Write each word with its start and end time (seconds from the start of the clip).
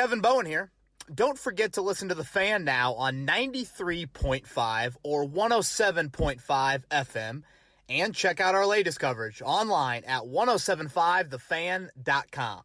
Kevin 0.00 0.22
Bowen 0.22 0.46
here. 0.46 0.72
Don't 1.14 1.38
forget 1.38 1.74
to 1.74 1.82
listen 1.82 2.08
to 2.08 2.14
The 2.14 2.24
Fan 2.24 2.64
now 2.64 2.94
on 2.94 3.26
93.5 3.26 4.96
or 5.02 5.26
107.5 5.26 6.82
FM 6.90 7.42
and 7.86 8.14
check 8.14 8.40
out 8.40 8.54
our 8.54 8.64
latest 8.64 8.98
coverage 8.98 9.42
online 9.44 10.04
at 10.04 10.22
1075thefan.com. 10.22 12.62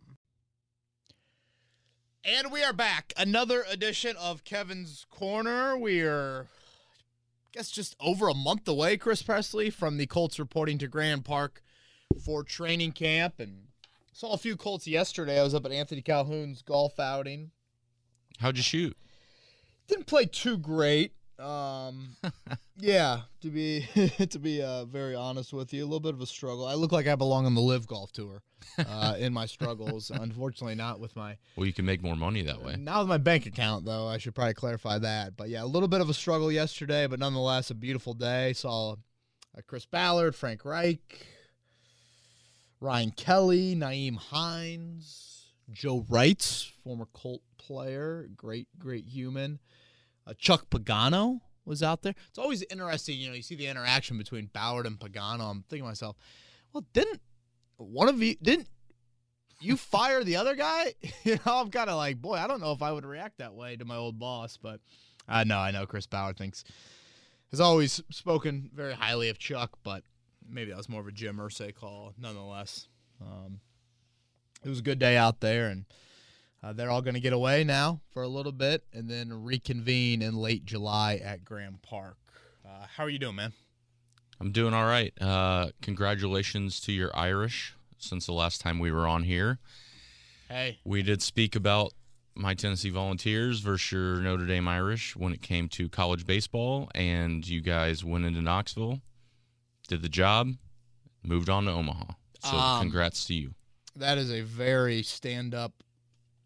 And 2.23 2.53
we 2.53 2.63
are 2.63 2.71
back. 2.71 3.11
Another 3.17 3.65
edition 3.69 4.15
of 4.15 4.45
Kevin's 4.45 5.05
Corner. 5.09 5.77
We 5.77 6.03
are, 6.03 6.45
I 6.45 7.49
guess, 7.51 7.69
just 7.69 7.97
over 7.99 8.29
a 8.29 8.33
month 8.33 8.65
away, 8.65 8.95
Chris 8.95 9.21
Presley, 9.21 9.69
from 9.69 9.97
the 9.97 10.07
Colts 10.07 10.39
reporting 10.39 10.77
to 10.77 10.87
Grand 10.87 11.25
Park 11.25 11.61
for 12.23 12.45
training 12.45 12.93
camp. 12.93 13.41
And 13.41 13.63
saw 14.15 14.31
a 14.31 14.37
few 14.37 14.55
Colts 14.55 14.87
yesterday. 14.87 15.39
I 15.39 15.43
was 15.43 15.53
up 15.53 15.65
at 15.65 15.73
Anthony 15.73 16.01
Calhoun's 16.01 16.61
golf 16.61 16.99
outing. 16.99 17.51
How'd 18.39 18.55
you 18.55 18.63
shoot? 18.63 18.97
Didn't 19.87 20.07
play 20.07 20.25
too 20.25 20.57
great. 20.57 21.11
Um, 21.37 22.15
yeah, 22.77 23.23
to 23.41 23.49
be 23.49 23.85
to 24.29 24.39
be 24.39 24.61
uh, 24.61 24.85
very 24.85 25.15
honest 25.15 25.51
with 25.51 25.73
you, 25.73 25.83
a 25.83 25.85
little 25.85 25.99
bit 25.99 26.13
of 26.13 26.21
a 26.21 26.25
struggle. 26.25 26.65
I 26.65 26.75
look 26.75 26.93
like 26.93 27.07
I 27.07 27.15
belong 27.15 27.45
on 27.45 27.55
the 27.55 27.61
LIV 27.61 27.87
Golf 27.87 28.13
Tour 28.13 28.41
uh, 28.79 29.15
in 29.19 29.33
my 29.33 29.45
struggles. 29.45 30.09
Unfortunately, 30.13 30.75
not 30.75 31.01
with 31.01 31.13
my 31.17 31.35
Well, 31.57 31.65
you 31.65 31.73
can 31.73 31.85
make 31.85 32.01
more 32.01 32.15
money 32.15 32.41
that 32.43 32.61
way. 32.63 32.77
not 32.77 32.99
with 32.99 33.09
my 33.09 33.17
bank 33.17 33.45
account 33.45 33.83
though. 33.83 34.07
I 34.07 34.17
should 34.17 34.33
probably 34.33 34.53
clarify 34.53 34.97
that. 34.99 35.35
But 35.35 35.49
yeah, 35.49 35.63
a 35.63 35.67
little 35.67 35.89
bit 35.89 35.99
of 35.99 36.09
a 36.09 36.13
struggle 36.13 36.49
yesterday, 36.49 37.05
but 37.05 37.19
nonetheless 37.19 37.69
a 37.69 37.75
beautiful 37.75 38.13
day. 38.13 38.53
Saw 38.53 38.93
uh, 38.93 39.61
Chris 39.67 39.85
Ballard, 39.85 40.35
Frank 40.35 40.63
Reich, 40.63 41.27
Ryan 42.79 43.11
Kelly, 43.11 43.75
Nyheim 43.75 44.17
Hines, 44.17 45.47
Joe 45.71 46.05
Reitz, 46.09 46.69
former 46.83 47.07
Colt 47.13 47.41
player, 47.57 48.29
great 48.35 48.67
great 48.77 49.05
human. 49.05 49.59
Uh, 50.27 50.33
Chuck 50.37 50.69
Pagano 50.69 51.41
was 51.65 51.81
out 51.81 52.01
there. 52.01 52.13
It's 52.29 52.37
always 52.37 52.63
interesting, 52.69 53.17
you 53.17 53.29
know, 53.29 53.35
you 53.35 53.41
see 53.41 53.55
the 53.55 53.67
interaction 53.67 54.17
between 54.17 54.47
Ballard 54.47 54.85
and 54.85 54.99
Pagano. 54.99 55.49
I'm 55.49 55.63
thinking 55.69 55.83
to 55.83 55.89
myself, 55.89 56.15
well, 56.73 56.85
didn't 56.93 57.21
one 57.77 58.09
of 58.09 58.21
you 58.21 58.35
didn't 58.41 58.67
you 59.61 59.77
fire 59.77 60.23
the 60.23 60.35
other 60.35 60.55
guy? 60.55 60.93
you 61.23 61.39
know, 61.45 61.59
I'm 61.59 61.71
kind 61.71 61.89
of 61.89 61.97
like, 61.97 62.21
boy, 62.21 62.35
I 62.35 62.47
don't 62.47 62.61
know 62.61 62.71
if 62.71 62.81
I 62.81 62.91
would 62.91 63.05
react 63.05 63.39
that 63.39 63.55
way 63.55 63.75
to 63.77 63.85
my 63.85 63.95
old 63.95 64.19
boss, 64.19 64.57
but 64.57 64.79
I 65.27 65.43
know, 65.43 65.57
I 65.57 65.71
know 65.71 65.85
Chris 65.85 66.07
Ballard 66.07 66.37
thinks 66.37 66.63
has 67.51 67.59
always 67.59 68.01
spoken 68.11 68.69
very 68.73 68.93
highly 68.93 69.29
of 69.29 69.39
Chuck, 69.39 69.77
but 69.83 70.03
maybe 70.49 70.71
that 70.71 70.77
was 70.77 70.89
more 70.89 71.01
of 71.01 71.07
a 71.07 71.11
Jim 71.11 71.37
Irsay 71.37 71.73
call, 71.73 72.13
nonetheless. 72.17 72.87
Um, 73.21 73.59
it 74.63 74.69
was 74.69 74.79
a 74.79 74.83
good 74.83 74.99
day 74.99 75.17
out 75.17 75.39
there, 75.41 75.67
and 75.67 75.85
uh, 76.63 76.73
they're 76.73 76.89
all 76.89 77.01
going 77.01 77.13
to 77.13 77.19
get 77.19 77.33
away 77.33 77.63
now 77.63 78.01
for 78.11 78.23
a 78.23 78.27
little 78.27 78.51
bit, 78.51 78.83
and 78.93 79.09
then 79.09 79.43
reconvene 79.43 80.21
in 80.21 80.35
late 80.35 80.65
July 80.65 81.15
at 81.23 81.45
Grand 81.45 81.81
Park. 81.81 82.17
Uh, 82.65 82.85
how 82.95 83.03
are 83.03 83.09
you 83.09 83.19
doing, 83.19 83.35
man? 83.35 83.53
I'm 84.39 84.51
doing 84.51 84.73
all 84.73 84.85
right. 84.85 85.13
Uh, 85.21 85.69
congratulations 85.81 86.79
to 86.81 86.91
your 86.91 87.15
Irish 87.15 87.73
since 87.97 88.25
the 88.25 88.33
last 88.33 88.59
time 88.61 88.79
we 88.79 88.91
were 88.91 89.07
on 89.07 89.23
here. 89.23 89.59
Hey, 90.49 90.79
We 90.83 91.01
did 91.01 91.21
speak 91.21 91.55
about 91.55 91.93
my 92.35 92.53
Tennessee 92.53 92.89
Volunteers 92.89 93.61
versus 93.61 93.91
your 93.91 94.15
Notre 94.17 94.45
Dame 94.45 94.67
Irish 94.67 95.15
when 95.15 95.31
it 95.33 95.41
came 95.41 95.69
to 95.69 95.87
college 95.89 96.25
baseball, 96.25 96.89
and 96.93 97.47
you 97.47 97.61
guys 97.61 98.03
went 98.03 98.25
into 98.25 98.41
Knoxville, 98.41 98.99
did 99.87 100.01
the 100.01 100.09
job, 100.09 100.53
moved 101.23 101.49
on 101.49 101.65
to 101.65 101.71
Omaha. 101.71 102.13
So 102.43 102.49
Um, 102.57 102.81
congrats 102.81 103.25
to 103.25 103.33
you. 103.33 103.53
that 103.95 104.17
is 104.17 104.31
a 104.31 104.41
very 104.41 105.01
stand-up 105.03 105.71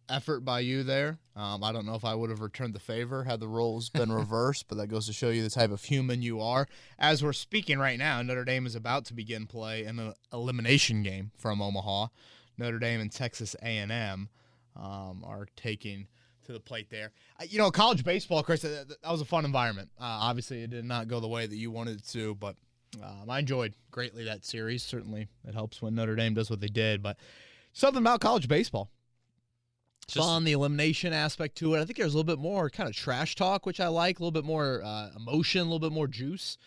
effort 0.08 0.42
by 0.42 0.60
you 0.60 0.84
there. 0.84 1.20
Um, 1.36 1.64
I 1.64 1.72
don't 1.72 1.86
know 1.86 1.94
if 1.96 2.04
I 2.06 2.16
would 2.16 2.30
have 2.32 2.42
returned 2.42 2.74
the 2.74 2.80
favor 2.80 3.24
had 3.26 3.40
the 3.40 3.48
roles 3.48 3.90
been 4.02 4.12
reversed, 4.12 4.66
but 4.68 4.78
that 4.78 4.88
goes 4.88 5.06
to 5.08 5.14
show 5.14 5.30
you 5.30 5.44
the 5.44 5.50
type 5.50 5.72
of 5.72 5.84
human 5.84 6.22
you 6.22 6.42
are. 6.42 6.68
As 6.98 7.24
we're 7.24 7.34
speaking 7.34 7.78
right 7.80 7.98
now, 8.00 8.22
Notre 8.22 8.44
Dame 8.46 8.66
is 8.66 8.76
about 8.76 9.06
to 9.06 9.14
begin 9.14 9.46
play 9.46 9.86
in 9.86 10.00
an 10.00 10.14
elimination 10.34 11.04
game 11.04 11.32
from 11.38 11.62
Omaha. 11.62 12.08
Notre 12.58 12.80
Dame 12.80 13.02
and 13.02 13.12
Texas 13.12 13.56
A&M 13.62 14.30
um, 14.76 15.24
are 15.26 15.48
taking 15.56 16.08
to 16.46 16.54
the 16.54 16.60
plate 16.60 16.90
there. 16.90 17.12
You 17.48 17.58
know, 17.60 17.70
college 17.72 18.04
baseball, 18.04 18.42
Chris, 18.44 18.62
that, 18.64 18.88
that 18.90 19.12
was 19.12 19.22
a 19.22 19.26
fun 19.26 19.46
environment. 19.46 19.90
Uh, 20.00 20.04
obviously, 20.06 20.64
it 20.64 20.70
did 20.72 20.86
not 20.86 21.08
go 21.08 21.20
the 21.20 21.28
way 21.28 21.46
that 21.46 21.56
you 21.56 21.70
wanted 21.72 21.98
it 22.00 22.08
to, 22.10 22.36
but 22.36 22.56
um, 23.04 23.30
I 23.30 23.40
enjoyed 23.40 23.74
greatly 23.92 24.24
that 24.26 24.46
series. 24.46 24.84
Certainly, 24.84 25.28
it 25.48 25.54
helps 25.54 25.82
when 25.82 25.96
Notre 25.96 26.16
Dame 26.16 26.34
does 26.34 26.50
what 26.50 26.60
they 26.60 26.68
did, 26.68 27.02
but 27.04 27.18
something 27.74 28.02
about 28.02 28.22
college 28.22 28.48
baseball. 28.48 28.90
Just- 30.08 30.26
Fun, 30.28 30.44
the 30.44 30.54
elimination 30.54 31.14
aspect 31.14 31.56
to 31.58 31.76
it. 31.76 31.82
I 31.82 31.86
think 31.86 31.98
there's 31.98 32.14
a 32.14 32.18
little 32.18 32.36
bit 32.36 32.42
more 32.42 32.70
kind 32.70 32.90
of 32.90 32.96
trash 32.96 33.36
talk, 33.36 33.66
which 33.68 33.80
I 33.80 33.88
like. 33.90 34.20
A 34.20 34.24
little 34.24 34.32
bit 34.32 34.44
more 34.44 34.82
uh, 34.84 35.10
emotion, 35.16 35.62
a 35.62 35.64
little 35.66 35.80
bit 35.80 35.92
more 35.92 36.08
juice. 36.08 36.58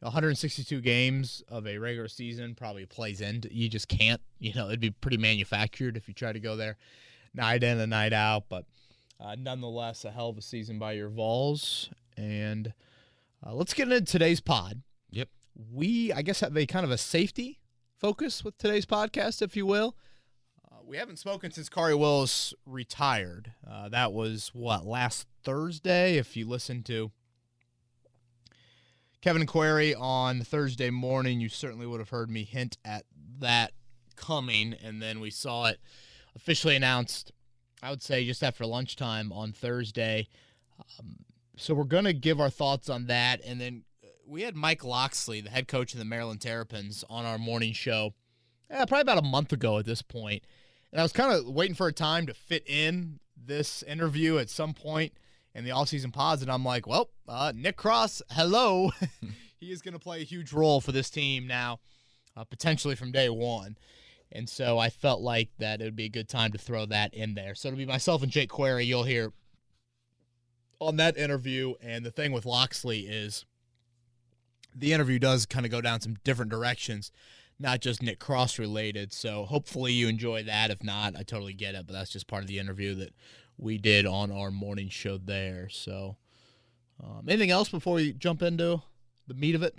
162 0.00 0.80
games 0.80 1.42
of 1.48 1.66
a 1.66 1.78
regular 1.78 2.08
season 2.08 2.54
probably 2.54 2.84
plays 2.86 3.20
into. 3.20 3.52
You 3.54 3.68
just 3.68 3.88
can't. 3.88 4.20
You 4.38 4.52
know, 4.54 4.66
it'd 4.68 4.80
be 4.80 4.90
pretty 4.90 5.16
manufactured 5.16 5.96
if 5.96 6.06
you 6.08 6.14
try 6.14 6.32
to 6.32 6.40
go 6.40 6.56
there 6.56 6.76
night 7.34 7.62
in 7.62 7.78
and 7.78 7.90
night 7.90 8.12
out. 8.12 8.44
But 8.48 8.64
uh, 9.20 9.36
nonetheless, 9.38 10.04
a 10.04 10.10
hell 10.10 10.28
of 10.28 10.38
a 10.38 10.42
season 10.42 10.78
by 10.78 10.92
your 10.92 11.08
Vols. 11.08 11.90
And 12.16 12.72
uh, 13.44 13.54
let's 13.54 13.74
get 13.74 13.90
into 13.90 14.04
today's 14.10 14.40
pod 14.40 14.82
Yep. 15.10 15.28
We 15.54 16.12
I 16.12 16.22
guess 16.22 16.40
have 16.40 16.56
a 16.56 16.66
kind 16.66 16.84
of 16.84 16.90
a 16.90 16.98
safety 16.98 17.60
focus 17.98 18.44
with 18.44 18.58
today's 18.58 18.86
podcast, 18.86 19.42
if 19.42 19.56
you 19.56 19.66
will. 19.66 19.96
Uh, 20.70 20.76
we 20.84 20.96
haven't 20.96 21.18
spoken 21.18 21.50
since 21.50 21.68
Khari 21.68 21.98
Willis 21.98 22.54
retired. 22.66 23.52
Uh, 23.68 23.88
that 23.90 24.12
was 24.12 24.50
what 24.54 24.86
last 24.86 25.26
Thursday. 25.44 26.16
If 26.16 26.36
you 26.36 26.48
listen 26.48 26.82
to 26.84 27.12
Kevin 29.20 29.46
Query 29.46 29.94
on 29.94 30.40
Thursday 30.40 30.90
morning, 30.90 31.40
you 31.40 31.48
certainly 31.48 31.86
would 31.86 32.00
have 32.00 32.08
heard 32.10 32.28
me 32.28 32.42
hint 32.44 32.76
at 32.84 33.04
that 33.38 33.72
coming, 34.16 34.74
and 34.82 35.00
then 35.00 35.20
we 35.20 35.30
saw 35.30 35.66
it 35.66 35.80
officially 36.34 36.76
announced. 36.76 37.32
I 37.82 37.90
would 37.90 38.02
say 38.02 38.24
just 38.24 38.42
after 38.42 38.64
lunchtime 38.64 39.32
on 39.32 39.52
Thursday. 39.52 40.28
Um, 40.98 41.18
so 41.56 41.74
we're 41.74 41.84
going 41.84 42.04
to 42.04 42.12
give 42.12 42.40
our 42.40 42.50
thoughts 42.50 42.88
on 42.88 43.06
that, 43.06 43.40
and 43.44 43.60
then 43.60 43.84
we 44.26 44.42
had 44.42 44.56
Mike 44.56 44.84
Locksley, 44.84 45.40
the 45.40 45.50
head 45.50 45.68
coach 45.68 45.92
of 45.92 45.98
the 45.98 46.04
Maryland 46.04 46.40
Terrapins, 46.40 47.04
on 47.08 47.24
our 47.24 47.38
morning 47.38 47.72
show. 47.72 48.14
eh, 48.70 48.84
probably 48.86 49.02
about 49.02 49.18
a 49.18 49.22
month 49.22 49.52
ago 49.52 49.78
at 49.78 49.84
this 49.84 50.02
point, 50.02 50.44
and 50.90 51.00
I 51.00 51.02
was 51.02 51.12
kind 51.12 51.32
of 51.32 51.46
waiting 51.46 51.74
for 51.74 51.88
a 51.88 51.92
time 51.92 52.26
to 52.26 52.34
fit 52.34 52.64
in 52.66 53.20
this 53.36 53.82
interview 53.82 54.38
at 54.38 54.50
some 54.50 54.74
point 54.74 55.12
in 55.54 55.64
the 55.64 55.70
offseason 55.70 56.12
pods, 56.12 56.42
and 56.42 56.50
I'm 56.50 56.64
like, 56.64 56.86
well, 56.86 57.10
uh, 57.28 57.52
Nick 57.54 57.76
Cross, 57.76 58.22
hello, 58.30 58.90
he 59.60 59.70
is 59.70 59.82
going 59.82 59.94
to 59.94 60.00
play 60.00 60.20
a 60.20 60.24
huge 60.24 60.52
role 60.52 60.80
for 60.80 60.92
this 60.92 61.10
team 61.10 61.46
now, 61.46 61.80
uh, 62.36 62.44
potentially 62.44 62.94
from 62.94 63.12
day 63.12 63.28
one. 63.28 63.76
And 64.34 64.48
so 64.48 64.78
I 64.78 64.88
felt 64.88 65.20
like 65.20 65.50
that 65.58 65.80
it 65.82 65.84
would 65.84 65.96
be 65.96 66.06
a 66.06 66.08
good 66.08 66.28
time 66.28 66.52
to 66.52 66.58
throw 66.58 66.86
that 66.86 67.12
in 67.12 67.34
there. 67.34 67.54
So 67.54 67.68
it'll 67.68 67.76
be 67.76 67.84
myself 67.84 68.22
and 68.22 68.32
Jake 68.32 68.48
Query. 68.48 68.86
You'll 68.86 69.04
hear 69.04 69.32
on 70.80 70.96
that 70.96 71.18
interview. 71.18 71.74
And 71.82 72.04
the 72.04 72.10
thing 72.10 72.32
with 72.32 72.46
Locksley 72.46 73.00
is 73.00 73.44
the 74.74 74.92
interview 74.92 75.18
does 75.18 75.46
kind 75.46 75.66
of 75.66 75.72
go 75.72 75.80
down 75.80 76.00
some 76.00 76.16
different 76.24 76.50
directions, 76.50 77.12
not 77.58 77.80
just 77.80 78.02
Nick 78.02 78.18
Cross 78.18 78.58
related. 78.58 79.12
So 79.12 79.44
hopefully 79.44 79.92
you 79.92 80.08
enjoy 80.08 80.42
that. 80.44 80.70
If 80.70 80.82
not, 80.82 81.16
I 81.16 81.22
totally 81.22 81.54
get 81.54 81.74
it. 81.74 81.86
But 81.86 81.92
that's 81.94 82.10
just 82.10 82.26
part 82.26 82.42
of 82.42 82.48
the 82.48 82.58
interview 82.58 82.94
that 82.96 83.14
we 83.58 83.78
did 83.78 84.06
on 84.06 84.32
our 84.32 84.50
morning 84.50 84.88
show 84.88 85.18
there. 85.18 85.68
So 85.68 86.16
um, 87.02 87.26
anything 87.28 87.50
else 87.50 87.68
before 87.68 87.94
we 87.94 88.12
jump 88.12 88.42
into 88.42 88.82
the 89.26 89.34
meat 89.34 89.54
of 89.54 89.62
it? 89.62 89.78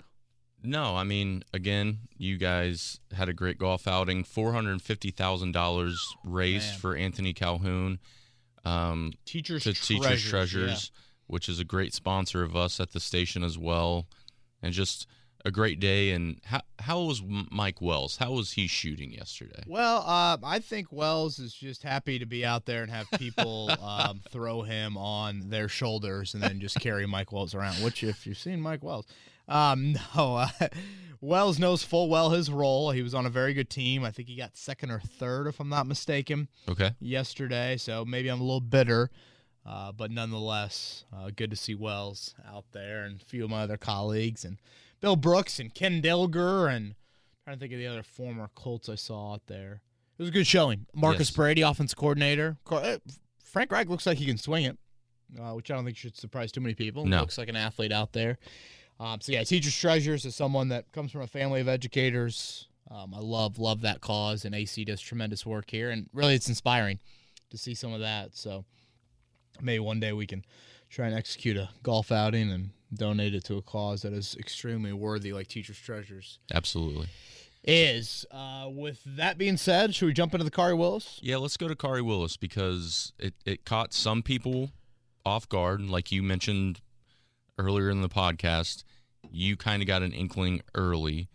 No, 0.66 0.96
I 0.96 1.04
mean, 1.04 1.44
again, 1.52 1.98
you 2.16 2.38
guys 2.38 2.98
had 3.12 3.28
a 3.28 3.34
great 3.34 3.58
golf 3.58 3.86
outing. 3.86 4.24
Four 4.24 4.54
hundred 4.54 4.80
fifty 4.80 5.10
thousand 5.10 5.52
dollars 5.52 6.02
raised 6.24 6.70
Man. 6.70 6.78
for 6.78 6.96
Anthony 6.96 7.34
Calhoun. 7.34 7.98
Um, 8.64 9.12
Teachers 9.26 9.64
to 9.64 9.74
treasures, 9.74 9.86
Teachers 9.86 10.24
yeah. 10.24 10.30
Treasures, 10.30 10.90
which 11.26 11.50
is 11.50 11.60
a 11.60 11.64
great 11.64 11.92
sponsor 11.92 12.42
of 12.42 12.56
us 12.56 12.80
at 12.80 12.92
the 12.92 13.00
station 13.00 13.44
as 13.44 13.58
well, 13.58 14.06
and 14.64 14.72
just 14.72 15.06
a 15.44 15.50
great 15.50 15.78
day. 15.78 16.10
And 16.10 16.40
how 16.44 16.62
how 16.78 17.02
was 17.02 17.22
Mike 17.50 17.80
Wells? 17.80 18.16
How 18.16 18.32
was 18.32 18.52
he 18.52 18.66
shooting 18.66 19.12
yesterday? 19.12 19.62
Well, 19.66 19.98
uh, 20.06 20.38
I 20.42 20.58
think 20.58 20.90
Wells 20.90 21.38
is 21.38 21.52
just 21.52 21.82
happy 21.82 22.18
to 22.18 22.26
be 22.26 22.44
out 22.44 22.64
there 22.64 22.82
and 22.82 22.90
have 22.90 23.06
people 23.18 23.70
um, 23.82 24.20
throw 24.30 24.62
him 24.62 24.96
on 24.96 25.50
their 25.50 25.68
shoulders 25.68 26.34
and 26.34 26.42
then 26.42 26.60
just 26.60 26.80
carry 26.80 27.06
Mike 27.06 27.30
Wells 27.30 27.54
around. 27.54 27.74
Which, 27.84 28.02
if 28.02 28.26
you've 28.26 28.38
seen 28.38 28.60
Mike 28.60 28.82
Wells, 28.82 29.06
um, 29.46 29.92
no, 30.16 30.36
uh, 30.36 30.48
Wells 31.20 31.58
knows 31.58 31.82
full 31.82 32.08
well 32.08 32.30
his 32.30 32.50
role. 32.50 32.90
He 32.90 33.02
was 33.02 33.14
on 33.14 33.26
a 33.26 33.30
very 33.30 33.52
good 33.52 33.70
team. 33.70 34.02
I 34.02 34.10
think 34.10 34.28
he 34.28 34.36
got 34.36 34.56
second 34.56 34.90
or 34.90 35.00
third, 35.00 35.46
if 35.46 35.60
I'm 35.60 35.68
not 35.68 35.86
mistaken, 35.86 36.48
Okay, 36.68 36.92
yesterday. 37.00 37.76
So 37.76 38.04
maybe 38.04 38.28
I'm 38.28 38.40
a 38.40 38.44
little 38.44 38.60
bitter. 38.60 39.10
Uh, 39.66 39.92
but 39.92 40.10
nonetheless, 40.10 41.04
uh, 41.16 41.30
good 41.34 41.50
to 41.50 41.56
see 41.56 41.74
Wells 41.74 42.34
out 42.46 42.64
there 42.72 43.04
and 43.04 43.20
a 43.20 43.24
few 43.24 43.44
of 43.44 43.50
my 43.50 43.62
other 43.62 43.78
colleagues 43.78 44.44
and 44.44 44.58
Bill 45.00 45.16
Brooks 45.16 45.58
and 45.58 45.72
Ken 45.74 46.02
Dilger 46.02 46.70
and 46.74 46.94
trying 47.44 47.56
to 47.56 47.60
think 47.60 47.72
of 47.72 47.78
the 47.78 47.86
other 47.86 48.02
former 48.02 48.50
Colts 48.54 48.88
I 48.88 48.94
saw 48.94 49.34
out 49.34 49.46
there. 49.46 49.80
It 50.18 50.22
was 50.22 50.28
a 50.28 50.32
good 50.32 50.46
showing. 50.46 50.86
Marcus 50.94 51.28
Yes. 51.28 51.36
Brady, 51.36 51.62
offense 51.62 51.94
coordinator, 51.94 52.56
eh, 52.70 52.98
Frank 53.42 53.72
Reich 53.72 53.88
looks 53.88 54.06
like 54.06 54.18
he 54.18 54.26
can 54.26 54.38
swing 54.38 54.64
it, 54.64 54.78
uh, 55.40 55.52
which 55.52 55.70
I 55.70 55.74
don't 55.74 55.84
think 55.84 55.96
should 55.96 56.16
surprise 56.16 56.52
too 56.52 56.60
many 56.60 56.74
people. 56.74 57.06
No. 57.06 57.20
Looks 57.20 57.38
like 57.38 57.48
an 57.48 57.56
athlete 57.56 57.92
out 57.92 58.12
there. 58.12 58.38
Um, 59.00 59.20
so 59.20 59.32
yeah, 59.32 59.42
Teachers 59.44 59.76
Treasures 59.76 60.24
is 60.24 60.36
someone 60.36 60.68
that 60.68 60.90
comes 60.92 61.10
from 61.10 61.22
a 61.22 61.26
family 61.26 61.60
of 61.60 61.68
educators. 61.68 62.68
Um, 62.90 63.14
I 63.14 63.18
love 63.18 63.58
love 63.58 63.80
that 63.80 64.00
cause, 64.00 64.44
and 64.44 64.54
AC 64.54 64.84
does 64.84 65.00
tremendous 65.00 65.44
work 65.46 65.70
here, 65.70 65.90
and 65.90 66.08
really 66.12 66.34
it's 66.34 66.48
inspiring 66.48 67.00
to 67.50 67.58
see 67.58 67.74
some 67.74 67.92
of 67.92 68.00
that. 68.00 68.36
So 68.36 68.64
maybe 69.60 69.80
one 69.80 70.00
day 70.00 70.12
we 70.12 70.26
can 70.26 70.44
try 70.90 71.06
and 71.06 71.14
execute 71.14 71.56
a 71.56 71.70
golf 71.82 72.12
outing 72.12 72.50
and 72.50 72.70
donate 72.92 73.34
it 73.34 73.44
to 73.44 73.56
a 73.56 73.62
cause 73.62 74.02
that 74.02 74.12
is 74.12 74.36
extremely 74.38 74.92
worthy, 74.92 75.32
like 75.32 75.48
Teachers 75.48 75.78
Treasures 75.78 76.38
Absolutely. 76.52 77.08
is. 77.64 78.24
Uh, 78.30 78.68
with 78.70 79.00
that 79.04 79.36
being 79.38 79.56
said, 79.56 79.94
should 79.94 80.06
we 80.06 80.12
jump 80.12 80.34
into 80.34 80.44
the 80.44 80.50
Khari 80.50 80.76
Willis? 80.76 81.18
Yeah, 81.22 81.36
let's 81.38 81.56
go 81.56 81.68
to 81.68 81.74
Khari 81.74 82.02
Willis 82.02 82.36
because 82.36 83.12
it, 83.18 83.34
it 83.44 83.64
caught 83.64 83.92
some 83.92 84.22
people 84.22 84.70
off 85.26 85.48
guard. 85.48 85.80
Like 85.82 86.12
you 86.12 86.22
mentioned 86.22 86.80
earlier 87.58 87.90
in 87.90 88.02
the 88.02 88.08
podcast, 88.08 88.84
you 89.30 89.56
kind 89.56 89.82
of 89.82 89.88
got 89.88 90.02
an 90.02 90.12
inkling 90.12 90.62
early. 90.74 91.28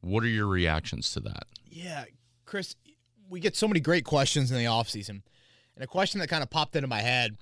What 0.00 0.22
are 0.24 0.28
your 0.28 0.46
reactions 0.46 1.12
to 1.12 1.20
that? 1.20 1.44
Yeah, 1.64 2.04
Chris, 2.44 2.74
we 3.28 3.40
get 3.40 3.56
so 3.56 3.68
many 3.68 3.80
great 3.80 4.04
questions 4.04 4.50
in 4.50 4.58
the 4.58 4.64
offseason. 4.64 5.22
And 5.74 5.84
a 5.84 5.86
question 5.86 6.20
that 6.20 6.28
kind 6.28 6.42
of 6.42 6.50
popped 6.50 6.76
into 6.76 6.88
my 6.88 7.00
head 7.00 7.36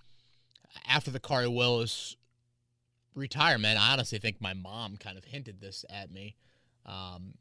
after 0.87 1.11
the 1.11 1.21
Khari 1.21 1.53
Willis 1.53 2.17
retirement, 3.15 3.79
I 3.79 3.93
honestly 3.93 4.19
think 4.19 4.41
my 4.41 4.55
mom 4.55 4.97
kind 4.97 5.17
of 5.17 5.25
hinted 5.25 5.61
this 5.61 5.85
at 5.89 6.11
me. 6.11 6.37
Um, 6.85 7.35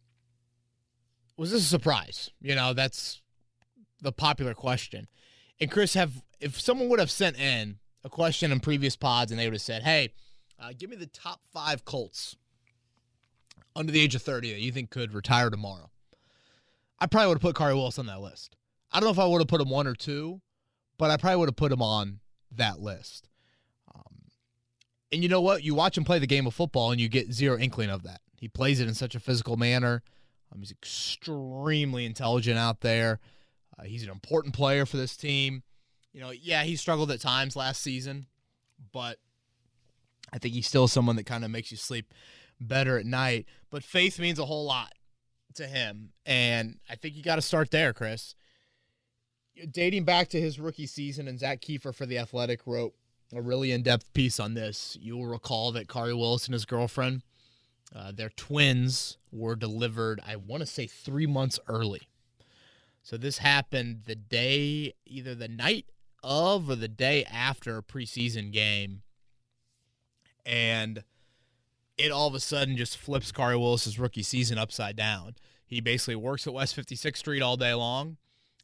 was 1.38 1.52
this 1.52 1.64
a 1.64 1.68
surprise? 1.68 2.32
You 2.42 2.56
know, 2.56 2.74
that's 2.74 3.22
the 4.02 4.12
popular 4.12 4.54
question. 4.54 5.08
And 5.60 5.70
Chris, 5.70 5.94
have 5.94 6.24
if 6.40 6.60
someone 6.60 6.90
would 6.90 7.00
have 7.00 7.12
sent 7.12 7.40
in 7.40 7.80
a 8.04 8.10
question 8.10 8.52
in 8.52 8.60
previous 8.60 8.96
pods 8.96 9.32
and 9.32 9.40
they 9.40 9.46
would 9.46 9.54
have 9.54 9.62
said, 9.62 9.84
"Hey, 9.84 10.14
uh, 10.60 10.72
give 10.78 10.90
me 10.90 10.96
the 10.96 11.08
top 11.08 11.42
five 11.52 11.86
Colts 11.86 12.36
under 13.76 13.92
the 13.92 14.02
age 14.02 14.16
of 14.16 14.22
thirty 14.22 14.52
that 14.52 14.60
you 14.60 14.72
think 14.72 14.90
could 14.90 15.14
retire 15.14 15.50
tomorrow," 15.50 15.92
I 17.00 17.08
probably 17.08 17.30
would 17.30 17.42
have 17.42 17.42
put 17.42 17.56
Khari 17.56 17.74
Willis 17.74 18.00
on 18.00 18.06
that 18.08 18.22
list. 18.22 18.56
I 18.92 19.00
don't 19.00 19.08
know 19.08 19.12
if 19.12 19.20
I 19.20 19.26
would 19.26 19.42
have 19.42 19.48
put 19.48 19.62
him 19.62 19.70
one 19.70 19.88
or 19.88 19.96
two, 19.96 20.42
but 20.98 21.12
I 21.12 21.18
probably 21.18 21.38
would 21.38 21.50
have 21.50 21.56
put 21.56 21.72
him 21.72 21.82
on 21.82 22.20
that 22.58 22.80
list. 22.80 23.30
Um, 23.94 24.32
and 25.12 25.24
you 25.24 25.30
know 25.30 25.42
what? 25.42 25.64
You 25.64 25.76
watch 25.76 25.98
him 25.98 26.04
play 26.04 26.20
the 26.20 26.28
game 26.28 26.48
of 26.48 26.54
football, 26.54 26.92
and 26.92 27.00
you 27.00 27.10
get 27.10 27.32
zero 27.32 27.58
inkling 27.58 27.90
of 27.90 28.04
that. 28.04 28.22
He 28.40 28.48
plays 28.48 28.80
it 28.80 28.88
in 28.88 28.94
such 28.94 29.16
a 29.16 29.20
physical 29.20 29.58
manner. 29.58 30.04
Um, 30.52 30.60
he's 30.60 30.72
extremely 30.72 32.06
intelligent 32.06 32.58
out 32.58 32.82
there. 32.82 33.20
Uh, 33.78 33.84
he's 33.84 34.04
an 34.04 34.10
important 34.10 34.54
player 34.54 34.86
for 34.86 34.98
this 34.98 35.18
team. 35.18 35.64
You 36.14 36.22
know, 36.22 36.32
yeah, 36.32 36.64
he 36.64 36.76
struggled 36.76 37.12
at 37.12 37.20
times 37.20 37.56
last 37.56 37.82
season, 37.82 38.28
but 38.94 39.18
I 40.32 40.38
think 40.38 40.54
he's 40.54 40.68
still 40.68 40.88
someone 40.88 41.18
that 41.18 41.26
kind 41.26 41.44
of 41.44 41.52
makes 41.52 41.72
you 41.72 41.78
sleep 41.78 42.14
better 42.60 42.98
at 42.98 43.06
night. 43.06 43.48
But 43.70 43.84
faith 43.84 44.20
means 44.20 44.40
a 44.40 44.46
whole 44.46 44.66
lot 44.66 44.94
to 45.56 45.68
him, 45.68 46.12
and 46.26 46.80
I 46.90 46.96
think 46.96 47.16
you 47.16 47.24
got 47.24 47.36
to 47.36 47.42
start 47.42 47.72
there, 47.72 47.94
Chris. 47.94 48.36
Dating 49.72 50.04
back 50.04 50.28
to 50.30 50.42
his 50.42 50.60
rookie 50.60 50.88
season, 50.88 51.28
and 51.28 51.40
Zak 51.40 51.62
Keefer 51.62 51.94
for 51.94 52.06
the 52.06 52.18
Athletic 52.18 52.62
wrote 52.66 52.94
a 53.34 53.42
really 53.42 53.72
in-depth 53.72 54.14
piece 54.14 54.40
on 54.40 54.54
this. 54.54 54.98
You 55.00 55.18
will 55.18 55.28
recall 55.28 55.72
that 55.72 55.88
Khari 55.88 56.18
Willis 56.18 56.46
and 56.46 56.54
his 56.54 56.66
girlfriend, 56.66 57.24
uh, 57.96 58.12
their 58.12 58.30
twins, 58.30 59.18
were 59.32 59.56
delivered. 59.56 60.20
I 60.26 60.36
want 60.36 60.62
to 60.62 60.68
say 60.68 60.88
three 60.88 61.26
months 61.26 61.60
early. 61.68 62.08
So 63.02 63.18
this 63.18 63.38
happened 63.38 64.02
the 64.06 64.16
day, 64.16 64.94
either 65.06 65.36
the 65.36 65.48
night 65.48 65.86
of 66.24 66.70
or 66.70 66.76
the 66.76 66.88
day 66.88 67.24
after 67.26 67.78
a 67.78 67.84
preseason 67.84 68.52
game, 68.52 69.04
and 70.46 71.04
it 71.98 72.12
all 72.12 72.28
of 72.28 72.34
a 72.34 72.40
sudden 72.40 72.76
just 72.76 72.98
flips 72.98 73.32
Khari 73.32 73.60
Willis's 73.60 74.00
rookie 74.00 74.24
season 74.24 74.58
upside 74.58 74.96
down. 74.96 75.36
He 75.66 75.82
basically 75.82 76.16
works 76.16 76.46
at 76.46 76.54
West 76.54 76.76
56th 76.76 77.18
Street 77.18 77.42
all 77.42 77.58
day 77.58 77.74
long, 77.74 78.18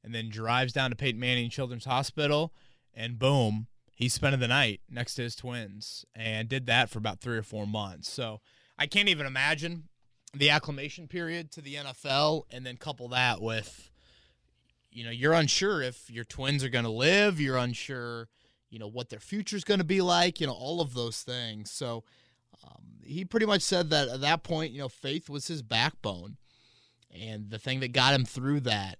and 0.03 0.13
then 0.13 0.29
drives 0.29 0.73
down 0.73 0.89
to 0.89 0.95
Peyton 0.95 1.19
Manning 1.19 1.49
Children's 1.49 1.85
Hospital, 1.85 2.53
and 2.93 3.19
boom, 3.19 3.67
he's 3.93 4.13
spending 4.13 4.39
the 4.39 4.47
night 4.47 4.81
next 4.89 5.15
to 5.15 5.23
his 5.23 5.35
twins, 5.35 6.05
and 6.15 6.49
did 6.49 6.65
that 6.65 6.89
for 6.89 6.97
about 6.97 7.19
three 7.19 7.37
or 7.37 7.43
four 7.43 7.67
months. 7.67 8.09
So 8.09 8.41
I 8.77 8.87
can't 8.87 9.09
even 9.09 9.25
imagine 9.25 9.89
the 10.33 10.49
acclimation 10.49 11.07
period 11.07 11.51
to 11.51 11.61
the 11.61 11.75
NFL, 11.75 12.43
and 12.51 12.65
then 12.65 12.77
couple 12.77 13.07
that 13.09 13.41
with 13.41 13.91
you 14.91 15.05
know, 15.05 15.11
you're 15.11 15.33
unsure 15.33 15.81
if 15.81 16.09
your 16.09 16.25
twins 16.25 16.63
are 16.63 16.69
going 16.69 16.85
to 16.85 16.91
live. 16.91 17.39
You're 17.39 17.57
unsure, 17.57 18.27
you 18.69 18.77
know, 18.77 18.87
what 18.87 19.09
their 19.09 19.19
future's 19.19 19.63
going 19.63 19.79
to 19.79 19.85
be 19.85 20.01
like. 20.01 20.41
You 20.41 20.47
know, 20.47 20.53
all 20.53 20.81
of 20.81 20.93
those 20.93 21.21
things. 21.21 21.71
So 21.71 22.03
um, 22.63 22.83
he 23.03 23.23
pretty 23.25 23.45
much 23.45 23.61
said 23.61 23.89
that 23.91 24.09
at 24.09 24.21
that 24.21 24.43
point, 24.43 24.73
you 24.73 24.79
know, 24.79 24.89
faith 24.89 25.29
was 25.29 25.47
his 25.47 25.61
backbone, 25.61 26.37
and 27.09 27.49
the 27.49 27.59
thing 27.59 27.79
that 27.79 27.93
got 27.93 28.13
him 28.13 28.25
through 28.25 28.61
that. 28.61 28.97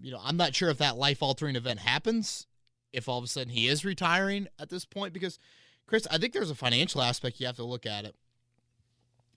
You 0.00 0.12
know, 0.12 0.20
I'm 0.22 0.36
not 0.36 0.54
sure 0.54 0.70
if 0.70 0.78
that 0.78 0.96
life 0.96 1.22
altering 1.22 1.56
event 1.56 1.80
happens, 1.80 2.46
if 2.92 3.08
all 3.08 3.18
of 3.18 3.24
a 3.24 3.28
sudden 3.28 3.52
he 3.52 3.68
is 3.68 3.84
retiring 3.84 4.48
at 4.58 4.68
this 4.68 4.84
point, 4.84 5.12
because 5.12 5.38
Chris, 5.86 6.06
I 6.10 6.18
think 6.18 6.32
there's 6.32 6.50
a 6.50 6.54
financial 6.54 7.02
aspect 7.02 7.40
you 7.40 7.46
have 7.46 7.56
to 7.56 7.64
look 7.64 7.86
at 7.86 8.04
it. 8.04 8.14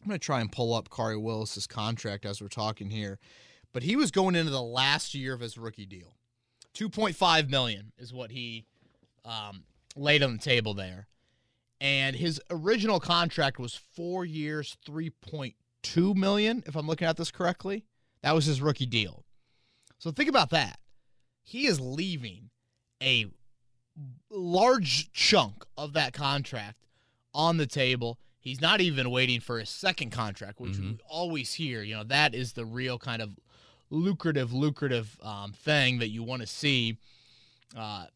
I'm 0.01 0.07
going 0.07 0.19
to 0.19 0.25
try 0.25 0.39
and 0.39 0.51
pull 0.51 0.73
up 0.73 0.89
Khari 0.89 1.21
Willis's 1.21 1.67
contract 1.67 2.25
as 2.25 2.41
we're 2.41 2.47
talking 2.47 2.89
here 2.89 3.19
but 3.71 3.83
he 3.83 3.95
was 3.95 4.11
going 4.11 4.35
into 4.35 4.51
the 4.51 4.61
last 4.61 5.13
year 5.13 5.33
of 5.33 5.39
his 5.39 5.57
rookie 5.57 5.85
deal. 5.85 6.15
2.5 6.75 7.49
million 7.49 7.91
is 7.97 8.13
what 8.13 8.31
he 8.31 8.65
um, 9.25 9.63
laid 9.95 10.23
on 10.23 10.33
the 10.33 10.39
table 10.39 10.73
there. 10.73 11.07
And 11.81 12.15
his 12.15 12.41
original 12.49 12.99
contract 12.99 13.57
was 13.57 13.79
4 13.95 14.25
years, 14.25 14.77
3.2 14.85 16.15
million 16.15 16.63
if 16.65 16.75
I'm 16.75 16.87
looking 16.87 17.07
at 17.07 17.17
this 17.17 17.31
correctly. 17.31 17.85
That 18.21 18.35
was 18.35 18.45
his 18.45 18.61
rookie 18.61 18.85
deal. 18.85 19.23
So 19.99 20.11
think 20.11 20.29
about 20.29 20.49
that. 20.51 20.79
He 21.43 21.67
is 21.67 21.79
leaving 21.79 22.49
a 23.01 23.25
large 24.29 25.11
chunk 25.11 25.65
of 25.77 25.93
that 25.93 26.13
contract 26.13 26.77
on 27.33 27.57
the 27.57 27.67
table. 27.67 28.17
He's 28.39 28.61
not 28.61 28.81
even 28.81 29.09
waiting 29.11 29.39
for 29.41 29.59
his 29.59 29.69
second 29.69 30.11
contract, 30.11 30.59
which 30.59 30.73
Mhm. 30.73 30.91
we 30.93 30.99
always 31.07 31.53
hear. 31.53 31.83
You 31.83 31.95
know, 31.97 32.03
that 32.05 32.33
is 32.33 32.53
the 32.53 32.65
real 32.65 32.97
kind 32.97 33.21
of 33.21 33.37
lucrative, 33.89 34.53
lucrative 34.53 35.19
um, 35.21 35.51
thing 35.51 35.99
that 35.99 36.09
you 36.09 36.23
want 36.23 36.41
to 36.41 36.47
see 36.47 36.97
uh, 37.75 38.07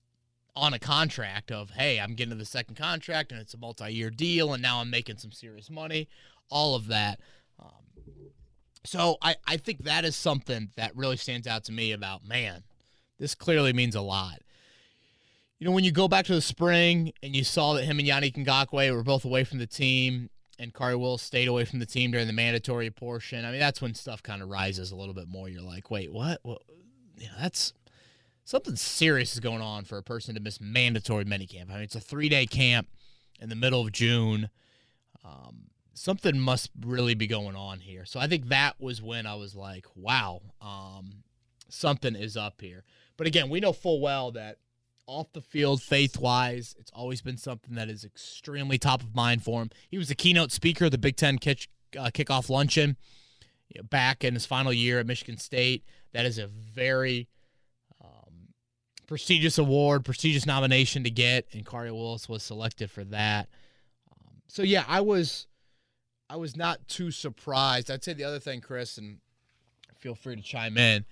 on 0.56 0.74
a 0.74 0.80
contract 0.80 1.52
of, 1.52 1.72
hey, 1.72 2.00
I'm 2.00 2.16
getting 2.16 2.32
to 2.32 2.36
the 2.36 2.46
second 2.46 2.76
contract 2.76 3.32
and 3.32 3.40
it's 3.42 3.54
a 3.54 3.58
multi-year 3.58 4.10
deal 4.10 4.54
and 4.54 4.62
now 4.62 4.80
I'm 4.82 4.90
making 4.90 5.18
some 5.18 5.32
serious 5.32 5.70
money, 5.70 6.08
all 6.50 6.76
of 6.76 6.88
that. 6.88 7.20
Um, 7.60 7.84
so 8.86 9.18
I, 9.22 9.36
I 9.48 9.58
think 9.58 9.84
that 9.84 10.06
is 10.06 10.16
something 10.16 10.70
that 10.76 10.96
really 10.96 11.18
stands 11.18 11.48
out 11.48 11.64
to 11.66 11.72
me 11.72 11.92
about, 11.92 12.26
man, 12.26 12.64
this 13.20 13.36
clearly 13.36 13.74
means 13.74 13.96
a 13.96 14.02
lot. 14.02 14.40
You 15.60 15.68
know, 15.68 15.72
when 15.74 15.84
you 15.84 15.92
go 15.92 16.08
back 16.08 16.26
to 16.26 16.36
the 16.36 16.42
spring 16.42 17.14
and 17.22 17.36
you 17.36 17.44
saw 17.44 17.74
that 17.74 17.86
him 17.86 18.00
and 18.00 18.08
Yannick 18.08 18.36
Ngakoue 18.36 18.94
were 18.94 19.04
both 19.04 19.24
away 19.24 19.46
from 19.46 19.60
the 19.60 19.68
team 19.68 20.30
and 20.60 20.74
Khari 20.74 21.00
Willis 21.00 21.22
stayed 21.22 21.48
away 21.48 21.66
from 21.66 21.80
the 21.80 21.86
team 21.86 22.12
during 22.12 22.28
the 22.28 22.34
mandatory 22.34 22.90
portion. 22.90 23.46
I 23.46 23.52
mean, 23.52 23.60
that's 23.60 23.82
when 23.82 23.94
stuff 23.94 24.22
kind 24.22 24.42
of 24.42 24.50
rises 24.50 24.92
a 24.92 24.96
little 24.96 25.14
bit 25.14 25.28
more. 25.28 25.48
You're 25.48 25.62
like, 25.62 25.90
wait, 25.90 26.12
what? 26.12 26.40
What? 26.44 26.62
You 27.18 27.28
know, 27.28 27.34
that's 27.40 27.74
something 28.44 28.76
serious 28.76 29.34
is 29.34 29.40
going 29.40 29.62
on 29.62 29.86
for 29.86 29.98
a 29.98 30.04
person 30.04 30.36
to 30.36 30.42
miss 30.42 30.60
mandatory 30.60 31.26
minicamp. 31.26 31.70
I 31.70 31.76
mean, 31.76 31.84
it's 31.84 31.96
a 31.96 32.02
three 32.02 32.30
day 32.30 32.46
camp 32.46 32.88
in 33.40 33.50
the 33.50 33.56
middle 33.56 33.82
of 33.82 33.92
June. 33.92 34.50
Um, 35.24 35.68
something 35.94 36.40
must 36.40 36.72
really 36.82 37.16
be 37.16 37.28
going 37.28 37.56
on 37.56 37.80
here. 37.80 38.06
So 38.06 38.20
I 38.20 38.28
think 38.28 38.50
that 38.50 38.80
was 38.80 39.02
when 39.02 39.26
I 39.26 39.36
was 39.36 39.56
like, 39.56 39.86
wow, 39.96 40.42
um, 40.62 41.24
something 41.70 42.16
is 42.16 42.36
up 42.36 42.62
here. 42.62 42.84
But 43.18 43.28
again, 43.28 43.50
we 43.50 43.60
know 43.60 43.74
full 43.74 44.02
well 44.02 44.32
that 44.32 44.58
off 45.06 45.34
the 45.34 45.42
field, 45.42 45.82
faith 45.82 46.18
wise, 46.18 46.76
it's 46.80 46.92
always 46.94 47.22
been 47.22 47.38
something 47.38 47.76
that 47.76 47.90
is 47.90 48.04
extremely 48.04 48.78
top 48.78 49.02
of 49.02 49.16
mind 49.16 49.44
for 49.44 49.62
him. 49.62 49.70
He 49.90 49.98
was 49.98 50.08
the 50.08 50.16
keynote 50.16 50.52
speaker 50.52 50.86
of 50.86 50.92
the 50.92 50.98
Big 50.98 51.16
Ten 51.16 51.38
kick, 51.38 51.68
uh, 51.98 52.10
kickoff 52.14 52.50
luncheon 52.50 52.98
you 53.70 53.82
know, 53.82 53.88
back 53.88 54.24
in 54.24 54.34
his 54.34 54.46
final 54.46 54.74
year 54.74 55.00
at 55.00 55.06
Michigan 55.06 55.38
State. 55.38 55.84
That 56.14 56.26
is 56.26 56.38
a 56.38 56.48
very 56.48 57.28
um, 58.04 58.50
prestigious 59.08 59.58
award, 59.58 60.06
prestigious 60.06 60.46
nomination 60.46 61.04
to 61.04 61.12
get, 61.12 61.48
and 61.54 61.66
Khari 61.66 61.92
Willis 61.92 62.30
was 62.30 62.44
selected 62.44 62.90
for 62.90 63.04
that. 63.06 63.50
Um, 64.12 64.42
so 64.48 64.64
yeah, 64.64 64.86
I 64.88 65.02
was, 65.02 65.48
I 66.34 66.38
was 66.38 66.56
not 66.58 66.88
too 66.88 67.12
surprised. 67.12 67.92
I'd 67.92 68.04
say 68.04 68.14
the 68.14 68.24
other 68.24 68.40
thing, 68.40 68.60
Chris, 68.60 68.98
and 68.98 69.20
feel 70.00 70.16
free 70.16 70.36
to 70.36 70.42
chime 70.42 70.78
in 70.78 71.06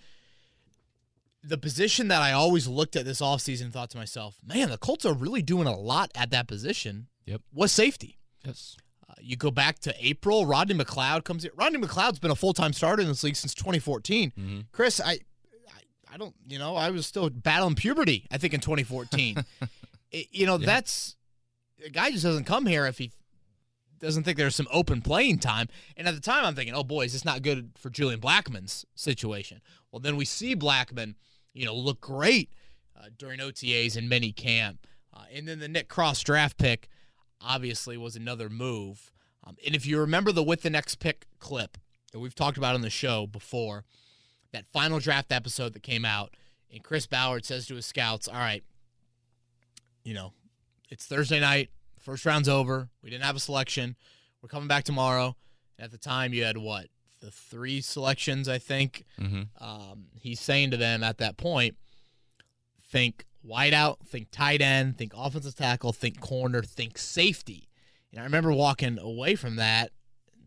the 1.44 1.58
position 1.58 2.08
that 2.10 2.22
I 2.22 2.32
always 2.34 2.68
looked 2.68 2.96
at 2.96 3.04
this 3.06 3.20
offseason 3.22 3.64
and 3.64 3.74
thought 3.74 3.90
to 3.92 3.98
myself, 3.98 4.38
man, 4.46 4.70
the 4.70 4.78
Colts 4.78 5.06
are 5.06 5.14
really 5.14 5.42
doing 5.42 5.68
a 5.68 5.76
lot 5.76 6.12
at 6.16 6.30
that 6.32 6.48
position. 6.48 7.08
Yep. 7.26 7.42
Was 7.54 7.72
safety. 7.72 8.20
Yes. 8.46 8.78
Uh, 9.10 9.14
you 9.20 9.36
go 9.36 9.50
back 9.52 9.80
to 9.80 9.96
April, 10.00 10.46
Rodney 10.46 10.76
McLeod 10.76 11.24
comes 11.24 11.44
in. 11.46 11.52
Rodney 11.56 11.80
McLeod's 11.80 12.20
been 12.20 12.32
a 12.32 12.36
full 12.36 12.54
time 12.54 12.74
starter 12.74 13.02
in 13.02 13.08
this 13.08 13.24
league 13.24 13.36
since 13.36 13.54
2014. 13.56 14.32
Mm-hmm. 14.38 14.60
Chris, 14.72 15.00
I, 15.00 15.12
I 15.14 16.14
I 16.14 16.18
don't, 16.18 16.36
you 16.48 16.60
know, 16.60 16.76
I 16.76 16.90
was 16.92 17.06
still 17.08 17.30
battling 17.30 17.76
puberty. 17.76 18.28
I 18.32 18.38
think 18.38 18.54
in 18.54 18.60
2014. 18.60 19.44
It- 20.12 20.28
you 20.32 20.46
know, 20.46 20.58
Yeah. 20.58 20.66
that's 20.66 21.16
a 21.86 21.90
guy 21.90 22.12
just 22.12 22.24
doesn't 22.24 22.44
come 22.44 22.66
here 22.66 22.86
if 22.86 22.98
he 22.98 23.12
doesn't 24.02 24.24
think 24.24 24.38
there's 24.38 24.56
some 24.56 24.68
open 24.72 25.02
playing 25.02 25.40
time. 25.40 25.68
And 25.96 26.08
at 26.08 26.16
the 26.16 26.22
time, 26.22 26.44
I'm 26.44 26.56
thinking, 26.56 26.74
oh 26.74 26.84
boy, 26.84 27.06
is 27.06 27.14
this 27.14 27.26
not 27.26 27.42
good 27.42 27.72
for 27.78 27.90
Julian 27.90 28.20
Blackmon's 28.20 28.86
situation? 28.96 29.62
Well, 29.92 30.00
then 30.00 30.18
we 30.18 30.26
see 30.26 30.56
Blackman, 30.56 31.16
you 31.54 31.66
know, 31.66 31.76
look 31.76 32.02
great 32.02 32.52
uh, 32.98 33.08
during 33.18 33.40
OTAs 33.40 33.96
and 33.96 34.10
mini 34.10 34.32
camp, 34.32 34.88
uh, 35.14 35.24
and 35.34 35.48
then 35.48 35.60
the 35.60 35.68
Nick 35.68 35.88
Cross 35.88 36.24
draft 36.24 36.58
pick 36.58 36.90
obviously 37.40 37.98
was 37.98 38.16
another 38.16 38.50
move. 38.50 39.12
Um, 39.44 39.56
and 39.66 39.76
if 39.76 39.86
you 39.86 40.00
remember 40.00 40.32
the 40.32 40.44
with 40.44 40.62
the 40.62 40.70
next 40.70 40.96
pick 40.96 41.26
clip 41.40 41.78
that 42.12 42.20
we've 42.20 42.36
talked 42.36 42.58
about 42.58 42.76
on 42.76 42.82
the 42.82 42.90
show 42.90 43.26
before, 43.28 43.86
that 44.52 44.66
final 44.72 45.00
draft 45.00 45.32
episode 45.32 45.74
that 45.74 45.84
came 45.84 46.06
out, 46.06 46.36
and 46.72 46.84
Chris 46.84 47.08
Ballard 47.08 47.46
says 47.46 47.66
to 47.68 47.76
his 47.76 47.86
scouts, 47.86 48.28
"All 48.28 48.36
right, 48.36 48.64
you 50.04 50.14
know, 50.14 50.34
it's 50.90 51.06
Thursday 51.06 51.40
night, 51.40 51.70
first 52.02 52.26
round's 52.26 52.50
over. 52.50 52.90
We 53.02 53.10
didn't 53.10 53.24
have 53.24 53.36
a 53.36 53.40
selection. 53.40 53.96
We're 54.42 54.50
coming 54.50 54.68
back 54.68 54.84
tomorrow." 54.84 55.36
At 55.80 55.90
the 55.92 55.98
time, 55.98 56.34
you 56.34 56.44
had 56.44 56.58
what 56.58 56.88
the 57.22 57.32
three 57.32 57.82
selections, 57.82 58.48
I 58.50 58.58
think. 58.60 59.06
hmm 59.18 59.44
Um, 59.60 60.08
he's 60.20 60.40
saying 60.40 60.72
to 60.72 60.78
them 60.78 61.04
at 61.04 61.18
that 61.20 61.38
point, 61.38 61.76
think 62.84 63.26
wideout, 63.48 64.06
think 64.06 64.30
tight 64.32 64.62
end, 64.62 64.98
think 64.98 65.14
offensive 65.16 65.56
tackle, 65.56 65.94
think 65.94 66.20
corner, 66.20 66.62
think 66.62 66.98
safety. 66.98 67.70
And 68.12 68.20
I 68.20 68.24
remember 68.24 68.52
walking 68.52 69.00
away 69.00 69.36
from 69.36 69.56
that 69.56 69.92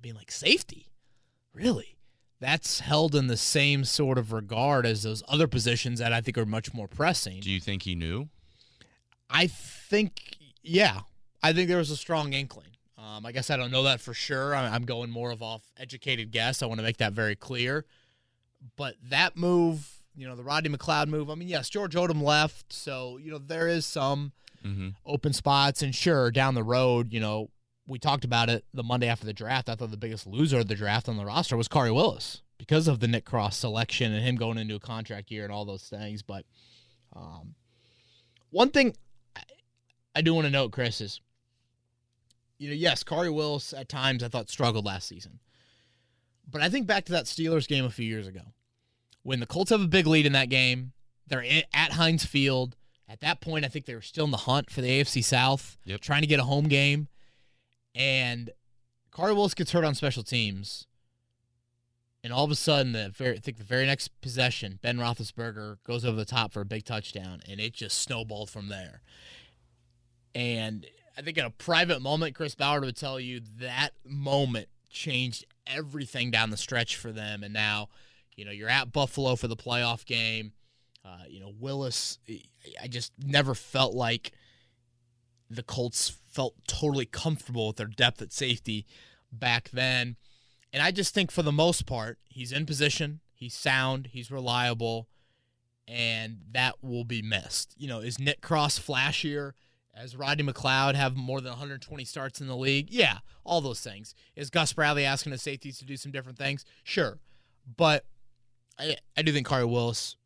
being 0.01 0.15
like, 0.15 0.31
safety? 0.31 0.91
Really? 1.53 1.97
That's 2.41 2.81
held 2.81 3.15
in 3.15 3.29
the 3.29 3.37
same 3.37 3.85
sort 3.85 4.19
of 4.19 4.33
regard 4.33 4.85
as 4.85 5.03
those 5.05 5.23
other 5.29 5.49
positions 5.49 5.99
that 6.01 6.13
I 6.13 6.21
think 6.21 6.37
are 6.37 6.45
much 6.45 6.75
more 6.75 6.89
pressing. 6.89 7.41
Do 7.41 7.51
you 7.51 7.61
think 7.61 7.85
he 7.85 7.95
knew? 7.95 8.29
I 9.31 9.47
think, 9.47 10.37
yeah, 10.63 11.01
I 11.45 11.53
think 11.53 11.69
there 11.69 11.79
was 11.79 11.91
a 11.91 11.97
strong 11.97 12.33
inkling. 12.33 12.69
Um, 12.99 13.27
I 13.27 13.33
guess 13.33 13.51
I 13.51 13.57
don't 13.57 13.71
know 13.71 13.83
that 13.85 14.01
for 14.01 14.15
sure. 14.15 14.55
I- 14.55 14.69
I'm 14.75 14.85
going 14.85 15.11
more 15.11 15.31
of 15.31 15.43
off 15.43 15.63
educated 15.77 16.31
guess. 16.31 16.63
I 16.63 16.67
want 16.67 16.79
to 16.79 16.85
make 16.85 16.97
that 16.99 17.13
very 17.13 17.37
clear. 17.37 17.85
But 18.77 18.95
that 19.11 19.37
move, 19.37 20.01
you 20.17 20.27
know, 20.27 20.37
the 20.37 20.43
Rodney 20.43 20.71
McLeod 20.71 21.09
move. 21.09 21.29
I 21.29 21.35
mean, 21.35 21.49
yes, 21.49 21.69
George 21.69 21.95
Odum 21.95 22.23
left, 22.23 22.73
so 22.73 23.19
you 23.19 23.31
know 23.31 23.39
there 23.39 23.69
is 23.69 23.85
some 23.85 24.33
hmm 24.63 24.89
open 25.05 25.35
spots, 25.35 25.83
and 25.83 25.95
sure, 25.95 26.31
down 26.31 26.55
the 26.55 26.63
road, 26.63 27.13
you 27.13 27.21
know, 27.21 27.51
we 27.87 27.99
talked 27.99 28.25
about 28.25 28.49
it 28.49 28.65
the 28.73 28.83
Monday 28.83 29.07
after 29.09 29.27
the 29.27 29.35
draft. 29.35 29.69
I 29.69 29.75
thought 29.75 29.91
the 29.91 29.99
biggest 29.99 30.27
loser 30.27 30.61
of 30.61 30.69
the 30.69 30.75
draft 30.75 31.07
on 31.11 31.19
the 31.19 31.27
roster 31.27 31.59
was 31.59 31.69
Khari 31.69 31.95
Willis 31.95 32.41
because 32.57 32.89
of 32.89 33.01
the 33.01 33.09
Nick 33.09 33.27
Cross 33.27 33.59
selection 33.59 34.15
and 34.15 34.25
him 34.25 34.37
going 34.37 34.57
into 34.57 34.75
a 34.77 34.81
contract 34.81 35.31
year 35.31 35.45
and 35.45 35.53
all 35.53 35.67
those 35.67 35.83
things. 35.83 36.23
But 36.23 36.47
um, 37.15 37.55
one 38.49 38.71
thing 38.71 38.97
I 40.17 40.23
do 40.23 40.33
want 40.33 40.47
to 40.47 40.51
note, 40.51 40.71
Chris, 40.73 41.03
is 41.03 41.21
you 42.65 42.71
know, 42.71 42.77
yes, 42.77 43.05
Khari 43.05 43.33
Willis 43.33 43.75
at 43.75 43.91
times 43.91 44.23
I 44.23 44.29
thought 44.29 44.49
struggled 44.49 44.87
last 44.87 45.07
season. 45.07 45.39
But 46.51 46.63
I 46.63 46.71
think 46.71 46.87
back 46.87 47.05
to 47.07 47.13
that 47.13 47.27
Steelers 47.27 47.69
game 47.69 47.85
a 47.85 47.91
few 47.91 48.07
years 48.07 48.27
ago 48.27 48.41
when 49.23 49.39
the 49.41 49.47
Colts 49.47 49.71
have 49.71 49.83
a 49.83 49.87
big 49.87 50.07
lead 50.07 50.25
in 50.25 50.33
that 50.33 50.49
game. 50.49 50.93
They're 51.27 51.45
at 51.75 51.93
Heinz 51.93 52.25
Field. 52.25 52.77
At 53.07 53.21
that 53.21 53.43
point, 53.43 53.67
I 53.67 53.69
think 53.69 53.85
they 53.85 53.95
were 53.95 54.01
still 54.01 54.25
in 54.25 54.31
the 54.31 54.39
hunt 54.39 54.71
for 54.71 54.81
the 54.81 54.89
AFC 54.89 55.23
South, 55.23 55.77
Yep. 55.85 56.01
trying 56.01 56.23
to 56.23 56.27
get 56.27 56.41
a 56.41 56.45
home 56.45 56.69
game. 56.69 57.09
And 57.95 58.51
Khari 59.13 59.35
Willis 59.35 59.55
gets 59.55 59.73
hurt 59.73 59.85
on 59.85 59.95
special 59.95 60.23
teams. 60.23 60.87
And 62.23 62.33
all 62.33 62.45
of 62.45 62.51
a 62.51 62.55
sudden, 62.55 62.93
the 62.93 63.11
very, 63.11 63.37
I 63.37 63.41
think 63.41 63.59
the 63.59 63.65
very 63.65 63.85
next 63.85 64.09
possession, 64.23 64.79
Ben 64.81 64.97
Roethlisberger 64.97 65.77
goes 65.85 66.03
over 66.07 66.17
the 66.17 66.25
top 66.25 66.53
for 66.55 66.63
a 66.63 66.65
big 66.65 66.87
touchdown, 66.87 67.43
and 67.47 67.61
it 67.61 67.75
just 67.75 67.99
snowballed 67.99 68.49
from 68.49 68.69
there. 68.71 69.03
And 70.35 70.87
I 71.17 71.23
think 71.23 71.39
in 71.39 71.45
a 71.45 71.51
private 71.51 72.01
moment, 72.01 72.35
Chris 72.35 72.55
Ballard 72.55 72.85
would 72.85 72.97
tell 72.97 73.21
you 73.21 73.41
that 73.59 73.91
moment 74.05 74.69
changed 74.91 75.45
everything 75.67 76.31
down 76.31 76.51
the 76.51 76.57
stretch 76.57 76.97
for 76.97 77.13
them. 77.13 77.43
And 77.43 77.53
now, 77.53 77.89
you 78.37 78.45
know, 78.45 78.51
you're 78.51 78.69
at 78.69 78.93
Buffalo 78.93 79.37
for 79.37 79.49
the 79.49 79.57
playoff 79.57 80.05
game. 80.05 80.53
Uh, 81.05 81.25
you 81.29 81.41
know, 81.41 81.53
Willis, 81.59 82.19
I 82.83 82.89
just 82.89 83.13
never 83.23 83.55
felt 83.55 83.95
like 83.95 84.33
the 85.51 85.63
Colts 85.63 86.17
felt 86.31 86.55
totally 86.67 87.07
comfortable 87.07 87.69
with 87.69 87.77
their 87.77 87.87
depth 87.87 88.23
at 88.23 88.33
safety 88.33 88.87
back 89.31 89.71
then. 89.73 90.17
And 90.73 90.83
I 90.83 90.91
just 90.91 91.15
think 91.15 91.31
for 91.31 91.43
the 91.43 91.53
most 91.53 91.87
part, 91.87 92.19
he's 92.29 92.51
in 92.51 92.67
position, 92.67 93.21
he's 93.33 93.55
sound, 93.55 94.09
he's 94.09 94.31
reliable, 94.31 95.09
and 95.87 96.39
that 96.53 96.83
will 96.83 97.05
be 97.05 97.23
missed. 97.23 97.75
You 97.77 97.87
know, 97.89 98.01
is 98.01 98.19
Nick 98.19 98.41
Cross 98.41 98.81
flashier? 98.81 99.53
As 99.97 100.17
Rodney 100.17 100.43
McLeod 100.45 100.95
have 100.97 101.17
more 101.17 101.41
than 101.41 101.51
120 101.51 102.05
starts 102.05 102.41
in 102.41 102.49
the 102.49 102.57
league? 102.57 102.91
Yeah, 102.91 103.19
all 103.45 103.61
those 103.61 103.81
things. 103.81 104.15
Is 104.35 104.51
Gus 104.51 104.73
Bradley 104.73 105.05
asking 105.05 105.31
the 105.33 105.39
safeties 105.39 105.79
to 105.79 105.85
do 105.85 105.97
some 105.97 106.11
different 106.11 106.37
things? 106.37 106.65
Sure. 106.83 107.19
But 107.77 108.05
I, 108.79 108.97
I 109.17 109.23
do 109.23 109.33
think 109.33 109.47
Khari 109.47 109.69
Willis 109.71 110.17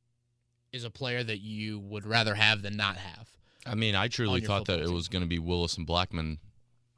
is 0.73 0.85
a 0.85 0.91
player 0.91 1.23
that 1.23 1.39
you 1.41 1.79
would 1.79 2.07
rather 2.07 2.35
have 2.35 2.63
than 2.63 2.77
not 2.77 2.97
have. 2.97 3.29
I 3.67 3.75
mean, 3.75 3.95
I 3.95 4.09
truly 4.09 4.41
thought 4.41 4.67
that 4.67 4.81
it 4.81 4.89
was 4.91 5.09
going 5.09 5.23
to 5.23 5.29
be 5.29 5.39
Willis 5.39 5.77
and 5.77 5.87
Blackmon 5.87 6.39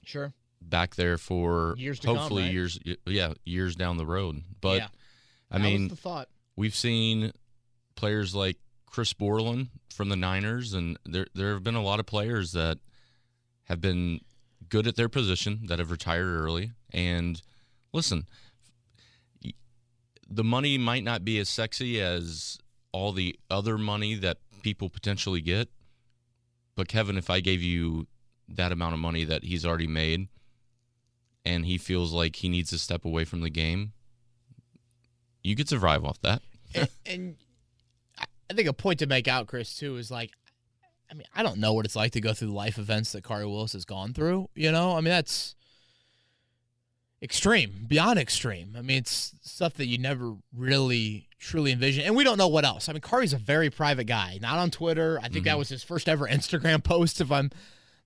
Sure. 0.05 0.33
back 0.63 0.95
there 0.95 1.19
for 1.19 1.75
Years 1.77 1.99
to 2.01 2.07
come, 2.07 2.17
hopefully 2.17 2.45
right? 2.45 2.53
years, 2.53 2.79
yeah, 3.07 3.33
years 3.45 3.75
down 3.75 3.97
the 3.97 4.07
road. 4.07 4.43
But 4.61 4.79
yeah, 4.79 4.89
I 5.51 5.59
that 5.59 5.65
mean, 5.65 5.89
the 5.89 5.97
thought. 5.97 6.29
we've 6.55 6.75
seen 6.75 7.33
players 7.97 8.35
like 8.35 8.57
Chris 8.91 9.13
Borland 9.13 9.69
from 9.95 10.09
the 10.09 10.17
Niners, 10.17 10.75
and 10.75 10.99
there 11.05 11.27
there 11.35 11.53
have 11.53 11.63
been 11.63 11.77
a 11.77 11.83
lot 11.83 12.01
of 12.01 12.07
players 12.07 12.53
that 12.53 12.79
have 13.65 13.81
been 13.81 14.21
good 14.69 14.87
at 14.87 14.97
their 14.97 15.09
position 15.09 15.61
that 15.67 15.79
have 15.79 15.91
retired 15.91 16.27
early. 16.27 16.73
And 16.93 17.41
listen, 17.93 18.27
the 20.29 20.45
money 20.45 20.77
might 20.77 21.05
not 21.05 21.25
be 21.25 21.39
as 21.39 21.49
sexy 21.49 22.01
as 22.01 22.59
all 22.93 23.13
the 23.13 23.39
other 23.49 23.79
money 23.79 24.15
that 24.17 24.39
people 24.63 24.89
potentially 24.89 25.41
get. 25.41 25.69
But 26.75 26.89
Kevin, 26.89 27.17
if 27.17 27.31
I 27.31 27.41
gave 27.41 27.63
you 27.63 28.07
that 28.49 28.73
amount 28.73 28.95
of 28.95 29.01
money 29.01 29.25
that 29.25 29.45
he's 29.45 29.65
already 29.65 29.87
made, 29.87 30.29
and 31.45 31.65
he 31.65 31.79
feels 31.79 32.13
like 32.13 32.37
he 32.37 32.49
needs 32.49 32.71
to 32.71 32.79
step 32.79 33.05
away 33.05 33.25
from 33.25 33.41
the 33.41 33.51
game, 33.51 33.93
you 35.43 35.57
could 35.57 35.69
survive 35.69 36.05
off 36.05 36.21
that. 36.23 36.43
and, 36.75 36.89
and 37.07 37.37
I- 38.51 38.55
think 38.55 38.69
a 38.69 38.73
point 38.73 38.99
to 38.99 39.07
make 39.07 39.29
out, 39.29 39.47
Chris, 39.47 39.75
too, 39.77 39.97
is 39.97 40.11
like, 40.11 40.33
I 41.11 41.15
mean, 41.15 41.27
I 41.35 41.43
don't 41.43 41.59
know 41.59 41.73
what 41.73 41.85
it's 41.85 41.97
like 41.97 42.13
to 42.13 42.21
go 42.21 42.33
through 42.35 42.49
the 42.49 42.55
life 42.55 42.79
events 42.79 43.13
that 43.13 43.25
Khari 43.25 43.45
Willis 43.49 43.73
has 43.73 43.85
gone 43.85 44.13
through. 44.13 44.49
You 44.55 44.71
know, 44.73 44.93
I 44.93 44.97
mean, 44.97 45.05
that's 45.11 45.55
extreme, 47.23 47.85
beyond 47.87 48.19
extreme. 48.19 48.75
I 48.79 48.83
mean, 48.83 48.99
it's 48.99 49.35
stuff 49.43 49.75
that 49.75 49.87
you 49.87 49.99
never 49.99 50.35
really 50.57 51.29
truly 51.39 51.73
envision. 51.73 52.05
And 52.05 52.17
we 52.17 52.25
don't 52.25 52.39
know 52.39 52.49
what 52.49 52.65
else. 52.65 52.89
I 52.89 52.93
mean, 52.93 53.03
Khari's 53.03 53.33
a 53.33 53.39
very 53.39 53.71
private 53.71 54.05
guy, 54.05 54.39
not 54.41 54.59
on 54.59 54.71
Twitter. 54.71 55.19
I 55.23 55.29
think 55.29 55.45
that 55.45 55.55
Mhm. 55.57 55.59
was 55.59 55.69
his 55.69 55.83
first 55.83 56.09
ever 56.09 56.27
Instagram 56.27 56.83
post, 56.85 57.21
if 57.21 57.31
I'm 57.31 57.51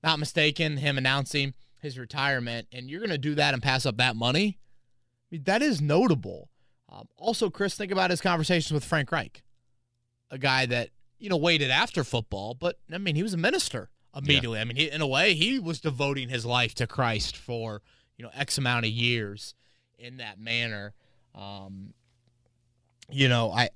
not 0.03 0.19
mistaken, 0.19 0.79
him 0.79 0.99
announcing 0.99 1.55
his 1.81 1.99
retirement. 1.99 2.69
And 2.73 2.89
you're 2.91 3.01
going 3.01 3.11
to 3.11 3.19
do 3.19 3.35
that 3.37 3.55
and 3.55 3.63
pass 3.63 3.87
up 3.87 3.97
that 3.99 4.17
money? 4.17 4.59
I 4.59 5.37
mean, 5.37 5.43
that 5.45 5.63
is 5.63 5.81
notable. 5.81 6.49
Um, 6.89 7.09
also, 7.17 7.51
Chris, 7.51 7.75
think 7.75 7.93
about 7.93 8.11
his 8.11 8.21
conversations 8.21 8.73
with 8.73 8.85
Frank 8.85 9.11
Reich, 9.13 9.43
a 10.35 10.39
guy 10.39 10.67
that 10.67 10.91
you 11.19 11.31
know 11.31 11.37
waited 11.37 11.71
after 11.71 12.05
football, 12.05 12.55
but 12.55 12.79
I 12.93 12.99
mean 12.99 13.15
he 13.15 13.23
was 13.23 13.33
a 13.33 13.39
minister 13.39 13.89
immediately. 14.15 14.61
I 14.61 14.65
mean, 14.65 14.77
he, 14.77 14.91
in 14.91 15.01
a 15.01 15.07
way, 15.07 15.35
he 15.35 15.59
was 15.59 15.81
devoting 15.81 16.29
his 16.29 16.45
life 16.45 16.75
to 16.77 16.87
Christ 16.87 17.37
for 17.37 17.81
you 18.19 18.25
know 18.25 18.31
X 18.35 18.59
amount 18.59 18.85
of 18.85 18.91
years 18.91 19.55
in 19.99 20.19
that 20.19 20.39
manner. 20.39 20.93
Um, 21.35 21.95
you 23.09 23.29
know, 23.29 23.51
I 23.53 23.71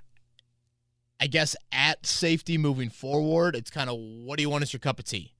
I 1.21 1.29
guess 1.29 1.57
at 1.73 2.05
safety 2.05 2.59
moving 2.59 2.91
forward, 2.91 3.55
it's 3.55 3.71
kind 3.71 3.89
of 3.89 3.97
what 3.99 4.37
do 4.37 4.43
you 4.43 4.51
want 4.51 4.63
as 4.63 4.73
your 4.73 4.81
cup 4.81 4.99
of 4.99 5.05
tea? 5.05 5.33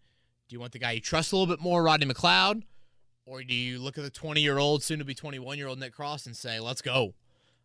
Do 0.49 0.55
you 0.55 0.61
want 0.61 0.73
the 0.73 0.79
guy 0.79 0.93
you 0.93 1.01
trust 1.01 1.33
a 1.33 1.37
little 1.37 1.53
bit 1.53 1.63
more, 1.63 1.83
Rodney 1.83 2.07
McLeod, 2.07 2.63
or 3.27 3.43
do 3.43 3.55
you 3.55 3.79
look 3.81 3.99
at 3.99 4.05
the 4.05 4.11
20 4.11 4.41
year 4.41 4.59
old, 4.59 4.83
soon 4.83 4.99
to 5.01 5.05
be 5.05 5.15
21 5.15 5.59
year 5.59 5.67
old 5.67 5.79
Nick 5.79 5.93
Cross 5.93 6.27
and 6.27 6.37
say, 6.37 6.59
let's 6.61 6.81
go? 6.81 7.15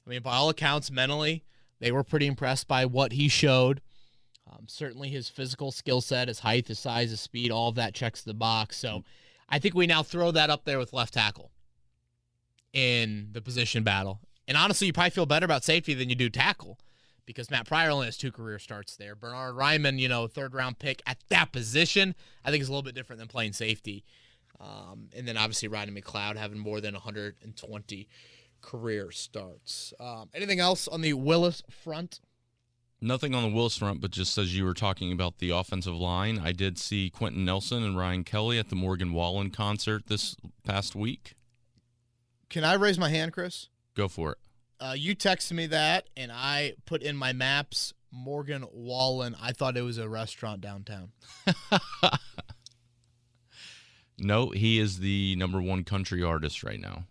I 0.05 0.09
mean, 0.09 0.21
by 0.21 0.35
all 0.35 0.49
accounts, 0.49 0.91
mentally, 0.91 1.43
they 1.83 1.91
were 1.91 2.03
pretty 2.03 2.27
impressed 2.27 2.65
by 2.65 2.85
what 2.85 3.11
he 3.11 3.27
showed. 3.27 3.81
Um, 4.49 4.67
certainly, 4.67 5.09
his 5.09 5.27
physical 5.27 5.69
skill 5.69 5.99
set, 5.99 6.29
his 6.29 6.39
height, 6.39 6.69
his 6.69 6.79
size, 6.79 7.09
his 7.09 7.19
speed, 7.19 7.51
all 7.51 7.67
of 7.67 7.75
that 7.75 7.93
checks 7.93 8.21
the 8.21 8.33
box. 8.33 8.77
So, 8.77 9.03
I 9.49 9.59
think 9.59 9.75
we 9.75 9.85
now 9.85 10.01
throw 10.01 10.31
that 10.31 10.49
up 10.49 10.63
there 10.63 10.79
with 10.79 10.93
left 10.93 11.13
tackle 11.13 11.51
in 12.71 13.27
the 13.33 13.41
position 13.41 13.83
battle. 13.83 14.21
And 14.47 14.55
honestly, 14.55 14.87
you 14.87 14.93
probably 14.93 15.09
feel 15.09 15.25
better 15.25 15.43
about 15.43 15.65
safety 15.65 15.93
than 15.93 16.09
you 16.09 16.15
do 16.15 16.29
tackle 16.29 16.79
because 17.25 17.51
Matt 17.51 17.67
Pryor 17.67 17.89
only 17.89 18.05
has 18.05 18.15
two 18.15 18.31
career 18.31 18.59
starts 18.59 18.95
there. 18.95 19.13
Bernhard 19.13 19.55
Raimann, 19.55 19.99
you 19.99 20.07
know, 20.07 20.27
third 20.27 20.53
round 20.53 20.79
pick 20.79 21.01
at 21.05 21.17
that 21.29 21.51
position, 21.51 22.15
I 22.45 22.51
think 22.51 22.61
is 22.61 22.69
a 22.69 22.71
little 22.71 22.83
bit 22.83 22.95
different 22.95 23.19
than 23.19 23.27
playing 23.27 23.53
safety. 23.53 24.05
Um, 24.57 25.09
and 25.13 25.27
then 25.27 25.35
obviously 25.35 25.67
Rodney 25.67 26.01
McLeod 26.01 26.37
having 26.37 26.59
more 26.59 26.79
than 26.79 26.93
120 26.93 28.07
career 28.63 29.11
starts. 29.11 29.93
Um, 29.99 30.29
anything 30.33 30.59
else 30.59 30.87
on 30.87 31.01
the 31.01 31.13
Willis 31.13 31.61
front? 31.69 32.19
Nothing 32.99 33.35
on 33.35 33.43
the 33.43 33.55
Willis 33.55 33.77
front, 33.77 34.01
but 34.01 34.09
just 34.09 34.37
as 34.37 34.57
you 34.57 34.63
were 34.63 34.73
talking 34.73 35.11
about 35.11 35.37
the 35.37 35.51
offensive 35.51 35.93
line, 35.93 36.41
I 36.43 36.53
did 36.53 36.79
see 36.79 37.11
Quenton 37.11 37.45
Nelson 37.45 37.83
and 37.83 37.97
Ryan 37.97 38.23
Kelly 38.23 38.57
at 38.57 38.69
the 38.69 38.75
Morgan 38.75 39.13
Wallen 39.13 39.51
concert 39.51 40.07
this 40.07 40.35
past 40.63 40.95
week. 40.95 41.35
Can 42.49 42.63
I 42.63 42.73
raise 42.73 42.97
my 42.97 43.09
hand, 43.09 43.33
Chris? 43.33 43.67
Go 43.93 44.07
for 44.07 44.31
it. 44.31 44.37
Uh, 44.79 44.95
you 44.97 45.15
texted 45.15 45.51
me 45.51 45.67
that, 45.67 46.07
and 46.17 46.31
I 46.33 46.73
put 46.85 47.03
in 47.03 47.15
my 47.15 47.33
maps 47.33 47.93
Morgan 48.11 48.65
Wallen. 48.71 49.35
I 49.41 49.51
thought 49.51 49.75
it 49.75 49.81
was 49.81 49.97
a 49.97 50.07
restaurant 50.07 50.61
downtown. 50.61 51.11
No, 54.17 54.49
he 54.49 54.79
is 54.79 54.99
the 54.99 55.35
number 55.35 55.61
one 55.61 55.83
country 55.83 56.23
artist 56.23 56.63
right 56.63 56.79
now. 56.79 57.05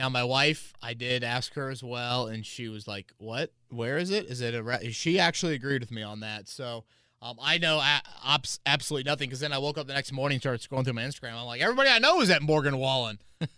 Now, 0.00 0.08
my 0.08 0.24
wife, 0.24 0.72
I 0.82 0.94
did 0.94 1.22
ask 1.22 1.52
her 1.52 1.68
as 1.68 1.82
well, 1.82 2.26
and 2.26 2.46
she 2.46 2.70
was 2.70 2.88
like, 2.88 3.12
"What? 3.18 3.52
Where 3.68 3.98
is 3.98 4.10
it? 4.10 4.30
Is 4.30 4.40
it 4.40 4.54
a?" 4.54 4.90
She 4.92 5.18
actually 5.18 5.52
agreed 5.54 5.82
with 5.82 5.90
me 5.90 6.02
on 6.02 6.20
that. 6.20 6.48
So 6.48 6.84
um, 7.20 7.36
I 7.38 7.58
know 7.58 7.76
a- 7.80 8.00
abs- 8.24 8.60
absolutely 8.64 9.10
nothing 9.10 9.28
because 9.28 9.40
then 9.40 9.52
I 9.52 9.58
woke 9.58 9.76
up 9.76 9.86
the 9.86 9.92
next 9.92 10.10
morning, 10.10 10.36
and 10.36 10.42
started 10.42 10.66
scrolling 10.66 10.84
through 10.84 10.94
my 10.94 11.02
Instagram. 11.02 11.34
I'm 11.34 11.44
like, 11.44 11.60
everybody 11.60 11.90
I 11.90 11.98
know 11.98 12.22
is 12.22 12.30
at 12.30 12.40
Morgan 12.40 12.78
Wallen. 12.78 13.18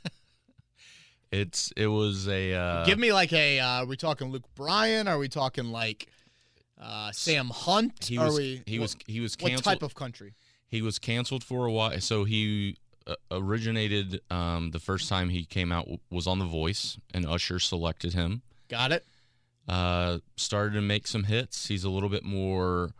It's 1.30 1.72
it 1.78 1.87
was 1.87 2.28
a 2.28 2.52
uh, 2.52 2.84
Give 2.84 2.99
me 2.99 3.11
like 3.11 3.32
a. 3.32 3.58
Uh, 3.58 3.66
are 3.66 3.87
we 3.87 3.96
talking 3.96 4.30
Luke 4.30 4.44
Bryan? 4.54 5.08
Are 5.08 5.16
we 5.16 5.28
talking 5.28 5.66
like 5.66 6.08
uh, 6.78 7.11
Sam 7.12 7.49
Hunt? 7.49 8.04
he 8.04 8.18
are 8.18 8.26
was 8.26 8.37
we? 8.37 8.62
he 8.66 8.78
what, 8.78 8.82
was 8.82 8.96
he 9.06 9.20
was 9.20 9.37
what 9.40 9.56
type 9.62 9.82
of 9.82 9.94
country? 9.94 10.34
he 10.72 10.82
was 10.82 10.99
canceled 10.99 11.44
for 11.44 11.66
a 11.66 11.72
while. 11.72 11.99
So 12.00 12.25
he 12.25 12.76
uh, 12.78 12.81
originated 13.30 14.21
um, 14.30 14.71
the 14.71 14.78
first 14.78 15.09
time 15.09 15.28
he 15.28 15.44
came 15.44 15.73
out 15.73 15.88
was 16.11 16.26
on 16.26 16.38
The 16.38 16.44
Voice, 16.44 16.99
and 17.12 17.26
Usher 17.26 17.59
selected 17.59 18.14
him. 18.14 18.42
Got 18.68 18.92
it. 18.92 19.04
Uh, 19.68 20.18
started 20.37 20.75
to 20.75 20.80
make 20.80 21.06
some 21.06 21.25
hits. 21.25 21.68
He's 21.68 21.85
a 21.85 21.90
little 21.90 22.09
bit 22.09 22.25
more 22.25 22.90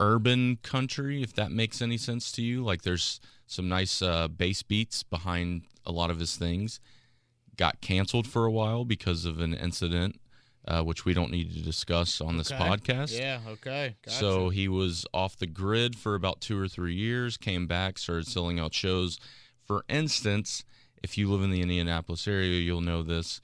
urban 0.00 0.58
country, 0.62 1.22
if 1.22 1.32
that 1.34 1.52
makes 1.52 1.80
any 1.80 1.96
sense 1.96 2.32
to 2.32 2.42
you. 2.42 2.64
Like 2.64 2.82
there's 2.82 3.20
some 3.46 3.68
nice 3.68 4.02
uh, 4.02 4.28
bass 4.28 4.62
beats 4.62 5.02
behind 5.02 5.62
a 5.86 5.92
lot 5.92 6.10
of 6.10 6.18
his 6.18 6.36
things. 6.36 6.80
Got 7.56 7.80
canceled 7.80 8.26
for 8.26 8.44
a 8.44 8.50
while 8.50 8.84
because 8.84 9.24
of 9.24 9.40
an 9.40 9.54
incident, 9.54 10.20
uh, 10.68 10.82
which 10.82 11.04
we 11.04 11.12
don't 11.14 11.30
need 11.30 11.52
to 11.54 11.60
discuss 11.62 12.20
on 12.20 12.36
this 12.38 12.52
Okay. 12.52 12.62
podcast. 12.62 13.18
Yeah. 13.18 13.40
Okay. 13.48 13.96
Gotcha. 14.04 14.16
So 14.18 14.48
he 14.50 14.68
was 14.68 15.04
off 15.12 15.36
the 15.36 15.46
grid 15.46 15.96
for 15.96 16.14
about 16.14 16.40
two 16.40 16.58
or 16.58 16.68
three 16.68 16.94
years, 16.94 17.36
came 17.36 17.66
back, 17.66 17.98
started 17.98 18.26
selling 18.26 18.60
out 18.60 18.72
shows. 18.74 19.18
For 19.66 19.84
instance, 19.88 20.64
if 21.02 21.18
you 21.18 21.30
live 21.30 21.42
in 21.42 21.50
the 21.50 21.60
Indianapolis 21.62 22.28
area, 22.28 22.60
you'll 22.60 22.80
know 22.80 23.02
this. 23.02 23.40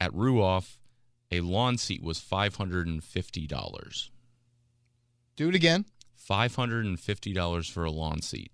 At 0.00 0.12
Ruoff, 0.12 0.76
a 1.30 1.40
lawn 1.40 1.76
seat 1.76 2.02
was 2.02 2.18
$550. 2.20 4.10
do 5.36 5.48
it 5.48 5.54
again. 5.54 5.84
$550 6.28 7.70
for 7.70 7.84
a 7.84 7.90
lawn 7.90 8.22
seat. 8.22 8.50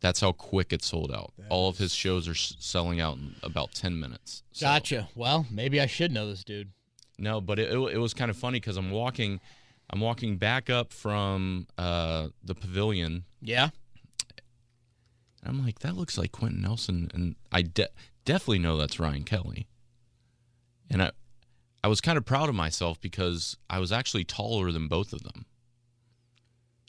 That's 0.00 0.20
how 0.20 0.32
quick 0.32 0.72
it 0.72 0.82
sold 0.82 1.10
out. 1.12 1.32
That 1.38 1.46
All 1.50 1.68
of 1.68 1.78
his 1.78 1.94
shows 1.94 2.28
are 2.28 2.34
selling 2.34 3.00
out 3.00 3.16
in 3.16 3.36
about 3.42 3.72
10 3.72 3.98
minutes. 3.98 4.42
So- 4.52 4.66
Gotcha. 4.66 5.08
Well, 5.14 5.46
maybe 5.50 5.80
I 5.80 5.86
should 5.86 6.12
know 6.12 6.28
this 6.28 6.44
dude. 6.44 6.72
No, 7.18 7.40
but 7.40 7.58
it, 7.58 7.72
it, 7.72 7.78
it 7.94 7.98
was 7.98 8.14
kind 8.14 8.30
of 8.30 8.36
funny 8.36 8.58
because 8.58 8.76
I'm 8.76 8.90
walking, 8.90 9.40
I'm 9.90 10.00
walking 10.00 10.36
back 10.36 10.68
up 10.68 10.92
from 10.92 11.66
uh, 11.78 12.28
the 12.42 12.54
pavilion 12.54 13.24
Yeah. 13.40 13.70
And 15.44 15.58
I'm 15.58 15.64
like, 15.64 15.80
that 15.80 15.96
looks 15.96 16.16
like 16.16 16.32
Quenton 16.32 16.62
Nelson, 16.62 17.10
and 17.12 17.36
I 17.52 17.62
de- 17.62 17.90
definitely 18.24 18.60
know 18.60 18.76
that's 18.76 18.98
Ryan 18.98 19.24
Kelly. 19.24 19.68
And 20.88 21.02
I, 21.02 21.10
I 21.82 21.88
was 21.88 22.00
kind 22.00 22.16
of 22.16 22.24
proud 22.24 22.48
of 22.48 22.54
myself 22.54 22.98
because 23.00 23.56
I 23.68 23.78
was 23.78 23.92
actually 23.92 24.24
taller 24.24 24.72
than 24.72 24.88
both 24.88 25.12
of 25.12 25.22
them. 25.22 25.44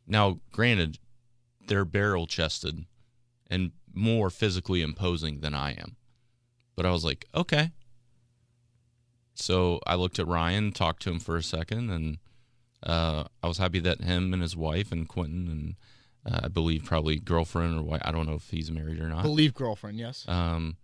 Now, 0.07 0.39
granted, 0.51 0.99
they're 1.67 1.85
barrel 1.85 2.27
chested 2.27 2.85
and 3.47 3.71
more 3.93 4.29
physically 4.29 4.81
imposing 4.81 5.41
than 5.41 5.53
I 5.53 5.71
am, 5.71 5.97
but 6.75 6.85
I 6.85 6.91
was 6.91 7.03
like, 7.03 7.25
okay. 7.35 7.71
So 9.35 9.79
I 9.85 9.95
looked 9.95 10.17
at 10.19 10.27
Ryan, 10.27 10.71
talked 10.71 11.01
to 11.03 11.11
him 11.11 11.19
for 11.19 11.35
a 11.35 11.43
second, 11.43 11.89
and 11.89 12.17
uh, 12.83 13.25
I 13.43 13.47
was 13.47 13.57
happy 13.57 13.79
that 13.79 14.01
him 14.01 14.33
and 14.33 14.41
his 14.41 14.55
wife 14.55 14.91
and 14.91 15.07
Quenton 15.07 15.47
and 15.49 15.75
uh, 16.25 16.41
I 16.45 16.47
believe 16.47 16.85
probably 16.85 17.17
girlfriend 17.19 17.77
or 17.77 17.83
wife. 17.83 18.01
I 18.03 18.11
don't 18.11 18.25
know 18.25 18.33
if 18.35 18.49
he's 18.49 18.71
married 18.71 18.99
or 18.99 19.07
not. 19.09 19.21
Believe 19.23 19.53
girlfriend. 19.53 19.99
Yes. 19.99 20.25
Um, 20.27 20.77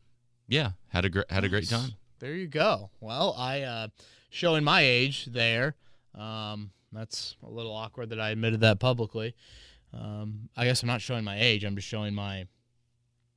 yeah, 0.48 0.72
had 0.90 1.06
a 1.06 1.10
gr- 1.10 1.22
had 1.30 1.44
a 1.44 1.50
great 1.50 1.72
Nice. 1.72 1.82
time. 1.82 1.92
There 2.20 2.36
you 2.36 2.48
go. 2.48 2.92
Well, 3.00 3.34
I 3.38 3.62
uh, 3.62 3.88
showing 4.30 4.64
my 4.64 4.82
age 4.82 5.26
there. 5.26 5.76
Um, 6.14 6.72
that's 6.92 7.38
a 7.42 7.50
little 7.50 7.74
awkward 7.74 8.10
that 8.10 8.20
I 8.20 8.30
admitted 8.32 8.60
that 8.60 8.80
publicly. 8.80 9.34
Um, 9.94 10.50
I 10.58 10.66
guess 10.66 10.84
I'm 10.84 10.88
not 10.88 11.02
showing 11.02 11.24
my 11.24 11.40
age. 11.40 11.64
I'm 11.64 11.76
just 11.76 11.88
showing 11.88 12.14
my 12.14 12.46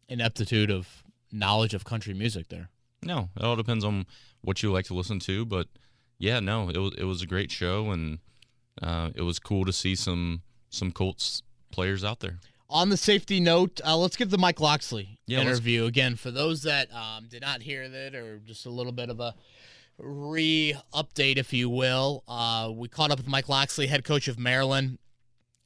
ineptitude 0.09 0.71
of 0.71 1.05
knowledge 1.33 1.73
of 1.75 1.85
country 1.85 2.15
music 2.15 2.49
there. 2.49 2.69
No, 3.03 3.29
it 3.37 3.43
all 3.45 3.57
depends 3.57 3.85
on 3.85 4.07
what 4.45 4.63
you 4.63 4.71
like 4.73 4.85
to 4.87 4.95
listen 4.95 5.19
to, 5.21 5.45
but 5.45 5.69
yeah, 6.19 6.41
no, 6.41 6.69
it 6.69 6.79
was 6.79 6.93
it 6.97 7.05
was 7.05 7.23
a 7.23 7.27
great 7.27 7.51
show 7.51 7.91
and 7.91 8.19
uh, 8.83 9.11
it 9.15 9.23
was 9.23 9.39
cool 9.39 9.65
to 9.65 9.73
see 9.73 9.95
some 9.95 10.43
some 10.71 10.93
Colts 10.93 11.43
players 11.73 12.05
out 12.05 12.21
there. 12.21 12.39
On 12.71 12.89
the 12.89 12.97
safety 12.97 13.41
note, 13.41 13.81
uh, 13.85 13.97
let's 13.97 14.17
get 14.17 14.31
the 14.31 14.39
Mike 14.39 14.59
Locksley 14.61 15.19
Yeah, 15.27 15.39
let's- 15.39 15.51
interview 15.51 15.85
again. 15.85 16.17
For 16.17 16.31
those 16.31 16.63
that 16.63 16.93
um, 16.95 17.27
did 17.29 17.43
not 17.43 17.63
hear 17.63 17.89
that, 17.89 18.15
or 18.15 18.39
just 18.39 18.67
a 18.67 18.71
little 18.71 18.91
bit 18.93 19.11
of 19.11 19.21
a 19.21 19.35
re-update, 19.99 21.37
if 21.37 21.53
you 21.53 21.69
will, 21.69 22.25
uh, 22.27 22.71
we 22.75 22.89
caught 22.89 23.11
up 23.11 23.19
with 23.19 23.29
Mike 23.29 23.49
Locksley, 23.49 23.87
head 23.87 24.05
coach 24.05 24.29
of 24.29 24.39
Maryland, 24.39 24.99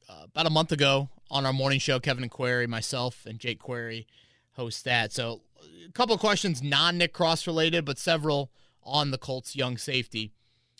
uh, 0.09 0.23
about 0.25 0.45
a 0.45 0.49
month 0.49 0.71
ago 0.71 1.09
on 1.31 1.45
our 1.45 1.53
morning 1.53 1.79
show. 1.79 1.99
Kevin 1.99 2.23
and 2.23 2.31
Query, 2.31 2.67
myself, 2.67 3.25
and 3.25 3.39
Jake 3.39 3.59
Query 3.59 4.05
host 4.53 4.83
that. 4.85 5.11
So, 5.11 5.41
a 5.87 5.91
couple 5.93 6.13
of 6.13 6.19
questions, 6.21 6.61
non-Nick 6.61 7.13
Cross 7.13 7.47
related, 7.47 7.85
but 7.85 7.97
several 7.97 8.51
on 8.89 9.11
the 9.11 9.17
Colts 9.17 9.55
young 9.55 9.77
safety. 9.77 10.33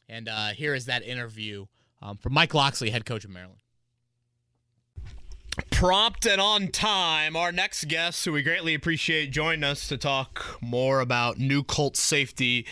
And 0.07 0.27
uh, 0.27 0.49
here 0.49 0.73
is 0.73 0.85
that 0.85 1.03
interview 1.03 1.67
um, 2.01 2.17
from 2.17 2.33
Mike 2.33 2.53
Locksley, 2.53 2.89
head 2.89 3.05
coach 3.05 3.23
of 3.23 3.29
Maryland. 3.29 3.59
Prompt 5.71 6.25
and 6.25 6.39
on 6.39 6.69
time. 6.69 7.35
Our 7.35 7.51
next 7.51 7.87
guest, 7.87 8.23
who 8.23 8.31
we 8.31 8.43
greatly 8.43 8.73
appreciate 8.73 9.31
joining 9.31 9.63
us 9.63 9.87
to 9.89 9.97
talk 9.97 10.57
more 10.61 10.99
about 10.99 11.37
new 11.37 11.63
Colts 11.63 12.01
safety, 12.01 12.65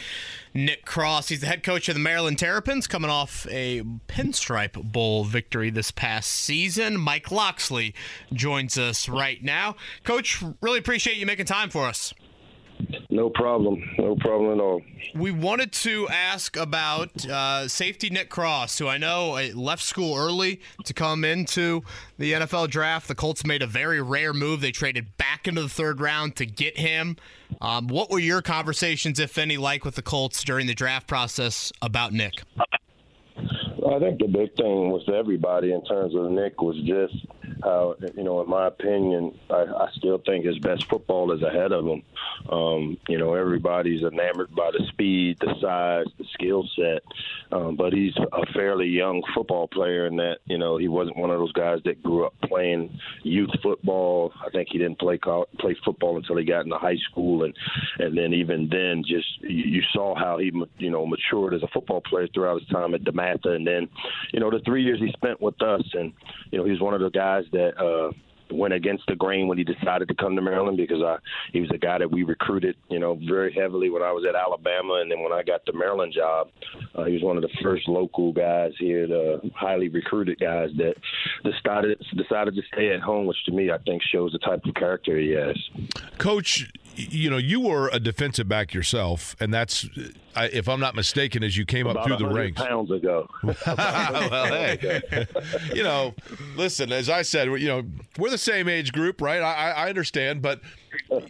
Nick 0.53 0.85
Cross. 0.85 1.29
He's 1.29 1.41
the 1.41 1.47
head 1.47 1.63
coach 1.63 1.89
of 1.89 1.95
the 1.95 2.01
Maryland 2.01 2.39
Terrapins, 2.39 2.87
coming 2.87 3.09
off 3.09 3.45
a 3.49 3.81
Pinstripe 4.07 4.91
Bowl 4.91 5.23
victory 5.25 5.69
this 5.69 5.91
past 5.91 6.31
season. 6.31 6.97
Mike 6.97 7.31
Locksley 7.31 7.93
joins 8.33 8.77
us 8.77 9.09
right 9.09 9.43
now. 9.43 9.75
Coach, 10.03 10.43
really 10.61 10.79
appreciate 10.79 11.17
you 11.17 11.25
making 11.25 11.45
time 11.45 11.69
for 11.69 11.85
us. 11.85 12.13
No 13.09 13.29
problem. 13.29 13.81
No 13.97 14.15
problem 14.15 14.59
at 14.59 14.61
all. 14.61 14.81
We 15.15 15.31
wanted 15.31 15.71
to 15.73 16.07
ask 16.09 16.55
about 16.55 17.25
uh, 17.25 17.67
safety 17.67 18.09
Nick 18.09 18.29
Cross, 18.29 18.77
who 18.77 18.87
I 18.87 18.97
know 18.97 19.37
uh, 19.37 19.49
left 19.55 19.83
school 19.83 20.15
early 20.15 20.61
to 20.83 20.93
come 20.93 21.23
into 21.23 21.83
the 22.17 22.33
NFL 22.33 22.69
draft. 22.69 23.07
The 23.07 23.15
Colts 23.15 23.45
made 23.45 23.61
a 23.61 23.67
very 23.67 24.01
rare 24.01 24.33
move. 24.33 24.61
They 24.61 24.71
traded 24.71 25.17
back 25.17 25.47
into 25.47 25.61
the 25.61 25.69
third 25.69 25.99
round 25.99 26.35
to 26.37 26.45
get 26.45 26.77
him. 26.77 27.17
Um, 27.61 27.87
what 27.87 28.09
were 28.09 28.19
your 28.19 28.41
conversations, 28.41 29.19
if 29.19 29.37
any, 29.37 29.57
like 29.57 29.85
with 29.85 29.95
the 29.95 30.01
Colts 30.01 30.43
during 30.43 30.67
the 30.67 30.75
draft 30.75 31.07
process 31.07 31.71
about 31.81 32.13
Nick? 32.13 32.43
I 33.37 33.99
think 33.99 34.19
the 34.19 34.27
big 34.27 34.55
thing 34.55 34.91
with 34.91 35.07
everybody 35.09 35.71
in 35.71 35.83
terms 35.85 36.13
of 36.13 36.29
Nick 36.31 36.61
was 36.61 36.75
just 36.85 37.15
how, 37.63 37.95
you 38.15 38.23
know, 38.23 38.41
in 38.41 38.49
my 38.49 38.67
opinion, 38.67 39.37
I, 39.49 39.65
I 39.65 39.89
still 39.95 40.17
think 40.19 40.45
his 40.45 40.59
best 40.59 40.85
football 40.89 41.31
is 41.31 41.41
ahead 41.41 41.71
of 41.71 41.85
him. 41.85 42.03
Um, 42.49 42.97
you 43.07 43.17
know, 43.17 43.33
everybody's 43.33 44.03
enamored 44.03 44.55
by 44.55 44.71
the 44.71 44.85
speed, 44.89 45.37
the 45.39 45.53
size, 45.59 46.05
the 46.17 46.25
skill 46.33 46.67
set, 46.75 47.03
um, 47.51 47.75
but 47.75 47.93
he's 47.93 48.15
a 48.17 48.45
fairly 48.53 48.87
young 48.87 49.23
football 49.33 49.67
player 49.67 50.05
in 50.05 50.17
that, 50.17 50.37
you 50.45 50.57
know, 50.57 50.77
he 50.77 50.87
wasn't 50.87 51.17
one 51.17 51.31
of 51.31 51.39
those 51.39 51.51
guys 51.53 51.79
that 51.85 52.01
grew 52.03 52.25
up 52.25 52.33
playing 52.43 52.99
youth 53.23 53.49
football. 53.61 54.33
I 54.45 54.49
think 54.49 54.69
he 54.71 54.77
didn't 54.77 54.99
play 54.99 55.17
play 55.59 55.75
football 55.83 56.17
until 56.17 56.37
he 56.37 56.45
got 56.45 56.65
into 56.65 56.77
high 56.77 56.97
school, 57.09 57.43
and 57.43 57.55
and 57.99 58.17
then 58.17 58.33
even 58.33 58.69
then, 58.69 59.03
just 59.05 59.41
you, 59.41 59.63
you 59.77 59.81
saw 59.93 60.15
how 60.15 60.37
he, 60.37 60.51
you 60.77 60.89
know, 60.89 61.05
matured 61.05 61.53
as 61.53 61.63
a 61.63 61.67
football 61.67 62.01
player 62.01 62.27
throughout 62.33 62.59
his 62.59 62.69
time 62.69 62.93
at 62.93 63.03
DeMatha, 63.03 63.47
and 63.47 63.65
then, 63.65 63.89
you 64.31 64.39
know, 64.39 64.49
the 64.49 64.59
three 64.59 64.83
years 64.83 64.99
he 64.99 65.11
spent 65.11 65.41
with 65.41 65.61
us, 65.61 65.83
and 65.93 66.13
you 66.51 66.57
know, 66.57 66.65
he's 66.65 66.81
one 66.81 66.93
of 66.93 67.01
the 67.01 67.09
guys 67.09 67.36
that. 67.51 67.77
uh 67.77 68.11
went 68.51 68.73
against 68.73 69.03
the 69.07 69.15
grain 69.15 69.47
when 69.47 69.57
he 69.57 69.63
decided 69.63 70.07
to 70.07 70.15
come 70.15 70.35
to 70.35 70.41
Maryland 70.41 70.77
because 70.77 71.01
I 71.01 71.17
he 71.51 71.59
was 71.59 71.69
a 71.71 71.77
guy 71.77 71.97
that 71.97 72.11
we 72.11 72.23
recruited, 72.23 72.75
you 72.89 72.99
know, 72.99 73.19
very 73.27 73.53
heavily 73.53 73.89
when 73.89 74.01
I 74.01 74.11
was 74.11 74.25
at 74.27 74.35
Alabama, 74.35 74.95
and 74.95 75.11
then 75.11 75.21
when 75.21 75.31
I 75.33 75.43
got 75.43 75.65
the 75.65 75.73
Maryland 75.73 76.13
job, 76.13 76.49
uh, 76.95 77.05
he 77.05 77.13
was 77.13 77.23
one 77.23 77.37
of 77.37 77.43
the 77.43 77.49
first 77.61 77.87
local 77.87 78.31
guys 78.31 78.73
here, 78.79 79.07
the 79.07 79.51
highly 79.55 79.89
recruited 79.89 80.39
guys 80.39 80.69
that 80.77 80.95
decided 81.43 82.03
decided 82.15 82.55
to 82.55 82.61
stay 82.73 82.93
at 82.93 83.01
home, 83.01 83.25
which 83.25 83.43
to 83.45 83.51
me 83.51 83.71
I 83.71 83.77
think 83.79 84.01
shows 84.01 84.31
the 84.31 84.39
type 84.39 84.63
of 84.65 84.73
character 84.75 85.17
he 85.17 85.31
has. 85.31 85.57
Coach, 86.17 86.71
you 86.97 87.29
know, 87.29 87.37
you 87.37 87.61
were 87.61 87.89
a 87.89 87.99
defensive 87.99 88.47
back 88.47 88.73
yourself, 88.73 89.35
and 89.39 89.53
that's, 89.53 89.87
if 90.35 90.67
I'm 90.67 90.79
not 90.79 90.95
mistaken, 90.95 91.43
as 91.43 91.55
you 91.55 91.63
came 91.63 91.85
About 91.85 92.01
up 92.01 92.07
through 92.07 92.27
the 92.27 92.33
ranks. 92.33 92.61
Pounds 92.61 92.89
ago. 92.89 93.29
well, 93.43 94.45
hey, 94.47 95.27
you 95.73 95.83
know, 95.83 96.15
listen, 96.55 96.91
as 96.91 97.07
I 97.07 97.21
said, 97.21 97.47
you 97.61 97.67
know, 97.67 97.83
we're 98.17 98.31
the 98.31 98.37
same 98.37 98.67
age 98.67 98.91
group, 98.91 99.21
right? 99.21 99.41
I, 99.41 99.71
I 99.71 99.89
understand, 99.89 100.41
but 100.41 100.61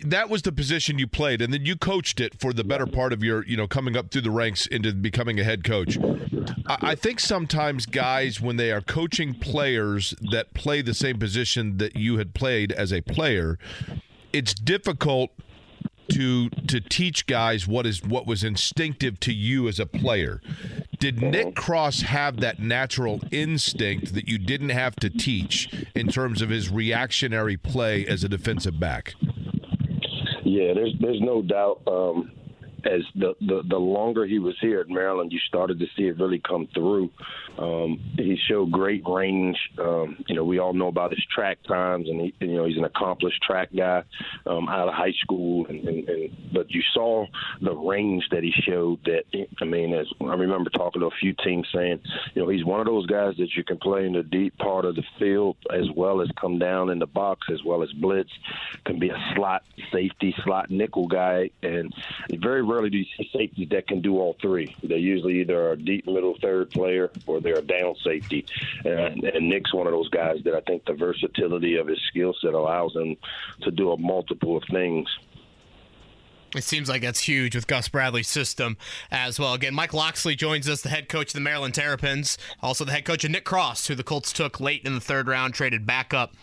that 0.06 0.30
was 0.30 0.44
the 0.44 0.54
position 0.54 1.00
you 1.00 1.08
played, 1.08 1.42
and 1.42 1.54
then 1.54 1.66
you 1.66 1.76
coached 1.76 2.22
it 2.22 2.40
for 2.40 2.54
the 2.54 2.64
better 2.64 2.86
part 2.86 3.12
of 3.12 3.22
your, 3.22 3.46
you 3.46 3.58
know, 3.58 3.68
coming 3.68 3.98
up 3.98 4.10
through 4.10 4.22
the 4.22 4.32
ranks 4.32 4.66
into 4.68 4.94
becoming 4.94 5.38
a 5.38 5.44
head 5.44 5.66
coach. 5.66 5.98
I, 6.66 6.78
I 6.82 6.96
think 6.96 7.20
sometimes 7.20 7.86
guys, 7.86 8.40
when 8.40 8.56
they 8.56 8.72
are 8.72 8.82
coaching 8.82 9.34
players 9.34 10.14
that 10.32 10.54
play 10.54 10.82
the 10.82 10.94
same 10.94 11.20
position 11.20 11.78
that 11.78 11.98
you 11.98 12.18
had 12.18 12.34
played 12.34 12.72
as 12.72 12.94
a 12.94 13.02
player, 13.02 13.60
it's 14.32 14.54
difficult 14.54 15.32
to 16.10 16.50
to 16.50 16.80
teach 16.80 17.26
guys 17.28 17.68
what 17.68 17.86
is 17.86 18.04
what 18.04 18.26
was 18.28 18.44
instinctive 18.44 19.20
to 19.22 19.34
you 19.34 19.68
as 19.68 19.80
a 19.80 19.86
player. 19.86 20.42
Did 21.00 21.22
Nick 21.22 21.56
Cross 21.56 22.02
have 22.02 22.40
that 22.40 22.60
natural 22.60 23.22
instinct 23.32 24.14
that 24.16 24.28
you 24.28 24.38
didn't 24.38 24.70
have 24.70 24.96
to 24.98 25.10
teach 25.10 25.86
in 25.96 26.08
terms 26.08 26.42
of 26.42 26.50
his 26.50 26.70
reactionary 26.70 27.58
play 27.58 28.06
as 28.06 28.24
a 28.24 28.30
defensive 28.30 28.80
back? 28.80 29.14
Yeah, 30.44 30.74
there's 30.74 30.94
there's 31.00 31.22
no 31.22 31.42
doubt. 31.42 31.82
Um, 31.88 32.32
as 32.88 33.02
the, 33.16 33.36
the 33.42 33.62
the 33.68 33.78
longer 33.78 34.26
he 34.26 34.40
was 34.40 34.56
here 34.62 34.80
at 34.80 34.90
Maryland, 34.90 35.32
you 35.32 35.40
started 35.40 35.80
to 35.80 35.86
see 35.96 36.04
it 36.04 36.20
really 36.20 36.40
come 36.40 36.68
through. 36.74 37.10
Um, 37.58 38.00
he 38.16 38.38
showed 38.48 38.72
great 38.72 39.04
range. 39.08 39.58
Um, 39.78 40.24
you 40.28 40.36
know, 40.36 40.44
we 40.44 40.60
all 40.60 40.74
know 40.74 40.88
about 40.88 41.12
his 41.12 41.24
track 41.34 41.62
times, 41.64 42.08
and 42.10 42.22
he, 42.22 42.34
you 42.40 42.56
know 42.56 42.66
he's 42.66 42.78
an 42.78 42.86
accomplished 42.86 43.42
track 43.42 43.70
guy 43.76 44.04
um, 44.46 44.70
out 44.70 44.88
of 44.88 44.94
high 44.94 45.14
school. 45.22 45.66
And, 45.68 45.88
and, 45.88 46.10
and 46.10 46.54
but 46.54 46.72
you 46.72 46.82
saw 46.94 47.26
the 47.62 47.76
range 47.76 48.24
that 48.32 48.44
he 48.44 48.52
showed. 48.52 49.04
That 49.06 49.24
I 49.62 49.66
mean, 49.66 49.94
as 49.94 50.08
I 50.22 50.36
remember 50.36 50.70
talking 50.70 51.02
to 51.02 51.08
a 51.08 51.12
few 51.20 51.34
teams 51.44 51.68
saying, 51.74 52.00
you 52.34 52.42
know, 52.42 52.50
he's 52.50 52.66
one 52.66 52.80
of 52.80 52.86
those 52.86 53.06
guys 53.06 53.36
that 53.38 53.56
you 53.56 53.64
can 53.64 53.78
play 53.78 54.06
in 54.06 54.14
the 54.14 54.24
deep 54.24 54.58
part 54.58 54.86
of 54.86 54.96
the 54.96 55.04
field 55.20 55.58
as 55.74 55.90
well 55.96 56.22
as 56.22 56.30
come 56.40 56.60
down 56.60 56.90
in 56.90 57.00
the 57.00 57.08
box 57.08 57.48
as 57.52 57.64
well 57.64 57.84
as 57.84 57.92
blitz. 57.94 58.32
Can 58.86 59.00
be 59.00 59.10
a 59.10 59.34
slot 59.36 59.64
safety, 59.92 60.34
slot 60.44 60.70
nickel 60.70 61.08
guy, 61.08 61.50
and 61.62 61.94
very 62.40 62.64
rarely 62.78 62.90
do 62.90 62.98
you 63.00 63.06
see 63.18 63.30
safeties 63.34 63.70
that 63.70 63.88
can 63.88 64.02
do 64.02 64.20
all 64.20 64.36
three. 64.42 64.76
They're 64.84 64.98
usually 64.98 65.42
either 65.42 65.60
are 65.60 65.72
a 65.72 65.78
deep 65.78 66.06
middle 66.06 66.38
third 66.42 66.70
player 66.70 67.10
or 67.26 67.42
they're 67.42 67.60
a 67.60 67.62
down 67.62 67.96
safety. 68.04 68.46
And, 68.86 69.24
and 69.24 69.50
Nick's 69.50 69.74
one 69.74 69.88
of 69.88 69.94
those 69.94 70.10
guys 70.10 70.38
that 70.46 70.54
I 70.54 70.62
think 70.62 70.86
the 70.86 70.94
versatility 70.94 71.78
of 71.78 71.88
his 71.88 72.00
skill 72.10 72.36
set 72.42 72.54
allows 72.54 72.96
him 72.96 73.18
to 73.64 73.72
do 73.72 73.92
a 73.92 73.98
multiple 73.98 74.58
of 74.58 74.64
things. 74.72 75.08
It 76.56 76.64
seems 76.64 76.88
like 76.88 77.02
that's 77.02 77.20
huge 77.20 77.56
with 77.56 77.68
Gus 77.68 77.90
Bradley's 77.90 78.30
system 78.30 78.78
as 79.12 79.40
well. 79.40 79.54
Again, 79.54 79.74
Mike 79.74 79.94
Locksley 79.94 80.36
joins 80.36 80.70
us, 80.70 80.82
the 80.82 80.90
head 80.90 81.10
coach 81.10 81.28
of 81.28 81.34
the 81.34 81.42
Maryland 81.42 81.74
Terrapins, 81.74 82.38
also 82.62 82.86
the 82.86 82.94
head 82.94 83.04
coach 83.04 83.26
of 83.26 83.32
Nick 83.32 83.44
Cross, 83.44 83.88
who 83.88 83.96
the 83.96 84.04
Colts 84.04 84.32
took 84.32 84.60
late 84.60 84.86
in 84.86 84.94
the 84.94 85.02
third 85.02 85.28
round, 85.28 85.54
traded 85.54 85.86
back 85.86 86.14
up 86.14 86.36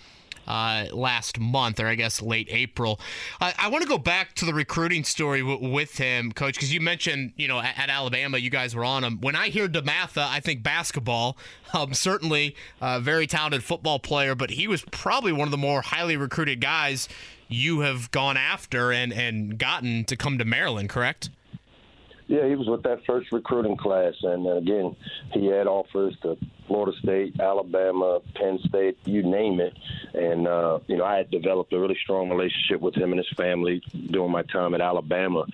uh, 0.46 0.86
last 0.92 1.38
month, 1.38 1.80
or 1.80 1.86
I 1.86 1.94
guess 1.94 2.22
late 2.22 2.48
April. 2.50 3.00
I, 3.40 3.54
I 3.58 3.68
want 3.68 3.82
to 3.82 3.88
go 3.88 3.98
back 3.98 4.34
to 4.34 4.44
the 4.44 4.54
recruiting 4.54 5.04
story 5.04 5.40
w- 5.40 5.70
with 5.70 5.96
him, 5.98 6.32
Coach, 6.32 6.54
because 6.54 6.72
you 6.72 6.80
mentioned, 6.80 7.32
you 7.36 7.48
know, 7.48 7.60
at, 7.60 7.78
at, 7.78 7.90
Alabama, 7.90 8.38
you 8.38 8.50
guys 8.50 8.74
were 8.74 8.84
on 8.84 9.04
him. 9.04 9.20
When 9.20 9.36
I 9.36 9.48
hear 9.48 9.68
DeMatha, 9.68 10.26
I 10.28 10.40
think 10.40 10.62
basketball. 10.62 11.36
Um, 11.72 11.92
certainly 11.92 12.54
a 12.80 13.00
very 13.00 13.26
talented 13.26 13.64
football 13.64 13.98
player, 13.98 14.36
but 14.36 14.50
he 14.50 14.68
was 14.68 14.82
probably 14.92 15.32
one 15.32 15.48
of 15.48 15.50
the 15.50 15.58
more 15.58 15.82
highly 15.82 16.16
recruited 16.16 16.60
guys 16.60 17.08
you 17.48 17.80
have 17.80 18.10
gone 18.12 18.36
after 18.36 18.92
and, 18.92 19.12
and 19.12 19.58
gotten 19.58 20.04
to 20.04 20.16
come 20.16 20.38
to 20.38 20.44
Maryland, 20.44 20.88
correct? 20.88 21.30
Yeah, 22.26 22.46
he 22.48 22.54
was 22.54 22.68
with 22.68 22.82
that 22.84 23.04
first 23.06 23.30
recruiting 23.32 23.76
class, 23.76 24.14
and 24.22 24.46
uh, 24.46 24.56
again, 24.56 24.96
he 25.32 25.46
had 25.46 25.66
offers 25.66 26.16
to 26.22 26.38
Florida 26.66 26.96
State, 27.02 27.38
Alabama, 27.40 28.20
Penn 28.34 28.58
State, 28.68 28.98
you 29.04 29.22
name 29.22 29.60
it. 29.60 29.76
And, 30.14 30.46
uh, 30.46 30.78
you 30.86 30.96
know, 30.96 31.04
I 31.04 31.16
had 31.16 31.30
developed 31.30 31.72
a 31.72 31.78
really 31.78 31.98
strong 32.02 32.30
relationship 32.30 32.80
with 32.80 32.94
him 32.94 33.12
and 33.12 33.18
his 33.18 33.36
family 33.36 33.82
during 34.10 34.30
my 34.30 34.42
time 34.42 34.74
at 34.74 34.80
Alabama. 34.80 35.44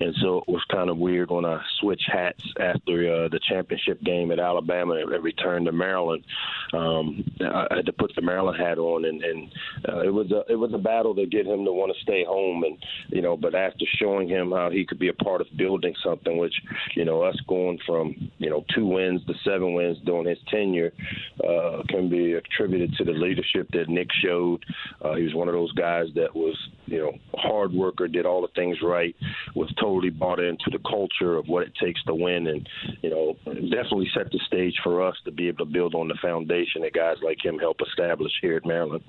And 0.00 0.14
so 0.20 0.38
it 0.38 0.48
was 0.48 0.64
kind 0.70 0.90
of 0.90 0.98
weird 0.98 1.30
when 1.30 1.44
I 1.44 1.62
switched 1.80 2.10
hats 2.10 2.42
after 2.58 3.24
uh, 3.24 3.28
the 3.28 3.40
championship 3.48 4.02
game 4.02 4.30
at 4.32 4.38
Alabama 4.38 4.94
and 4.94 5.24
returned 5.24 5.66
to 5.66 5.72
Maryland. 5.72 6.24
Um, 6.72 7.24
I 7.40 7.76
had 7.76 7.86
to 7.86 7.92
put 7.92 8.14
the 8.14 8.22
Maryland 8.22 8.58
hat 8.60 8.78
on, 8.78 9.04
and, 9.04 9.22
and 9.22 9.50
uh, 9.88 10.00
it 10.00 10.12
was 10.12 10.30
a 10.30 10.44
it 10.50 10.56
was 10.56 10.72
a 10.74 10.78
battle 10.78 11.14
to 11.14 11.26
get 11.26 11.46
him 11.46 11.64
to 11.64 11.72
want 11.72 11.94
to 11.94 12.02
stay 12.02 12.24
home. 12.24 12.62
And 12.64 12.76
you 13.08 13.22
know, 13.22 13.36
but 13.36 13.54
after 13.54 13.86
showing 13.98 14.28
him 14.28 14.50
how 14.50 14.70
he 14.70 14.84
could 14.84 14.98
be 14.98 15.08
a 15.08 15.14
part 15.14 15.40
of 15.40 15.46
building 15.56 15.94
something, 16.04 16.36
which 16.36 16.54
you 16.94 17.04
know, 17.04 17.22
us 17.22 17.36
going 17.48 17.78
from 17.86 18.30
you 18.38 18.50
know 18.50 18.64
two 18.74 18.86
wins 18.86 19.24
to 19.26 19.34
seven 19.44 19.72
wins 19.72 19.98
during 20.04 20.26
his 20.26 20.38
tenure 20.48 20.57
uh, 20.66 21.82
can 21.88 22.08
be 22.08 22.34
attributed 22.34 22.92
to 22.94 23.04
the 23.04 23.12
leadership 23.12 23.68
that 23.72 23.88
Nick 23.88 24.08
showed. 24.24 24.64
Uh, 25.02 25.14
he 25.14 25.24
was 25.24 25.34
one 25.34 25.48
of 25.48 25.54
those 25.54 25.72
guys 25.72 26.06
that 26.14 26.34
was, 26.34 26.56
you 26.86 26.98
know, 26.98 27.12
a 27.34 27.40
hard 27.40 27.72
worker, 27.72 28.08
did 28.08 28.26
all 28.26 28.42
the 28.42 28.48
things 28.54 28.78
right, 28.82 29.14
was 29.54 29.72
totally 29.80 30.10
bought 30.10 30.40
into 30.40 30.70
the 30.70 30.78
culture 30.80 31.36
of 31.36 31.46
what 31.48 31.62
it 31.62 31.72
takes 31.82 32.02
to 32.04 32.14
win, 32.14 32.46
and 32.46 32.68
you 33.02 33.10
know, 33.10 33.36
definitely 33.44 34.10
set 34.14 34.30
the 34.30 34.40
stage 34.46 34.74
for 34.82 35.06
us 35.06 35.16
to 35.24 35.30
be 35.30 35.48
able 35.48 35.64
to 35.64 35.70
build 35.70 35.94
on 35.94 36.08
the 36.08 36.16
foundation 36.20 36.82
that 36.82 36.92
guys 36.92 37.16
like 37.22 37.44
him 37.44 37.58
help 37.58 37.76
establish 37.86 38.32
here 38.40 38.56
at 38.56 38.66
Maryland. 38.66 39.04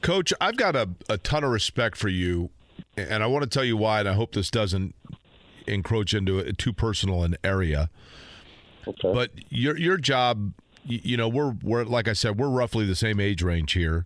Coach, 0.00 0.32
I've 0.40 0.56
got 0.56 0.76
a, 0.76 0.88
a 1.08 1.18
ton 1.18 1.44
of 1.44 1.50
respect 1.50 1.96
for 1.96 2.08
you, 2.08 2.50
and 2.96 3.22
I 3.22 3.26
want 3.26 3.44
to 3.44 3.48
tell 3.48 3.64
you 3.64 3.76
why, 3.76 4.00
and 4.00 4.08
I 4.08 4.12
hope 4.14 4.32
this 4.34 4.50
doesn't 4.50 4.94
encroach 5.66 6.14
into 6.14 6.38
a, 6.38 6.52
too 6.52 6.72
personal 6.72 7.22
an 7.22 7.36
area. 7.44 7.88
Okay. 8.86 9.12
But 9.12 9.30
your 9.48 9.78
your 9.78 9.96
job 9.96 10.52
you 10.84 11.16
know 11.16 11.28
we're 11.28 11.54
we're 11.62 11.84
like 11.84 12.08
I 12.08 12.12
said 12.12 12.38
we're 12.38 12.48
roughly 12.48 12.86
the 12.86 12.96
same 12.96 13.20
age 13.20 13.42
range 13.42 13.72
here, 13.72 14.04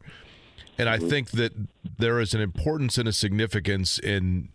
and 0.79 0.89
I 0.89 0.99
mm-hmm. 0.99 1.09
think 1.09 1.31
that 1.33 1.53
there 1.99 2.21
is 2.21 2.35
an 2.35 2.41
importance 2.41 2.99
and 2.99 3.09
a 3.09 3.13
significance 3.13 3.99
in 3.99 4.49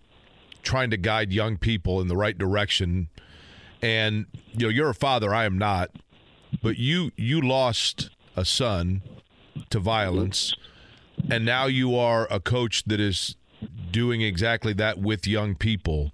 trying 0.63 0.91
to 0.91 0.97
guide 0.97 1.31
young 1.31 1.57
people 1.57 1.99
in 1.99 2.07
the 2.07 2.17
right 2.17 2.38
direction. 2.38 3.10
And 3.81 4.27
you 4.53 4.67
know 4.67 4.69
you're 4.69 4.89
a 4.89 4.95
father, 4.95 5.34
I 5.34 5.45
am 5.45 5.57
not, 5.57 5.91
but 6.62 6.77
you 6.77 7.12
you 7.15 7.41
lost 7.41 8.12
a 8.36 8.45
son 8.45 9.01
to 9.69 9.77
mm-hmm. 9.77 9.86
violence, 9.86 10.53
and 11.29 11.43
now 11.43 11.65
you 11.65 11.95
are 11.95 12.27
a 12.29 12.39
coach 12.39 12.84
that 12.86 12.99
is 12.99 13.36
doing 13.91 14.21
exactly 14.21 14.73
that 14.73 14.99
with 14.99 15.27
young 15.27 15.55
people. 15.55 16.12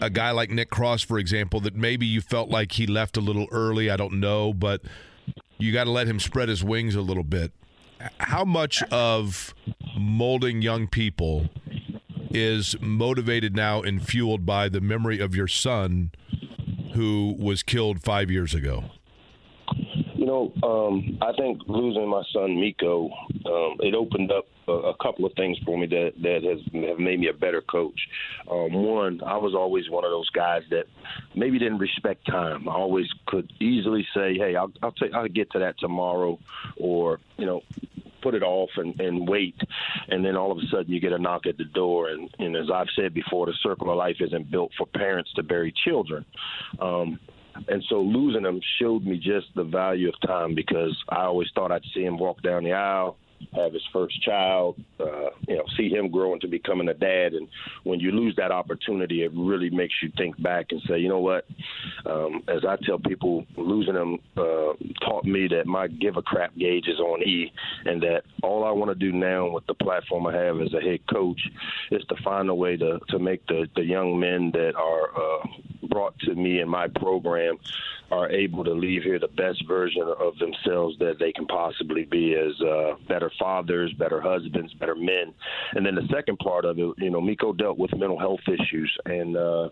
A 0.00 0.10
guy 0.10 0.30
like 0.30 0.50
Nick 0.50 0.70
Cross, 0.70 1.02
for 1.02 1.18
example, 1.18 1.58
that 1.60 1.74
maybe 1.74 2.06
you 2.06 2.20
felt 2.20 2.50
like 2.50 2.72
he 2.72 2.86
left 2.86 3.16
a 3.16 3.20
little 3.20 3.46
early. 3.50 3.90
I 3.90 3.96
don't 3.96 4.20
know, 4.20 4.52
but 4.52 4.82
you 5.58 5.72
got 5.72 5.84
to 5.84 5.90
let 5.90 6.06
him 6.06 6.20
spread 6.20 6.48
his 6.48 6.62
wings 6.62 6.94
a 6.94 7.00
little 7.00 7.24
bit. 7.24 7.52
How 8.18 8.44
much 8.44 8.82
of 8.84 9.54
molding 9.96 10.60
young 10.62 10.86
people 10.86 11.48
is 12.30 12.76
motivated 12.80 13.56
now 13.56 13.80
and 13.80 14.06
fueled 14.06 14.44
by 14.44 14.68
the 14.68 14.80
memory 14.80 15.18
of 15.18 15.34
your 15.34 15.48
son 15.48 16.10
who 16.92 17.34
was 17.38 17.62
killed 17.62 18.02
five 18.02 18.30
years 18.30 18.54
ago? 18.54 18.84
You 20.14 20.26
know, 20.26 20.52
um, 20.62 21.18
I 21.22 21.32
think 21.38 21.60
losing 21.66 22.08
my 22.08 22.22
son 22.32 22.56
Meiko, 22.56 23.10
um, 23.46 23.76
it 23.80 23.94
opened 23.94 24.30
up 24.32 24.46
a, 24.68 24.92
couple 25.00 25.24
of 25.24 25.32
things 25.34 25.58
for 25.64 25.78
me 25.78 25.86
that 25.86 26.12
that 26.22 26.42
has 26.42 26.60
have 26.88 26.98
made 26.98 27.20
me 27.20 27.28
a 27.28 27.32
better 27.32 27.60
coach. 27.60 28.08
Um, 28.50 28.72
one, 28.72 29.20
I 29.24 29.36
was 29.36 29.54
always 29.54 29.88
one 29.88 30.04
of 30.04 30.10
those 30.10 30.28
guys 30.30 30.62
that 30.70 30.86
maybe 31.34 31.58
didn't 31.58 31.78
respect 31.78 32.26
time. 32.26 32.68
I 32.68 32.72
always 32.72 33.06
could 33.26 33.52
easily 33.60 34.06
say, 34.14 34.36
"Hey, 34.36 34.56
I'll 34.56 34.72
I'll, 34.82 34.92
take, 34.92 35.12
I'll 35.14 35.28
get 35.28 35.50
to 35.52 35.60
that 35.60 35.78
tomorrow," 35.78 36.38
or 36.76 37.20
you 37.36 37.46
know, 37.46 37.62
put 38.22 38.34
it 38.34 38.42
off 38.42 38.70
and, 38.76 38.98
and 39.00 39.28
wait, 39.28 39.56
and 40.08 40.24
then 40.24 40.36
all 40.36 40.50
of 40.50 40.58
a 40.58 40.66
sudden 40.70 40.92
you 40.92 41.00
get 41.00 41.12
a 41.12 41.18
knock 41.18 41.46
at 41.46 41.58
the 41.58 41.64
door. 41.64 42.08
And, 42.08 42.28
and 42.38 42.56
as 42.56 42.70
I've 42.72 42.88
said 42.96 43.14
before, 43.14 43.46
the 43.46 43.54
circle 43.62 43.90
of 43.90 43.96
life 43.96 44.16
isn't 44.20 44.50
built 44.50 44.72
for 44.76 44.86
parents 44.86 45.32
to 45.34 45.42
bury 45.42 45.72
children. 45.84 46.24
Um, 46.80 47.20
and 47.68 47.82
so 47.88 48.00
losing 48.02 48.44
him 48.44 48.60
showed 48.78 49.04
me 49.04 49.16
just 49.16 49.46
the 49.54 49.64
value 49.64 50.08
of 50.08 50.20
time 50.20 50.54
because 50.54 50.96
I 51.08 51.22
always 51.22 51.48
thought 51.54 51.72
I'd 51.72 51.84
see 51.94 52.04
him 52.04 52.18
walk 52.18 52.42
down 52.42 52.64
the 52.64 52.72
aisle 52.72 53.16
have 53.54 53.72
his 53.72 53.82
first 53.92 54.20
child, 54.22 54.76
uh, 55.00 55.30
you 55.48 55.56
know, 55.56 55.64
see 55.76 55.88
him 55.88 56.10
growing 56.10 56.40
to 56.40 56.48
becoming 56.48 56.88
a 56.88 56.94
dad. 56.94 57.34
And 57.34 57.48
when 57.84 58.00
you 58.00 58.12
lose 58.12 58.36
that 58.36 58.50
opportunity, 58.50 59.22
it 59.22 59.32
really 59.34 59.70
makes 59.70 59.94
you 60.02 60.10
think 60.16 60.40
back 60.42 60.66
and 60.70 60.80
say, 60.88 60.98
you 60.98 61.08
know 61.08 61.20
what? 61.20 61.46
Um, 62.04 62.42
as 62.48 62.64
I 62.64 62.76
tell 62.84 62.98
people, 62.98 63.46
losing 63.56 63.94
him 63.94 64.18
uh, 64.36 64.74
taught 65.02 65.24
me 65.24 65.48
that 65.48 65.66
my 65.66 65.88
give 65.88 66.16
a 66.16 66.22
crap 66.22 66.54
gauge 66.56 66.88
is 66.88 67.00
on 67.00 67.22
E, 67.22 67.52
and 67.84 68.02
that 68.02 68.22
all 68.42 68.64
I 68.64 68.70
want 68.70 68.90
to 68.90 68.94
do 68.94 69.12
now 69.12 69.50
with 69.50 69.66
the 69.66 69.74
platform 69.74 70.26
I 70.26 70.36
have 70.36 70.60
as 70.60 70.72
a 70.74 70.80
head 70.80 71.00
coach 71.12 71.40
is 71.90 72.04
to 72.04 72.16
find 72.22 72.48
a 72.48 72.54
way 72.54 72.76
to 72.76 73.00
to 73.08 73.18
make 73.18 73.46
the 73.46 73.68
the 73.74 73.84
young 73.84 74.18
men 74.18 74.50
that 74.52 74.74
are 74.76 75.10
uh, 75.16 75.46
brought 75.88 76.18
to 76.20 76.34
me 76.34 76.60
in 76.60 76.68
my 76.68 76.88
program 76.88 77.58
are 78.10 78.30
able 78.30 78.62
to 78.64 78.72
leave 78.72 79.02
here 79.02 79.18
the 79.18 79.28
best 79.28 79.66
version 79.66 80.02
of 80.02 80.38
themselves 80.38 80.96
that 80.98 81.18
they 81.18 81.32
can 81.32 81.46
possibly 81.46 82.04
be 82.04 82.34
as 82.34 82.60
uh, 82.60 82.94
better 83.26 83.34
fathers, 83.38 83.92
better 83.98 84.20
husbands, 84.20 84.72
better 84.74 84.94
men. 84.94 85.34
And 85.72 85.84
then 85.84 85.94
the 85.94 86.06
second 86.12 86.38
part 86.38 86.64
of 86.64 86.78
it, 86.78 86.94
you 86.98 87.10
know, 87.10 87.20
Meiko 87.20 87.56
dealt 87.56 87.78
with 87.78 87.90
mental 87.96 88.18
health 88.18 88.40
issues, 88.46 88.94
and 89.04 89.36
uh, 89.36 89.68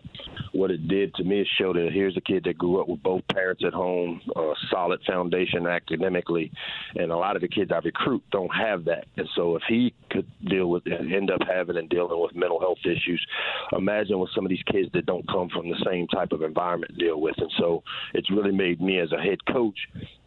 what 0.52 0.70
it 0.70 0.88
did 0.88 1.14
to 1.14 1.24
me 1.24 1.40
is 1.40 1.48
show 1.58 1.72
that 1.72 1.90
here's 1.92 2.16
a 2.16 2.20
kid 2.20 2.44
that 2.44 2.58
grew 2.58 2.80
up 2.80 2.88
with 2.88 3.02
both 3.02 3.22
parents 3.32 3.62
at 3.66 3.72
home, 3.72 4.20
a 4.36 4.52
solid 4.70 5.00
foundation 5.06 5.66
academically, 5.66 6.50
and 6.96 7.10
a 7.10 7.16
lot 7.16 7.36
of 7.36 7.42
the 7.42 7.48
kids 7.48 7.70
I 7.72 7.78
recruit 7.78 8.22
don't 8.30 8.54
have 8.54 8.84
that. 8.86 9.06
And 9.16 9.28
so 9.34 9.56
if 9.56 9.62
he 9.68 9.94
could 10.10 10.26
deal 10.46 10.70
with, 10.70 10.84
end 10.86 11.30
up 11.30 11.40
having 11.46 11.76
and 11.76 11.88
dealing 11.88 12.20
with 12.20 12.34
mental 12.34 12.60
health 12.60 12.78
issues, 12.84 13.24
imagine 13.72 14.18
what 14.18 14.30
some 14.34 14.44
of 14.44 14.50
these 14.50 14.62
kids 14.70 14.88
that 14.94 15.06
don't 15.06 15.26
come 15.28 15.48
from 15.48 15.68
the 15.68 15.82
same 15.86 16.06
type 16.08 16.32
of 16.32 16.42
environment 16.42 16.96
deal 16.98 17.20
with. 17.20 17.34
And 17.38 17.50
so 17.58 17.82
it's 18.14 18.30
really 18.30 18.52
made 18.52 18.80
me 18.80 18.98
as 18.98 19.12
a 19.12 19.20
head 19.20 19.38
coach 19.46 19.78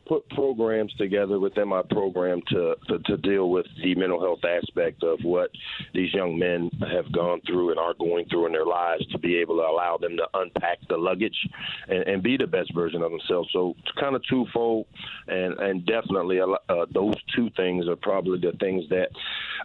put 0.08 0.28
programs 0.30 0.94
together 0.94 1.40
within 1.40 1.68
my 1.68 1.82
program 1.82 2.42
to, 2.50 2.76
to, 2.88 3.00
to 3.00 3.18
deal 3.18 3.50
with 3.50 3.66
the 3.84 3.96
mental 3.96 4.20
health 4.20 4.40
aspect 4.46 5.04
of 5.04 5.20
what 5.24 5.50
these 5.94 6.14
young 6.14 6.38
men 6.38 6.70
have 6.92 7.12
gone 7.12 7.42
through 7.46 7.72
and 7.72 7.80
are 7.80 7.94
going 8.00 8.26
through 8.30 8.46
in 8.46 8.52
their 8.52 8.66
lives 8.66 9.06
to 9.08 9.20
be 9.20 9.38
able 9.38 9.58
to 9.58 9.64
allow 9.64 9.98
them 9.98 10.16
to 10.18 10.28
unpack 10.36 10.80
the 10.90 10.98
luggage 10.98 11.38
and, 11.88 12.04
and 12.08 12.24
be 12.24 12.38
the 12.38 12.48
best 12.48 12.74
version 12.74 13.02
of 13.02 13.12
themselves. 13.12 13.50
So 13.52 13.76
it's 13.80 13.92
kind 14.00 14.16
of 14.16 14.22
twofold, 14.30 14.86
and 15.28 15.54
and 15.60 15.86
definitely 15.86 16.40
uh, 16.40 16.86
those 16.94 17.16
two 17.36 17.50
things 17.56 17.88
are 17.88 17.96
probably 17.96 18.40
the 18.40 18.56
things 18.60 18.86
that 18.90 19.10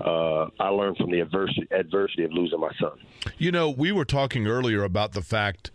uh, 0.04 0.48
I 0.60 0.68
learned 0.68 0.96
from 0.96 1.10
the 1.10 1.20
adversity 1.20 1.66
adversity 1.70 2.24
of 2.24 2.32
losing 2.32 2.60
my 2.60 2.70
son. 2.80 2.98
You 3.38 3.52
know, 3.52 3.70
we 3.70 3.92
were 3.92 4.04
talking 4.04 4.46
earlier 4.46 4.84
about 4.84 5.12
the 5.12 5.22
fact 5.22 5.70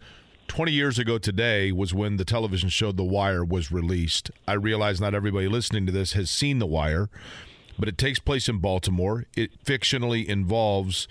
20 0.47 0.71
years 0.71 0.97
ago 0.97 1.17
today 1.17 1.71
was 1.71 1.93
when 1.93 2.17
the 2.17 2.25
television 2.25 2.69
show 2.69 2.91
The 2.91 3.03
Wire 3.03 3.43
was 3.43 3.71
released. 3.71 4.31
I 4.47 4.53
realize 4.53 4.99
not 4.99 5.13
everybody 5.13 5.47
listening 5.47 5.85
to 5.85 5.91
this 5.91 6.13
has 6.13 6.31
seen 6.31 6.59
The 6.59 6.65
Wire, 6.65 7.09
but 7.77 7.89
it 7.89 7.97
takes 7.97 8.19
place 8.19 8.47
in 8.47 8.59
Baltimore. 8.59 9.25
It 9.35 9.63
fictionally 9.63 10.25
involves 10.25 11.07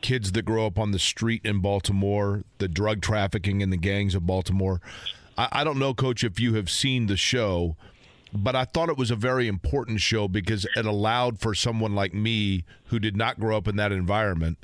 kids 0.00 0.32
that 0.32 0.44
grow 0.44 0.66
up 0.66 0.78
on 0.78 0.92
the 0.92 0.98
street 0.98 1.40
in 1.44 1.60
Baltimore, 1.60 2.44
the 2.58 2.68
drug 2.68 3.00
trafficking 3.00 3.62
and 3.62 3.72
the 3.72 3.76
gangs 3.78 4.14
of 4.14 4.26
Baltimore. 4.26 4.80
I, 5.36 5.48
I 5.50 5.64
don't 5.64 5.78
know, 5.78 5.94
Coach, 5.94 6.22
if 6.22 6.38
you 6.38 6.54
have 6.54 6.70
seen 6.70 7.06
the 7.06 7.16
show, 7.16 7.76
but 8.32 8.54
I 8.54 8.64
thought 8.64 8.90
it 8.90 8.98
was 8.98 9.10
a 9.10 9.16
very 9.16 9.48
important 9.48 10.00
show 10.00 10.28
because 10.28 10.66
it 10.76 10.86
allowed 10.86 11.40
for 11.40 11.54
someone 11.54 11.94
like 11.94 12.14
me 12.14 12.64
who 12.86 12.98
did 12.98 13.16
not 13.16 13.40
grow 13.40 13.56
up 13.56 13.66
in 13.66 13.76
that 13.76 13.92
environment 13.92 14.58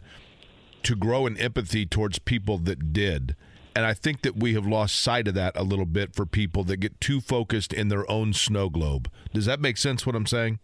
to 0.83 0.95
grow 0.95 1.27
in 1.27 1.37
empathy 1.38 1.87
towards 1.87 2.19
people 2.19 2.59
that 2.59 2.93
did. 2.93 3.35
And 3.77 3.85
I 3.85 3.93
think 3.95 4.23
that 4.23 4.37
we 4.37 4.55
have 4.55 4.67
lost 4.67 4.97
sight 4.97 5.27
of 5.27 5.35
that 5.35 5.57
a 5.57 5.65
little 5.65 5.87
bit 5.87 6.15
for 6.15 6.27
people 6.27 6.63
that 6.65 6.77
get 6.77 7.01
too 7.01 7.21
focused 7.21 7.73
in 7.73 7.89
their 7.89 8.09
own 8.11 8.33
snow 8.33 8.69
globe. 8.69 9.11
Does 9.33 9.47
that 9.47 9.61
make 9.61 9.77
sense 9.77 10.07
what 10.07 10.15
I'm 10.15 10.27
saying? 10.27 10.61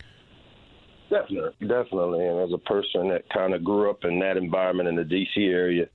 Definitely, 1.10 1.66
definitely. 1.66 2.24
And 2.24 2.38
as 2.38 2.52
a 2.52 2.58
person 2.58 3.08
that 3.08 3.28
kind 3.30 3.52
of 3.52 3.64
grew 3.64 3.90
up 3.90 4.04
in 4.04 4.20
that 4.20 4.36
environment 4.36 4.88
in 4.88 4.94
the 4.94 5.02
DC 5.02 5.52
area, 5.52 5.86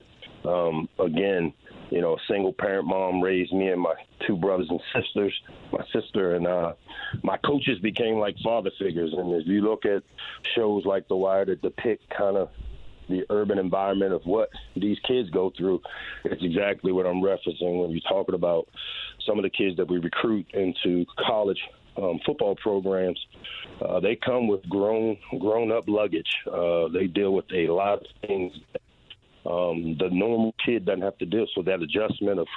um, 0.44 0.88
again, 0.98 1.54
you 1.90 2.00
know, 2.00 2.18
single 2.28 2.52
parent 2.52 2.86
mom 2.86 3.22
raised 3.22 3.52
me 3.52 3.68
and 3.68 3.80
my 3.80 3.94
two 4.26 4.36
brothers 4.36 4.68
and 4.68 4.80
sisters. 4.94 5.32
My 5.72 5.84
sister 5.92 6.34
and 6.34 6.46
uh, 6.46 6.74
my 7.22 7.36
coaches 7.38 7.78
became 7.78 8.16
like 8.16 8.36
father 8.44 8.70
figures. 8.78 9.14
And 9.16 9.32
if 9.32 9.46
you 9.46 9.62
look 9.62 9.86
at 9.86 10.02
shows 10.54 10.84
like 10.84 11.08
The 11.08 11.16
Wire 11.16 11.46
that 11.46 11.62
depict 11.62 12.10
kind 12.10 12.36
of 12.36 12.50
the 13.08 13.24
urban 13.30 13.58
environment 13.58 14.12
of 14.12 14.22
what 14.24 14.48
these 14.74 14.98
kids 15.06 15.30
go 15.30 15.52
through. 15.56 15.80
It's 16.24 16.42
exactly 16.42 16.92
what 16.92 17.06
I'm 17.06 17.22
referencing 17.22 17.80
when 17.80 17.90
you're 17.90 18.00
talking 18.08 18.34
about 18.34 18.68
some 19.26 19.38
of 19.38 19.42
the 19.42 19.50
kids 19.50 19.76
that 19.76 19.88
we 19.88 19.98
recruit 19.98 20.46
into 20.54 21.04
college 21.26 21.60
um, 21.96 22.20
football 22.26 22.56
programs. 22.56 23.18
Uh, 23.80 24.00
they 24.00 24.16
come 24.16 24.48
with 24.48 24.66
grown 24.68 25.16
grown 25.38 25.72
up 25.72 25.84
luggage. 25.86 26.30
Uh, 26.50 26.88
they 26.88 27.06
deal 27.06 27.32
with 27.32 27.46
a 27.54 27.68
lot 27.68 28.00
of 28.00 28.06
things. 28.26 28.52
Um, 29.44 29.96
the 29.98 30.08
normal 30.10 30.54
kid 30.64 30.84
doesn't 30.84 31.02
have 31.02 31.18
to 31.18 31.26
deal. 31.26 31.46
So 31.54 31.62
that 31.62 31.80
adjustment 31.80 32.40
of 32.40 32.48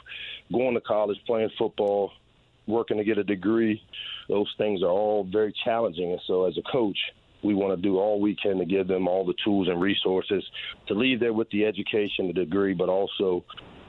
going 0.52 0.74
to 0.74 0.82
college, 0.82 1.18
playing 1.28 1.52
football, 1.58 2.12
working 2.68 2.98
to 2.98 3.04
get 3.04 3.18
a 3.18 3.24
degree, 3.24 3.82
those 4.28 4.52
things 4.58 4.82
are 4.82 4.90
all 4.90 5.24
very 5.24 5.54
challenging. 5.64 6.12
And 6.12 6.22
so 6.26 6.46
as 6.46 6.58
a 6.58 6.72
coach, 6.72 6.98
we 7.44 7.54
want 7.54 7.76
to 7.76 7.82
do 7.82 7.98
all 7.98 8.20
we 8.20 8.36
can 8.36 8.58
to 8.58 8.66
give 8.66 8.88
them 8.88 9.08
all 9.08 9.26
the 9.26 9.36
tools 9.44 9.68
and 9.68 9.80
resources 9.80 10.44
to 10.88 10.94
leave 10.94 11.20
there 11.20 11.34
with 11.34 11.50
the 11.52 11.66
education, 11.66 12.28
the 12.28 12.34
degree, 12.34 12.74
but 12.74 12.90
also 12.90 13.44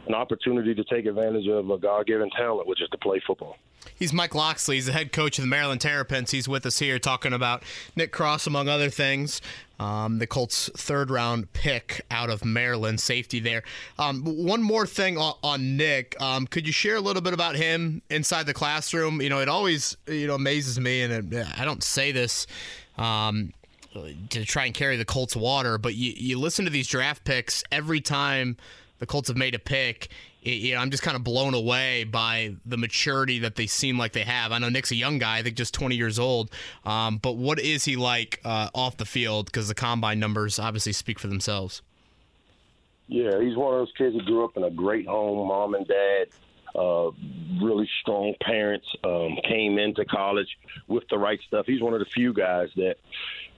an 0.07 0.15
opportunity 0.15 0.75
to 0.75 0.85
take 0.85 1.07
advantage 1.07 1.47
of 1.47 1.71
a 1.71 1.79
God-given 1.79 2.31
talent, 2.31 2.67
which 2.67 2.81
is 2.81 2.89
to 2.89 2.99
play 2.99 3.21
football. 3.27 3.57
He's 3.95 4.13
Mike 4.13 4.35
Locksley. 4.35 4.77
He's 4.77 4.87
the 4.87 4.93
head 4.93 5.13
coach 5.13 5.39
of 5.39 5.43
the 5.43 5.49
Maryland 5.49 5.81
Terrapins. 5.81 6.31
He's 6.31 6.49
with 6.49 6.67
us 6.67 6.79
here 6.79 6.99
talking 6.99 7.33
about 7.33 7.63
Nick 7.97 8.13
Cross, 8.13 8.47
among 8.47 8.69
other 8.69 8.91
things. 8.91 9.41
Um, 9.79 10.19
the 10.19 10.27
Colts' 10.27 10.69
third 10.77 11.11
round 11.11 11.53
pick 11.55 12.03
out 12.11 12.29
of 12.29 12.45
Maryland, 12.45 13.01
safety 13.01 13.41
there. 13.41 13.63
Um, 13.99 14.23
one 14.23 14.63
more 14.63 14.87
thing 14.87 15.17
on, 15.17 15.35
on 15.43 15.79
Nick. 15.79 16.21
Um, 16.21 16.47
could 16.47 16.67
you 16.67 16.73
share 16.73 16.97
a 16.97 17.01
little 17.01 17.23
bit 17.23 17.33
about 17.33 17.57
him 17.57 18.03
inside 18.11 18.45
the 18.45 18.55
classroom? 18.55 19.23
You 19.23 19.31
know, 19.31 19.41
it 19.41 19.49
always 19.49 19.97
you 20.07 20.27
know 20.27 20.35
amazes 20.35 20.79
me, 20.79 21.01
and 21.03 21.33
it, 21.33 21.47
I 21.59 21.65
don't 21.65 21.83
say 21.83 22.13
this 22.13 22.47
um, 23.01 23.53
to 24.29 24.45
try 24.45 24.67
and 24.67 24.75
carry 24.75 24.97
the 24.97 25.05
Colts 25.05 25.35
water. 25.35 25.79
But 25.79 25.95
you, 25.95 26.13
you 26.17 26.39
listen 26.39 26.65
to 26.67 26.71
these 26.71 26.87
draft 26.87 27.25
picks 27.25 27.65
every 27.73 28.01
time 28.01 28.57
the 28.99 29.07
Colts 29.07 29.29
have 29.29 29.37
made 29.37 29.55
a 29.55 29.59
pick. 29.59 30.09
It, 30.43 30.51
you 30.51 30.75
know, 30.75 30.81
I'm 30.81 30.91
just 30.91 31.03
kind 31.03 31.17
of 31.17 31.25
blown 31.25 31.55
away 31.55 32.05
by 32.05 32.55
the 32.65 32.77
maturity 32.77 33.41
that 33.41 33.57
they 33.57 33.67
seem 33.67 33.99
like 33.99 34.13
they 34.13 34.23
have. 34.23 34.53
I 34.53 34.59
know 34.59 34.69
Nick's 34.69 34.91
a 34.91 34.97
young 34.97 35.19
guy, 35.19 35.39
I 35.39 35.43
think 35.43 35.57
just 35.57 35.75
20 35.75 35.97
years 35.97 36.19
old. 36.19 36.51
Um, 36.85 37.19
but 37.19 37.37
what 37.37 37.59
is 37.59 37.85
he 37.85 37.97
like 37.97 38.41
uh, 38.45 38.69
off 38.75 38.97
the 38.97 39.07
field? 39.07 39.47
Because 39.47 39.69
the 39.69 39.75
combine 39.75 40.21
numbers 40.21 40.59
obviously 40.59 40.93
speak 40.93 41.19
for 41.19 41.27
themselves. 41.27 41.83
Yeah, 43.09 43.41
he's 43.41 43.57
one 43.57 43.75
of 43.75 43.81
those 43.81 43.93
kids 43.99 44.15
who 44.15 44.23
grew 44.23 44.45
up 44.45 44.57
in 44.57 44.63
a 44.63 44.71
great 44.71 45.09
home, 45.09 45.49
mom 45.49 45.75
and 45.75 45.87
dad 45.87 46.29
uh, 46.75 47.11
really 47.61 47.89
strong 48.01 48.35
parents, 48.41 48.87
um, 49.05 49.37
came 49.71 49.79
into 49.79 50.05
college 50.05 50.49
with 50.89 51.05
the 51.11 51.19
right 51.19 51.41
stuff. 51.47 51.67
He's 51.67 51.83
one 51.83 51.95
of 51.95 52.01
the 52.01 52.07
few 52.07 52.33
guys 52.33 52.69
that 52.77 52.97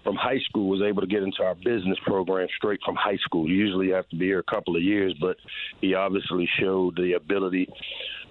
from 0.05 0.17
high 0.17 0.41
school 0.41 0.69
was 0.69 0.83
able 0.83 1.01
to 1.01 1.07
get 1.07 1.23
into 1.23 1.43
our 1.43 1.55
business 1.55 1.99
program 2.05 2.49
straight 2.57 2.81
from 2.85 2.97
high 2.97 3.19
school. 3.19 3.49
Usually 3.49 3.89
you 3.89 3.95
have 3.95 4.09
to 4.09 4.17
be 4.17 4.27
here 4.27 4.41
a 4.41 4.51
couple 4.51 4.77
of 4.77 4.83
years, 4.83 5.15
but 5.21 5.37
he 5.81 5.95
obviously 5.95 6.49
showed 6.59 6.97
the 6.97 7.13
ability 7.13 7.69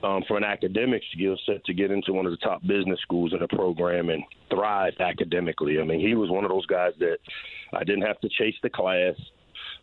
um, 0.04 0.24
from 0.28 0.38
an 0.38 0.44
academic 0.44 1.02
skill 1.14 1.38
set 1.46 1.64
to 1.66 1.74
get 1.74 1.92
into 1.92 2.12
one 2.12 2.26
of 2.26 2.32
the 2.32 2.38
top 2.38 2.62
business 2.64 3.00
schools 3.02 3.34
in 3.34 3.40
the 3.40 3.48
program 3.48 4.10
and 4.10 4.24
thrive 4.50 4.94
academically. 5.00 5.80
I 5.80 5.84
mean, 5.84 6.00
he 6.00 6.16
was 6.16 6.30
one 6.30 6.44
of 6.44 6.50
those 6.50 6.66
guys 6.66 6.94
that 7.00 7.20
I 7.74 7.84
didn't 7.84 8.04
have 8.04 8.20
to 8.22 8.30
chase 8.30 8.56
the 8.64 8.70
class 8.70 9.16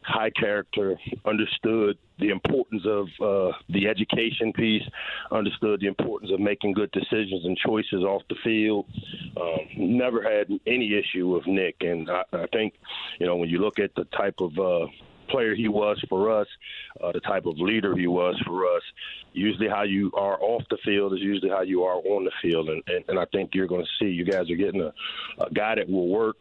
high 0.03 0.31
character, 0.31 0.99
understood 1.25 1.99
the 2.19 2.31
importance 2.31 2.83
of 2.87 3.07
uh, 3.21 3.57
the 3.69 3.87
education 3.87 4.53
piece, 4.53 4.83
understood 5.31 5.81
the 5.81 5.87
importance 5.87 6.33
of 6.33 6.41
making 6.41 6.73
good 6.73 6.91
decisions 6.93 7.45
and 7.45 7.57
choices 7.57 8.03
off 8.03 8.23
the 8.29 8.37
field. 8.43 8.87
Um, 9.37 9.59
never 9.77 10.23
had 10.23 10.49
any 10.67 10.95
issue 10.95 11.29
with 11.29 11.47
Nick, 11.47 11.77
and 11.81 12.11
I, 12.11 12.23
I 12.33 12.47
think, 12.53 12.75
you 13.21 13.27
know, 13.27 13.37
when 13.37 13.49
you 13.49 13.59
look 13.59 13.79
at 13.79 13.95
the 13.95 14.05
type 14.05 14.41
of 14.41 14.59
uh, 14.59 14.87
player 15.29 15.55
he 15.55 15.69
was 15.69 16.03
for 16.09 16.41
us, 16.41 16.47
uh, 17.03 17.13
the 17.13 17.21
type 17.21 17.47
of 17.47 17.59
leader 17.59 17.97
he 17.97 18.07
was 18.07 18.41
for 18.47 18.65
us. 18.65 18.83
Usually, 19.33 19.69
how 19.69 19.83
you 19.83 20.11
are 20.15 20.41
off 20.41 20.63
the 20.71 20.79
field 20.85 21.13
is 21.13 21.21
usually 21.21 21.51
how 21.51 21.63
you 21.63 21.85
are 21.85 21.97
on 21.97 22.25
the 22.25 22.33
field, 22.43 22.69
and, 22.69 22.83
and, 22.89 23.05
and 23.09 23.19
I 23.19 23.27
think 23.27 23.55
you're 23.55 23.67
going 23.67 23.85
to 23.85 24.05
see 24.05 24.11
you 24.11 24.25
guys 24.25 24.51
are 24.51 24.57
getting 24.57 24.81
a, 24.81 24.93
a 25.43 25.51
guy 25.51 25.77
that 25.77 25.89
will 25.89 26.09
work 26.09 26.37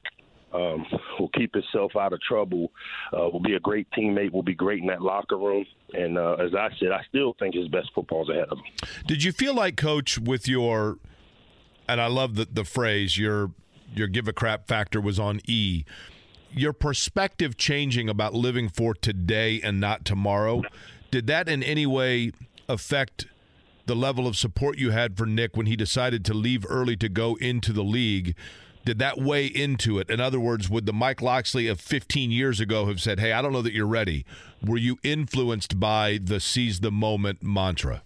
um, 0.53 0.85
will 1.19 1.29
keep 1.29 1.53
himself 1.53 1.95
out 1.95 2.13
of 2.13 2.21
trouble, 2.21 2.71
uh, 3.13 3.29
will 3.29 3.41
be 3.41 3.53
a 3.53 3.59
great 3.59 3.87
teammate, 3.91 4.31
will 4.31 4.43
be 4.43 4.55
great 4.55 4.81
in 4.81 4.87
that 4.87 5.01
locker 5.01 5.37
room. 5.37 5.65
And 5.93 6.17
uh, 6.17 6.33
as 6.33 6.53
I 6.55 6.69
said, 6.79 6.91
I 6.91 7.03
still 7.09 7.35
think 7.39 7.55
his 7.55 7.67
best 7.67 7.89
football 7.93 8.23
is 8.23 8.29
ahead 8.29 8.49
of 8.49 8.57
him. 8.57 8.89
Did 9.05 9.23
you 9.23 9.31
feel 9.31 9.53
like, 9.53 9.77
Coach, 9.77 10.17
with 10.17 10.47
your, 10.47 10.97
and 11.87 11.99
I 11.99 12.07
love 12.07 12.35
the, 12.35 12.47
the 12.51 12.63
phrase, 12.63 13.17
your 13.17 13.51
your 13.95 14.07
give 14.07 14.27
a 14.27 14.33
crap 14.33 14.67
factor 14.67 14.99
was 14.99 15.19
on 15.19 15.39
E. 15.47 15.85
Your 16.51 16.73
perspective 16.73 17.57
changing 17.57 18.09
about 18.09 18.33
living 18.33 18.69
for 18.69 18.93
today 18.93 19.61
and 19.63 19.79
not 19.79 20.05
tomorrow, 20.05 20.63
did 21.11 21.27
that 21.27 21.47
in 21.47 21.63
any 21.63 21.85
way 21.85 22.31
affect 22.67 23.27
the 23.85 23.95
level 23.95 24.27
of 24.27 24.35
support 24.35 24.77
you 24.77 24.91
had 24.91 25.17
for 25.17 25.25
Nick 25.25 25.55
when 25.55 25.65
he 25.65 25.75
decided 25.75 26.25
to 26.25 26.33
leave 26.33 26.65
early 26.67 26.97
to 26.97 27.09
go 27.09 27.35
into 27.35 27.71
the 27.71 27.83
league? 27.83 28.35
Did 28.87 28.99
that 28.99 29.17
weigh 29.17 29.47
into 29.47 29.99
it? 29.99 30.09
In 30.09 30.21
other 30.21 30.39
words, 30.39 30.69
would 30.69 30.85
the 30.85 30.93
Mike 30.93 31.21
Locksley 31.21 31.67
of 31.67 31.81
15 31.81 32.31
years 32.31 32.61
ago 32.61 32.85
have 32.85 33.01
said, 33.01 33.19
"Hey, 33.19 33.33
I 33.33 33.41
don't 33.41 33.51
know 33.51 33.61
that 33.61 33.73
you're 33.73 33.85
ready"? 33.85 34.23
Were 34.65 34.77
you 34.77 34.97
influenced 35.03 35.77
by 35.77 36.19
the 36.23 36.39
seize 36.39 36.79
the 36.79 36.89
moment 36.89 37.43
mantra? 37.43 38.03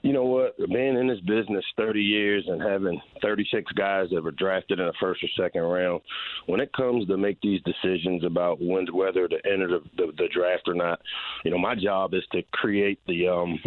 You 0.00 0.14
know 0.14 0.24
what? 0.24 0.56
Being 0.56 0.96
in 0.96 1.06
this 1.06 1.20
business 1.20 1.66
30 1.76 2.02
years 2.02 2.44
and 2.48 2.62
having 2.62 2.98
36 3.20 3.70
guys 3.72 4.08
that 4.12 4.24
were 4.24 4.30
drafted 4.30 4.80
in 4.80 4.86
the 4.86 4.94
first 4.98 5.22
or 5.22 5.28
second 5.36 5.60
round, 5.60 6.00
when 6.46 6.60
it 6.60 6.72
comes 6.72 7.06
to 7.08 7.18
make 7.18 7.38
these 7.42 7.60
decisions 7.60 8.24
about 8.24 8.58
when, 8.58 8.86
whether 8.86 9.28
to 9.28 9.36
enter 9.44 9.68
the, 9.68 9.80
the, 9.98 10.12
the 10.16 10.28
draft 10.32 10.62
or 10.66 10.74
not, 10.74 10.98
you 11.44 11.50
know, 11.50 11.58
my 11.58 11.74
job 11.74 12.14
is 12.14 12.22
to 12.32 12.42
create 12.52 13.00
the 13.06 13.28
um, 13.28 13.58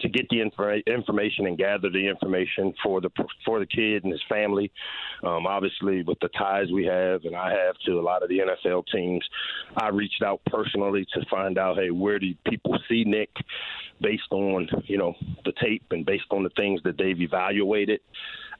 to 0.00 0.08
get 0.08 0.28
the 0.28 0.38
infor- 0.38 0.84
information 0.86 1.46
and 1.46 1.58
gather 1.58 1.90
the 1.90 2.08
information 2.08 2.74
for 2.82 3.00
the 3.00 3.10
for 3.44 3.58
the 3.58 3.66
kid 3.66 4.04
and 4.04 4.12
his 4.12 4.22
family. 4.28 4.70
Um, 5.22 5.46
obviously, 5.46 6.02
with 6.02 6.18
the 6.20 6.28
ties 6.28 6.66
we 6.72 6.84
have 6.86 7.24
and 7.24 7.34
I 7.34 7.50
have 7.50 7.76
to 7.86 7.92
a 7.98 8.02
lot 8.02 8.22
of 8.22 8.28
the 8.28 8.38
NFL 8.38 8.84
teams, 8.92 9.24
I 9.76 9.88
reached 9.88 10.22
out 10.24 10.40
personally 10.46 11.06
to 11.14 11.24
find 11.30 11.58
out, 11.58 11.76
hey, 11.76 11.90
where 11.90 12.18
do 12.18 12.32
people 12.48 12.78
see 12.88 13.04
Nick 13.04 13.30
based 14.00 14.30
on 14.30 14.68
you 14.84 14.98
know 14.98 15.14
the 15.44 15.52
tape 15.62 15.84
and 15.90 16.04
based 16.04 16.26
on 16.30 16.42
the 16.42 16.50
things 16.50 16.80
that 16.84 16.98
they've 16.98 17.20
evaluated. 17.20 18.00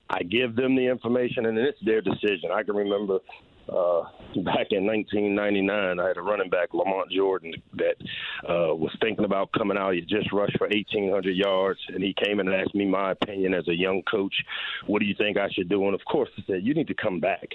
I 0.08 0.22
give 0.22 0.54
them 0.54 0.76
the 0.76 0.86
information, 0.86 1.46
and 1.46 1.58
then 1.58 1.64
it's 1.64 1.84
their 1.84 2.00
decision. 2.00 2.50
I 2.52 2.62
can 2.62 2.76
remember 2.76 3.18
uh, 3.68 4.02
back 4.44 4.68
in 4.70 4.86
1999, 4.86 5.98
I 5.98 6.06
had 6.06 6.16
a 6.16 6.22
running 6.22 6.50
back, 6.50 6.72
Lamont 6.72 7.10
Jordan, 7.10 7.52
that 7.74 7.96
uh, 8.48 8.74
was 8.74 8.94
thinking 9.00 9.24
about 9.24 9.50
coming 9.52 9.76
out. 9.76 9.94
He 9.94 10.00
just 10.02 10.32
rushed 10.32 10.56
for 10.58 10.68
1,800 10.68 11.34
yards, 11.34 11.80
and 11.88 12.02
he 12.02 12.14
came 12.24 12.40
in 12.40 12.48
and 12.48 12.56
asked 12.56 12.74
me 12.74 12.86
my 12.86 13.12
opinion 13.12 13.54
as 13.54 13.66
a 13.68 13.74
young 13.74 14.02
coach. 14.10 14.34
What 14.86 15.00
do 15.00 15.06
you 15.06 15.14
think 15.18 15.36
I 15.36 15.48
should 15.50 15.68
do? 15.68 15.84
And 15.86 15.94
of 15.94 16.04
course, 16.04 16.28
I 16.38 16.42
said, 16.46 16.60
you 16.62 16.74
need 16.74 16.88
to 16.88 16.94
come 16.94 17.20
back. 17.20 17.48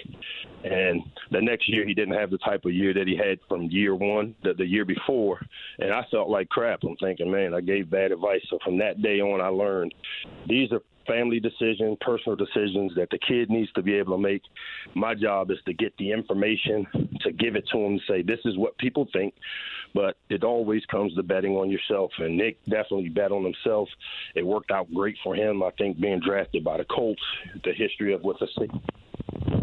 And 0.64 1.02
the 1.30 1.40
next 1.40 1.68
year, 1.68 1.86
he 1.86 1.94
didn't 1.94 2.14
have 2.14 2.30
the 2.30 2.38
type 2.38 2.64
of 2.64 2.72
year 2.72 2.92
that 2.94 3.06
he 3.06 3.16
had 3.16 3.38
from 3.48 3.70
year 3.70 3.94
one, 3.94 4.34
the, 4.42 4.54
the 4.54 4.66
year 4.66 4.84
before. 4.84 5.40
And 5.78 5.92
I 5.92 6.02
felt 6.10 6.28
like 6.28 6.48
crap. 6.48 6.80
I'm 6.82 6.96
thinking, 6.96 7.30
man, 7.30 7.54
I 7.54 7.60
gave 7.60 7.90
bad 7.90 8.12
advice. 8.12 8.42
So 8.50 8.58
from 8.64 8.78
that 8.78 9.02
day 9.02 9.20
on, 9.20 9.40
I 9.40 9.48
learned 9.48 9.94
these 10.48 10.70
are 10.72 10.82
family 11.06 11.40
decisions, 11.40 11.96
personal 12.00 12.36
decisions 12.36 12.92
that 12.96 13.08
the 13.10 13.18
kid 13.18 13.50
needs 13.50 13.70
to 13.72 13.82
be 13.82 13.94
able 13.94 14.16
to 14.16 14.22
make. 14.22 14.42
My 14.94 15.14
job 15.14 15.50
is 15.50 15.58
to 15.66 15.72
get 15.72 15.96
the 15.98 16.12
information, 16.12 16.86
to 17.22 17.32
give 17.32 17.56
it 17.56 17.64
to 17.72 17.78
him, 17.78 18.00
say, 18.08 18.22
this 18.22 18.40
is 18.44 18.56
what 18.56 18.76
people 18.78 19.08
think. 19.12 19.34
But 19.94 20.16
it 20.30 20.42
always 20.42 20.84
comes 20.86 21.14
to 21.14 21.22
betting 21.22 21.52
on 21.52 21.70
yourself. 21.70 22.10
And 22.18 22.36
Nick 22.36 22.62
definitely 22.64 23.10
bet 23.10 23.30
on 23.30 23.44
himself. 23.44 23.88
It 24.34 24.46
worked 24.46 24.70
out 24.70 24.92
great 24.94 25.16
for 25.22 25.34
him. 25.34 25.62
I 25.62 25.70
think 25.76 26.00
being 26.00 26.20
drafted 26.20 26.64
by 26.64 26.78
the 26.78 26.84
Colts, 26.84 27.22
the 27.64 27.72
history 27.72 28.14
of 28.14 28.22
what 28.22 28.38
the 28.38 28.46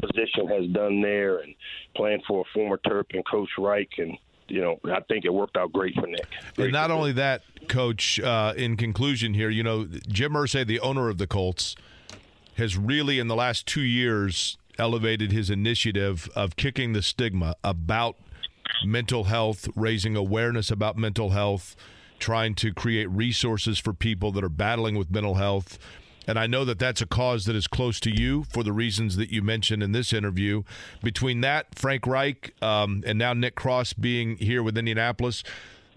position 0.02 0.48
has 0.48 0.70
done 0.72 1.02
there, 1.02 1.40
and 1.40 1.56
playing 1.96 2.22
for 2.28 2.42
a 2.42 2.54
former 2.54 2.78
Terp 2.86 3.06
and 3.14 3.26
Coach 3.26 3.50
Reich 3.58 3.90
and 3.98 4.18
you 4.50 4.62
know, 4.62 4.80
I 4.86 5.02
think 5.02 5.26
it 5.26 5.34
worked 5.34 5.58
out 5.58 5.72
great 5.72 5.96
for 5.96 6.08
Nick. 6.08 6.28
Great 6.56 6.66
and 6.66 6.74
not 6.74 6.92
only 6.92 7.12
that, 7.14 7.42
Coach. 7.68 8.20
Uh, 8.20 8.54
in 8.56 8.78
conclusion, 8.78 9.34
here, 9.34 9.50
you 9.50 9.64
know, 9.64 9.86
Jim 10.08 10.34
Irsay, 10.34 10.66
the 10.66 10.80
owner 10.80 11.10
of 11.10 11.18
the 11.18 11.28
Colts, 11.28 11.76
has 12.56 12.78
really 12.78 13.20
in 13.20 13.28
the 13.28 13.36
last 13.36 13.66
two 13.66 13.82
years 13.82 14.58
elevated 14.78 15.32
his 15.32 15.50
initiative 15.50 16.30
of 16.36 16.56
kicking 16.56 16.94
the 16.94 17.02
stigma 17.02 17.56
about 17.64 18.16
mental 18.86 19.26
health, 19.26 19.68
raising 19.76 20.16
awareness 20.16 20.72
about 20.72 20.98
mental 20.98 21.32
health, 21.32 21.76
trying 22.20 22.56
to 22.56 22.74
create 22.74 23.10
resources 23.10 23.80
for 23.80 23.94
people 23.94 24.32
that 24.32 24.44
are 24.44 24.50
battling 24.50 24.96
with 24.96 25.10
mental 25.12 25.36
health. 25.36 25.78
And 26.30 26.38
I 26.38 26.46
know 26.46 26.64
that 26.66 26.78
that's 26.78 27.02
a 27.02 27.08
cause 27.08 27.46
that 27.46 27.56
is 27.56 27.66
close 27.66 28.00
to 28.02 28.12
you 28.12 28.44
for 28.44 28.62
the 28.62 28.72
reasons 28.72 29.16
that 29.16 29.32
you 29.32 29.42
mentioned 29.42 29.82
in 29.82 29.94
this 29.94 30.14
interview. 30.14 30.62
Between 31.02 31.42
that, 31.42 31.74
Frank 31.74 32.06
Reich, 32.06 32.54
um, 32.62 33.04
and 33.04 33.18
now 33.18 33.34
Nick 33.34 33.56
Cross 33.56 33.94
being 33.94 34.38
here 34.38 34.62
with 34.62 34.78
Indianapolis, 34.78 35.44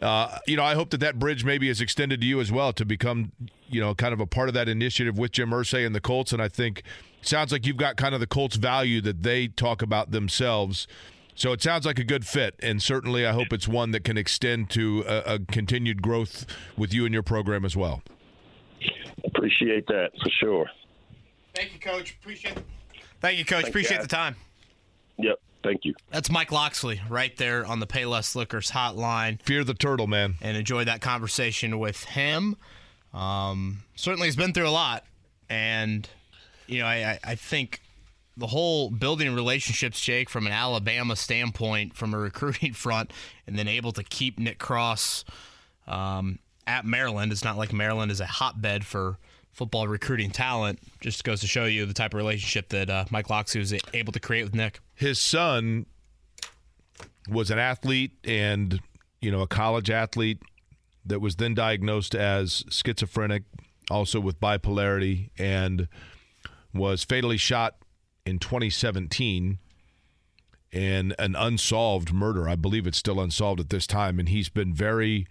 uh, 0.01 0.38
you 0.47 0.57
know, 0.57 0.64
I 0.64 0.75
hope 0.75 0.88
that 0.88 1.01
that 1.01 1.18
bridge 1.18 1.45
maybe 1.45 1.68
is 1.68 1.83
extended 1.83 2.23
to 2.23 2.27
you 2.27 2.40
as 2.40 2.51
well 2.51 2.73
to 2.73 2.87
become, 2.87 3.33
you 3.68 3.79
know, 3.79 3.95
kind 3.95 4.14
of 4.14 4.21
a 4.21 4.27
part 4.27 4.49
of 4.49 4.55
that 4.55 4.71
initiative 4.71 5.18
with 5.18 5.33
Jim 5.33 5.51
Irsay 5.51 5.85
and 5.85 5.95
the 5.95 6.01
Colts. 6.01 6.33
And 6.33 6.40
I 6.40 6.49
think 6.49 6.83
sounds 7.21 7.53
like 7.53 7.66
you've 7.66 7.77
got 7.77 7.99
kind 7.99 8.14
of 8.14 8.21
the 8.21 8.27
Colts 8.27 8.57
value 8.57 9.03
that 9.03 9.23
they 9.23 9.49
talk 9.49 9.83
about 9.83 10.12
themselves. 10.12 10.88
So 11.35 11.53
it 11.53 11.61
sounds 11.61 11.85
like 11.85 11.99
a 11.99 12.05
good 12.05 12.27
fit, 12.27 12.55
and 12.62 12.83
certainly 12.83 13.27
I 13.27 13.33
hope 13.33 13.53
it's 13.53 13.68
one 13.68 13.90
that 13.90 14.03
can 14.03 14.16
extend 14.16 14.71
to 14.71 15.05
a, 15.07 15.35
a 15.35 15.38
continued 15.40 16.01
growth 16.01 16.47
with 16.75 16.95
you 16.95 17.05
and 17.05 17.12
your 17.12 17.23
program 17.23 17.66
as 17.66 17.77
well. 17.77 18.03
Appreciate 19.43 19.89
that 19.89 20.13
for 20.23 20.31
sure. 20.31 20.71
Thank 21.53 21.73
you, 21.73 21.81
Coach. 21.81 22.13
Appreciate 22.13 22.57
it. 22.57 22.65
Thank 23.21 23.39
you, 23.39 23.45
Coach. 23.45 23.63
Thank 23.63 23.71
Appreciate 23.71 24.01
the 24.01 24.07
time. 24.07 24.37
Yep. 25.19 25.41
Thank 25.65 25.85
you. 25.85 25.95
That's 26.13 26.31
Mike 26.31 26.53
Locksley 26.53 27.01
right 27.09 27.37
there 27.37 27.67
on 27.67 27.81
the 27.81 27.87
Payless 27.89 28.37
Liquors 28.37 28.71
hotline. 28.71 29.43
Fear 29.43 29.65
the 29.65 29.75
turtle, 29.75 30.07
man. 30.07 30.37
And 30.43 30.57
enjoy 30.57 30.85
that 30.85 31.01
conversation 31.01 31.81
with 31.81 32.05
him. 32.05 32.55
Um, 33.13 33.83
certainly, 33.97 34.29
he's 34.29 34.37
been 34.37 34.53
through 34.53 34.69
a 34.69 34.71
lot, 34.71 35.03
and 35.51 36.09
you 36.69 36.79
know, 36.79 36.87
I, 36.87 37.19
I 37.25 37.35
think 37.35 37.81
the 38.37 38.47
whole 38.47 38.91
building 38.91 39.35
relationships, 39.35 40.01
Jake, 40.01 40.31
from 40.31 40.47
an 40.47 40.53
Alabama 40.53 41.17
standpoint, 41.17 41.97
from 41.97 42.15
a 42.15 42.19
recruiting 42.21 42.75
front, 42.75 43.11
and 43.49 43.59
then 43.59 43.67
able 43.67 43.91
to 43.91 44.05
keep 44.05 44.39
Nick 44.39 44.61
Cross 44.61 45.25
um, 45.89 46.39
at 46.65 46.85
Maryland. 46.85 47.33
It's 47.33 47.43
not 47.43 47.59
like 47.59 47.73
Maryland 47.73 48.13
is 48.13 48.21
a 48.21 48.27
hotbed 48.27 48.87
for 48.87 49.19
football 49.53 49.87
recruiting 49.87 50.31
talent. 50.31 50.81
Just 51.01 51.25
goes 51.25 51.41
to 51.41 51.47
show 51.47 51.65
you 51.65 51.87
the 51.87 51.95
type 51.95 52.15
of 52.15 52.19
relationship 52.19 52.71
that 52.71 52.91
uh, 52.91 53.05
Mike 53.11 53.31
Locksley 53.31 53.61
was 53.61 53.75
able 53.95 54.12
to 54.12 54.21
create 54.21 54.45
with 54.45 54.55
Nick. 54.55 54.81
His 54.95 55.19
son 55.19 55.87
was 57.29 57.51
an 57.51 57.59
athlete 57.59 58.12
and 58.25 58.81
you 59.21 59.31
know 59.31 59.41
a 59.41 59.47
college 59.47 59.91
athlete 59.91 60.41
that 61.05 61.21
was 61.21 61.37
then 61.37 61.55
diagnosed 61.55 62.15
as 62.15 62.65
schizophrenic, 62.69 63.45
also 63.91 64.21
with 64.21 64.41
bipolarity, 64.41 65.31
and 65.38 65.88
was 66.73 67.05
fatally 67.05 67.37
shot 67.37 67.77
in 68.25 68.38
2017 68.38 69.59
in 70.71 71.15
an 71.19 71.37
unsolved 71.37 72.12
murder. 72.12 72.49
I 72.49 72.57
believe 72.57 72.87
it's 72.87 72.99
still 72.99 73.21
unsolved 73.21 73.61
at 73.61 73.71
this 73.71 73.87
time, 73.87 74.19
and 74.19 74.29
he's 74.29 74.49
been 74.49 74.73
very 74.73 75.27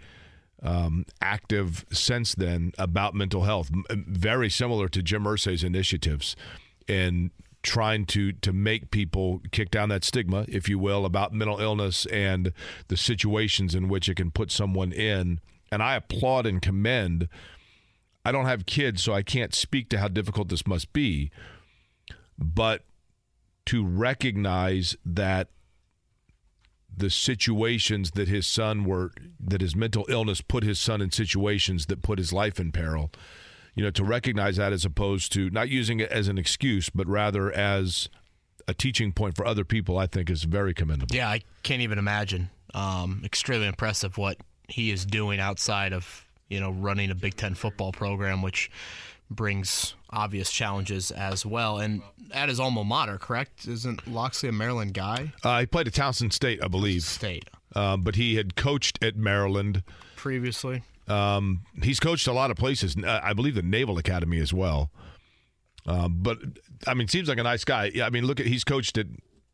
um, 0.62 1.06
active 1.21 1.86
since 1.91 2.36
then 2.36 2.71
about 2.78 3.15
mental 3.15 3.43
health, 3.43 3.69
very 3.89 4.50
similar 4.50 4.88
to 4.89 5.02
Jim 5.02 5.24
Irsay's 5.24 5.63
initiatives 5.63 6.36
in 6.88 7.32
trying 7.63 8.06
to 8.08 8.32
to 8.34 8.52
make 8.52 8.91
people 8.91 9.41
kick 9.52 9.69
down 9.71 9.89
that 9.89 10.04
stigma, 10.04 10.45
if 10.47 10.67
you 10.67 10.80
will, 10.80 11.06
about 11.06 11.34
mental 11.34 11.60
illness 11.60 12.06
and 12.08 12.54
the 12.88 12.97
situations 12.97 13.76
in 13.76 13.88
which 13.88 14.10
it 14.10 14.15
can 14.15 14.32
put 14.32 14.52
someone 14.52 14.91
in. 14.91 15.39
And 15.71 15.82
I 15.82 15.95
applaud 15.95 16.45
and 16.45 16.62
commend. 16.62 17.30
I 18.26 18.32
don't 18.32 18.45
have 18.45 18.65
kids, 18.65 19.02
so 19.02 19.13
I 19.13 19.24
can't 19.24 19.56
speak 19.56 19.89
to 19.89 19.97
how 19.97 20.08
difficult 20.08 20.50
this 20.50 20.67
must 20.67 20.93
be, 20.93 21.32
but 22.38 22.84
to 23.67 23.86
recognize 23.86 24.95
that 25.06 25.50
the 26.95 27.10
situations 27.10 28.12
that 28.12 28.27
his 28.27 28.45
son 28.45 28.84
were 28.84 29.12
that 29.39 29.62
his 29.62 29.75
mental 29.75 30.06
illness 30.10 30.41
put 30.41 30.63
his 30.63 30.80
son 30.80 31.01
in 31.01 31.12
situations 31.12 31.88
that 31.88 32.01
put 32.01 32.19
his 32.19 32.34
life 32.34 32.60
in 32.60 32.71
peril. 32.71 33.12
You 33.75 33.84
know 33.84 33.91
to 33.91 34.04
recognize 34.04 34.58
that 34.58 34.73
as 34.73 34.86
opposed 34.86 35.32
to 35.34 35.49
not 35.49 35.69
using 35.69 35.99
it 35.99 36.12
as 36.12 36.27
an 36.27 36.38
excuse 36.38 36.89
but 36.89 37.08
rather 37.08 37.51
as 37.51 38.10
a 38.67 38.73
teaching 38.73 39.12
point 39.12 39.36
for 39.36 39.45
other 39.45 39.63
people 39.63 39.97
i 39.97 40.06
think 40.06 40.30
is 40.30 40.43
very 40.43 40.73
commendable. 40.73 41.15
Yeah 41.15 41.30
i 41.30 41.41
can't 41.63 41.82
even 41.82 41.97
imagine. 41.97 42.49
Um, 42.73 43.21
extremely 43.25 43.67
impressive 43.67 44.17
what 44.17 44.38
he 44.67 44.91
is 44.91 45.06
doing 45.06 45.39
outside 45.39 45.93
of 45.93 46.25
you 46.49 46.60
know 46.60 46.71
running 46.71 47.10
a 47.12 47.15
big 47.15 47.36
ten 47.36 47.56
football 47.56 47.91
program 47.91 48.41
which 48.41 48.69
brings 49.35 49.95
obvious 50.09 50.51
challenges 50.51 51.09
as 51.11 51.45
well. 51.45 51.79
And 51.79 52.01
at 52.33 52.49
his 52.49 52.59
alma 52.59 52.83
mater, 52.83 53.17
correct? 53.17 53.67
Isn't 53.67 54.07
Locksley 54.07 54.49
a 54.49 54.51
Maryland 54.51 54.93
guy? 54.93 55.33
Uh, 55.43 55.61
he 55.61 55.65
played 55.65 55.87
at 55.87 55.93
Towson 55.93 56.31
State, 56.31 56.63
I 56.63 56.67
believe. 56.67 57.03
State. 57.03 57.49
Um, 57.75 58.01
but 58.01 58.15
he 58.15 58.35
had 58.35 58.55
coached 58.55 59.03
at 59.03 59.15
Maryland 59.15 59.83
previously. 60.15 60.83
Um, 61.07 61.61
he's 61.81 61.99
coached 61.99 62.27
a 62.27 62.33
lot 62.33 62.51
of 62.51 62.57
places. 62.57 62.95
Uh, 62.95 63.19
I 63.23 63.33
believe 63.33 63.55
the 63.55 63.61
Naval 63.61 63.97
Academy 63.97 64.39
as 64.39 64.53
well. 64.53 64.91
Uh, 65.85 66.07
but 66.07 66.37
I 66.85 66.93
mean, 66.93 67.07
seems 67.07 67.27
like 67.27 67.37
a 67.39 67.43
nice 67.43 67.63
guy. 67.63 67.91
I 68.03 68.09
mean, 68.09 68.25
look 68.25 68.39
at 68.39 68.45
he's 68.45 68.63
coached 68.63 68.97
at 68.97 69.07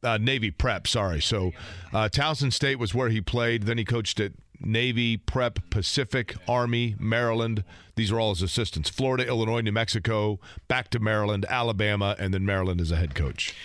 uh, 0.04 0.18
Navy 0.18 0.52
Prep. 0.52 0.88
Sorry, 0.88 1.22
so 1.22 1.52
uh, 1.94 2.10
Towson 2.12 2.52
State 2.52 2.80
was 2.80 2.94
where 2.94 3.10
he 3.10 3.22
played. 3.22 3.64
Then 3.64 3.78
he 3.78 3.86
coached 3.86 4.20
at 4.20 4.34
Navy, 4.60 5.18
Prep, 5.18 5.60
Pacific, 5.70 6.36
Army, 6.48 6.96
Maryland. 7.00 7.64
These 7.96 8.12
are 8.12 8.20
all 8.20 8.34
his 8.34 8.42
assistants. 8.42 8.90
Florida, 8.90 9.28
Illinois, 9.28 9.62
New 9.62 9.72
Mexico, 9.72 10.40
back 10.68 10.90
to 10.92 11.00
Maryland, 11.00 11.46
Alabama, 11.50 12.16
and 12.20 12.34
then 12.34 12.46
Maryland 12.46 12.82
as 12.82 12.92
a 12.92 12.96
head 12.96 13.16
coach. 13.16 13.56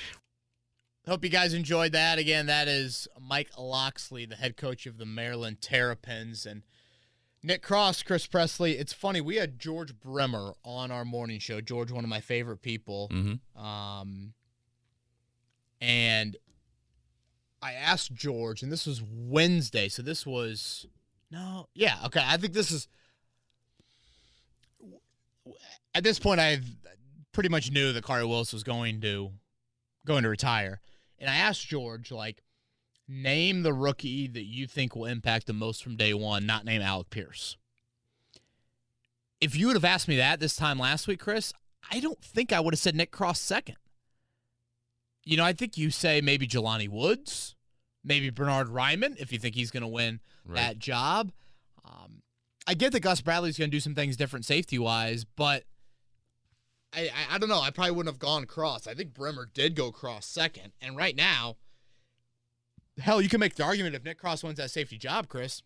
Hope 1.07 1.25
you 1.25 1.31
guys 1.31 1.53
enjoyed 1.53 1.93
that. 1.93 2.19
Again, 2.19 2.47
that 2.47 2.69
is 2.69 3.09
Mike 3.21 3.51
Locksley, 3.59 4.25
the 4.25 4.37
head 4.37 4.57
coach 4.57 4.87
of 4.87 4.99
the 4.99 5.07
Maryland 5.07 5.61
Terrapins. 5.61 6.47
And 6.47 6.63
Nick 7.43 7.63
Cross, 7.63 8.05
Chris 8.05 8.27
Presley. 8.27 8.79
It's 8.79 8.93
funny, 8.93 9.21
we 9.21 9.37
had 9.37 9.59
George 9.59 9.99
Bremer 9.99 10.55
on 10.65 10.93
our 10.93 11.05
morning 11.05 11.41
show. 11.41 11.61
George, 11.61 11.91
one 11.91 12.05
of 12.05 12.11
my 12.11 12.21
favorite 12.21 12.63
people. 12.63 13.11
Mm-hmm. 13.13 13.65
Um, 13.65 14.35
and 15.81 16.37
I 17.63 17.75
asked 17.75 18.13
George, 18.13 18.63
and 18.63 18.73
this 18.73 18.87
was 18.87 19.03
Wednesday, 19.03 19.89
so 19.89 20.03
this 20.03 20.27
was 20.27 20.87
no, 21.31 21.69
yeah, 21.75 21.97
okay. 22.07 22.23
I 22.25 22.37
think 22.37 22.53
this 22.53 22.71
is 22.71 22.89
at 25.95 26.03
this 26.05 26.19
point. 26.19 26.41
I 26.41 26.61
pretty 27.33 27.49
much 27.49 27.71
knew 27.71 27.93
that 27.93 28.05
Khari 28.05 28.29
Willis 28.29 28.53
was 28.53 28.65
going 28.65 29.01
to 29.03 29.31
going 30.05 30.25
to 30.25 30.29
retire, 30.29 30.81
and 31.19 31.31
I 31.31 31.37
asked 31.37 31.67
George 31.67 32.11
like, 32.11 32.43
name 33.09 33.63
the 33.63 33.73
rookie 33.73 34.27
that 34.27 34.45
you 34.45 34.67
think 34.67 34.97
will 34.97 35.07
impact 35.07 35.47
the 35.47 35.53
most 35.53 35.83
from 35.83 35.97
day 35.97 36.15
one. 36.15 36.45
Not 36.45 36.65
name 36.65 36.83
Alec 36.83 37.11
Pierce. 37.11 37.57
if 39.43 39.57
you 39.57 39.67
would 39.67 39.77
have 39.77 39.85
asked 39.85 40.07
me 40.07 40.17
that 40.17 40.39
this 40.39 40.55
time 40.55 40.79
last 40.79 41.09
week, 41.09 41.19
Chris, 41.19 41.53
I 41.91 41.99
don't 41.99 42.23
think 42.23 42.53
I 42.53 42.61
would 42.61 42.73
have 42.73 42.79
said 42.79 42.95
Nick 42.95 43.11
Cross 43.11 43.41
second. 43.41 43.77
You 45.25 45.37
know, 45.37 45.45
I 45.45 45.53
think 45.53 45.77
you 45.79 45.91
say 45.91 46.21
maybe 46.21 46.47
Jelani 46.49 46.89
Woods, 46.89 47.55
maybe 48.05 48.31
Bernhard 48.31 48.69
Raimann 48.69 49.17
if 49.19 49.33
you 49.33 49.39
think 49.39 49.55
he's 49.55 49.71
going 49.71 49.83
to 49.83 49.89
win 49.89 50.21
Right. 50.45 50.57
that 50.57 50.79
job. 50.81 51.31
Um, 51.85 52.23
I 52.67 52.75
get 52.75 52.93
that 52.93 53.01
Gus 53.01 53.21
Bradley's 53.21 53.57
going 53.59 53.71
to 53.71 53.77
do 53.77 53.81
some 53.81 53.95
things 53.95 54.17
different 54.17 54.45
safety 54.45 54.79
wise, 54.79 55.25
but 55.25 55.65
I, 56.93 57.03
I 57.03 57.35
I 57.35 57.39
don't 57.39 57.49
know. 57.49 57.61
I 57.61 57.71
probably 57.71 57.93
wouldn't 57.93 58.13
have 58.13 58.19
gone 58.19 58.45
cross. 58.47 58.87
I 58.89 58.95
think 58.95 59.15
Bremer 59.15 59.49
did 59.55 59.75
go 59.77 59.93
cross 59.93 60.27
second, 60.27 60.73
and 60.81 60.97
right 60.97 61.15
now, 61.17 61.57
hell, 62.99 63.23
you 63.23 63.29
can 63.29 63.41
make 63.41 63.55
the 63.55 63.65
argument 63.65 63.95
if 63.95 64.05
Nick 64.05 64.19
Cross 64.19 64.43
wins 64.45 64.59
that 64.59 64.71
safety 64.71 64.99
job, 64.99 65.29
Chris. 65.29 65.63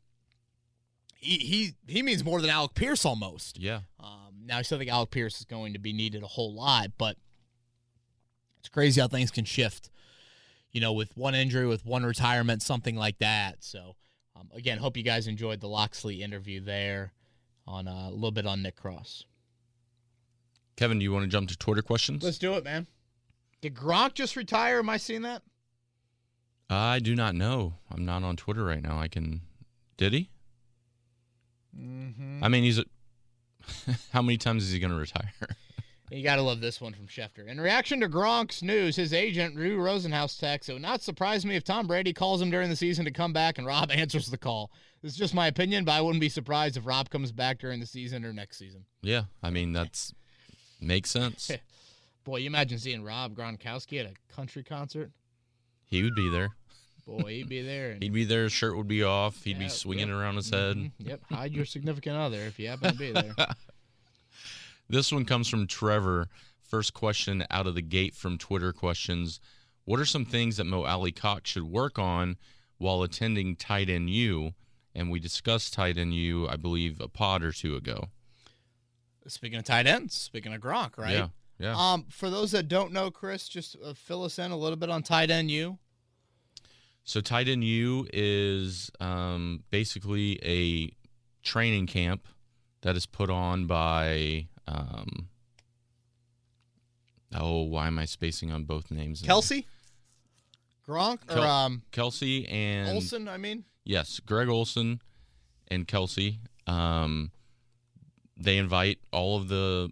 He 1.15 1.39
he 1.39 1.75
he 1.93 2.03
means 2.03 2.23
more 2.23 2.41
than 2.41 2.51
Alec 2.51 2.75
Pierce 2.75 3.05
almost. 3.05 3.59
Yeah. 3.59 3.81
Um, 3.99 4.35
now 4.45 4.59
I 4.59 4.63
still 4.63 4.79
think 4.79 4.91
Alec 4.91 5.11
Pierce 5.11 5.39
is 5.41 5.45
going 5.47 5.73
to 5.73 5.79
be 5.79 5.93
needed 5.93 6.23
a 6.23 6.27
whole 6.27 6.55
lot, 6.55 6.91
but 6.99 7.17
it's 8.67 8.75
crazy 8.75 9.01
how 9.01 9.07
things 9.07 9.31
can 9.31 9.45
shift. 9.45 9.91
You 10.73 10.81
know, 10.81 10.93
with 10.93 11.17
one 11.17 11.37
injury, 11.37 11.67
with 11.67 11.87
one 11.87 12.05
retirement, 12.05 12.63
something 12.63 12.97
like 12.97 13.19
that. 13.19 13.63
So, 13.63 13.95
um, 14.35 14.51
again, 14.53 14.79
hope 14.79 14.97
you 14.97 15.05
guys 15.05 15.29
enjoyed 15.29 15.61
the 15.61 15.69
Locksley 15.69 16.21
interview 16.21 16.61
there 16.61 17.13
on 17.65 17.87
uh, 17.87 18.09
a 18.09 18.11
little 18.11 18.33
bit 18.33 18.45
on 18.45 18.63
Nick 18.63 18.75
Cross. 18.75 19.25
Kevin, 20.77 20.99
do 20.99 21.05
you 21.05 21.13
want 21.13 21.23
to 21.23 21.29
jump 21.29 21.49
to 21.49 21.57
Twitter 21.57 21.81
questions? 21.81 22.25
Let's 22.25 22.39
do 22.39 22.55
it, 22.55 22.65
man. 22.65 22.89
Did 23.61 23.75
Gronk 23.75 24.15
just 24.15 24.35
retire? 24.35 24.81
Am 24.81 24.91
I 24.91 24.97
seeing 24.97 25.23
that? 25.23 25.43
I 26.69 26.99
do 26.99 27.15
not 27.15 27.37
know. 27.37 27.75
I'm 27.89 28.05
not 28.05 28.25
on 28.25 28.37
Twitter 28.37 28.65
right 28.65 28.83
now. 28.83 28.99
I 28.99 29.07
can. 29.07 29.43
Did 29.97 30.13
he? 30.13 30.29
Mm-hmm. 31.81 32.43
I 32.43 32.49
mean, 32.49 32.65
he's. 32.65 32.81
A, 32.81 32.85
how 34.13 34.23
many 34.23 34.37
times 34.37 34.65
is 34.65 34.73
he 34.73 34.81
going 34.81 34.93
to 34.93 34.99
retire? 34.99 35.33
You 36.11 36.23
got 36.23 36.37
to 36.37 36.43
love 36.43 36.61
this 36.61 36.81
one 36.81 36.93
from 36.95 37.07
Schefter. 37.09 37.47
In 37.49 37.61
reaction 37.61 37.99
to 38.01 38.09
Gronk's 38.09 38.63
news, 38.63 38.95
his 38.95 39.13
agent, 39.13 39.57
Drew 39.57 39.77
Rosenhaus, 39.79 40.39
texts, 40.39 40.69
It 40.69 40.75
would 40.75 40.83
not 40.83 41.03
surprise 41.03 41.45
me 41.45 41.57
if 41.57 41.65
Tom 41.65 41.87
Brady 41.89 42.13
calls 42.13 42.41
him 42.41 42.51
during 42.51 42.71
the 42.71 42.77
season 42.77 43.05
to 43.07 43.11
come 43.11 43.33
back 43.33 43.59
and 43.59 43.67
Rob 43.67 43.91
answers 43.95 44.29
the 44.29 44.39
call. 44.39 44.71
This 45.03 45.13
is 45.13 45.19
just 45.19 45.35
my 45.35 45.49
opinion, 45.49 45.85
but 45.85 45.93
I 45.93 46.01
wouldn't 46.01 46.21
be 46.21 46.29
surprised 46.29 46.77
if 46.77 46.87
Rob 46.87 47.11
comes 47.11 47.33
back 47.33 47.59
during 47.59 47.81
the 47.81 47.87
season 47.87 48.25
or 48.25 48.33
next 48.33 48.57
season. 48.59 48.85
yeah, 49.03 49.23
I 49.43 49.51
mean 49.51 49.73
that's 49.73 50.13
makes 50.81 51.11
sense. 51.11 51.51
Boy, 52.25 52.39
you 52.39 52.47
imagine 52.47 52.79
seeing 52.79 53.03
Rob 53.05 53.35
Gronkowski 53.37 54.01
at 54.01 54.07
a 54.07 54.35
country 54.35 54.63
concert? 54.65 55.11
He 55.87 56.03
would 56.03 56.15
be 56.17 56.29
there. 56.31 56.51
Boy, 57.07 57.35
he'd 57.35 57.49
be 57.49 57.63
there. 57.63 57.93
And, 57.93 58.03
He'd 58.03 58.13
be 58.13 58.25
there. 58.25 58.43
His 58.45 58.53
shirt 58.53 58.77
would 58.77 58.89
be 58.89 59.05
off. 59.05 59.45
He'd 59.45 59.53
Yeah, 59.59 59.65
be 59.65 59.69
swinging 59.69 60.09
yep. 60.09 60.17
around 60.17 60.35
his 60.37 60.51
head. 60.51 60.77
Mhm. 60.77 60.91
Yep, 60.99 61.21
hide 61.31 61.53
your 61.55 61.65
significant 61.65 62.17
other 62.17 62.39
if 62.41 62.59
you 62.59 62.67
happen 62.69 62.93
to 62.93 62.99
be 62.99 63.13
there. 63.13 63.33
This 64.89 65.13
one 65.13 65.25
comes 65.25 65.49
from 65.49 65.67
Trevor. 65.67 66.29
First 66.63 66.95
question 66.95 67.45
out 67.51 67.67
of 67.67 67.75
the 67.75 67.83
gate 67.83 68.15
from 68.15 68.39
Twitter 68.39 68.73
questions. 68.73 69.41
What 69.85 70.01
are 70.01 70.07
some 70.07 70.25
things 70.25 70.57
that 70.57 70.65
Mo 70.65 70.85
Alie-Cox 70.85 71.51
should 71.51 71.65
work 71.65 71.99
on 71.99 72.37
while 72.79 73.03
attending 73.03 73.57
Tight 73.57 73.89
End 73.89 74.11
U? 74.11 74.53
And 74.95 75.11
we 75.11 75.21
discussed 75.21 75.75
Tight 75.75 75.99
End 75.99 76.15
U, 76.15 76.49
I 76.49 76.57
believe, 76.57 77.01
a 77.01 77.09
pod 77.09 77.43
or 77.43 77.53
two 77.53 77.77
ago. 77.77 78.07
Speaking 79.29 79.59
of 79.59 79.65
tight 79.65 79.87
ends, 79.89 80.15
speaking 80.15 80.55
of 80.55 80.61
Gronk, 80.61 80.97
right? 80.97 81.13
Yeah. 81.13 81.29
Yeah. 81.59 81.75
Um, 81.77 82.07
for 82.11 82.31
those 82.31 82.53
that 82.53 82.69
don't 82.69 82.93
know, 82.93 83.11
Chris, 83.11 83.49
just 83.49 83.77
uh, 83.85 83.95
fill 83.95 84.25
us 84.25 84.39
in 84.39 84.51
a 84.51 84.57
little 84.57 84.77
bit 84.77 84.91
on 84.91 85.03
Tight 85.03 85.31
End 85.31 85.51
U. 85.51 85.79
So 87.03 87.21
Tight 87.21 87.49
End 87.49 87.65
U 87.65 88.07
is 88.13 88.91
um, 89.01 89.65
basically 89.71 90.39
a 90.45 90.95
training 91.43 91.87
camp 91.87 92.29
that 92.83 92.97
is 92.97 93.07
put 93.07 93.31
on 93.31 93.67
by. 93.67 94.49
Um, 94.69 95.29
oh, 97.35 97.63
why 97.63 97.87
am 97.87 97.99
I 97.99 98.05
spacing 98.05 98.53
on 98.53 98.65
both 98.65 98.91
names? 98.91 99.23
Kelce, 99.23 99.65
Gronk, 100.89 101.19
or 101.35 101.39
um, 101.39 101.83
Kelce 101.93 102.51
and 102.51 102.89
Olsen. 102.89 103.29
I 103.29 103.37
mean, 103.37 103.65
Yes, 103.85 104.21
Greg 104.21 104.49
Olsen 104.49 105.01
and 105.69 105.87
Kelce. 105.87 106.39
Um, 106.67 107.31
they 108.37 108.59
invite 108.59 108.99
all 109.13 109.37
of 109.37 109.49
the 109.49 109.91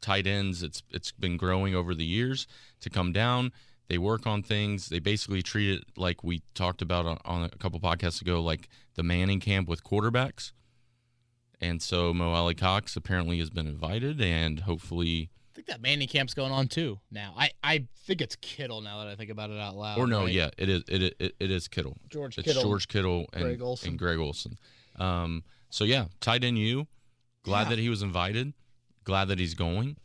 tight 0.00 0.26
ends. 0.26 0.62
It's 0.62 0.82
it's 0.90 1.12
been 1.12 1.36
growing 1.36 1.74
over 1.74 1.94
the 1.94 2.04
years 2.04 2.46
to 2.80 2.90
come 2.90 3.12
down. 3.12 3.52
They 3.88 3.96
work 3.96 4.26
on 4.26 4.42
things. 4.42 4.88
They 4.88 4.98
basically 4.98 5.42
treat 5.42 5.78
it 5.78 5.84
like 5.96 6.22
we 6.22 6.42
talked 6.54 6.82
about 6.82 7.06
on, 7.06 7.18
on 7.24 7.44
a 7.44 7.48
couple 7.50 7.80
podcasts 7.80 8.20
ago, 8.20 8.42
like 8.42 8.68
the 8.96 9.02
Manning 9.02 9.40
camp 9.40 9.66
with 9.68 9.82
quarterbacks. 9.82 10.52
And 11.60 11.82
so 11.82 12.14
Mo 12.14 12.32
Alie-Cox 12.32 12.94
apparently 12.96 13.38
has 13.40 13.50
been 13.50 13.66
invited, 13.66 14.20
and 14.20 14.60
hopefully, 14.60 15.30
I 15.52 15.54
think 15.56 15.66
that 15.66 15.80
Manning 15.82 16.06
camp's 16.06 16.32
going 16.34 16.52
on 16.52 16.68
too 16.68 17.00
now. 17.10 17.34
I, 17.36 17.50
I 17.64 17.86
think 18.06 18.20
it's 18.20 18.36
Kittle 18.36 18.80
now 18.80 18.98
that 18.98 19.08
I 19.08 19.16
think 19.16 19.30
about 19.30 19.50
it 19.50 19.58
out 19.58 19.74
loud. 19.74 19.98
or 19.98 20.06
no, 20.06 20.22
right? 20.24 20.32
yeah, 20.32 20.50
it 20.56 20.68
is 20.68 20.84
it, 20.88 21.14
it, 21.18 21.34
it 21.40 21.50
is 21.50 21.66
Kittle. 21.66 21.96
George 22.10 22.38
It's 22.38 22.46
Kittle. 22.46 22.62
George 22.62 22.86
Kittle 22.86 23.26
and 23.32 23.42
Greg 23.42 23.60
Olsen. 23.60 23.88
and 23.90 23.98
Greg 23.98 24.18
Olsen. 24.18 24.56
Um, 25.00 25.42
so 25.68 25.82
yeah, 25.84 26.06
Tight 26.20 26.44
End 26.44 26.58
U. 26.58 26.86
Glad 27.42 27.62
Yeah. 27.64 27.68
that 27.70 27.78
he 27.80 27.88
was 27.88 28.02
invited. 28.02 28.52
Glad 29.04 29.26
that 29.28 29.38
he's 29.40 29.54
going. 29.54 29.96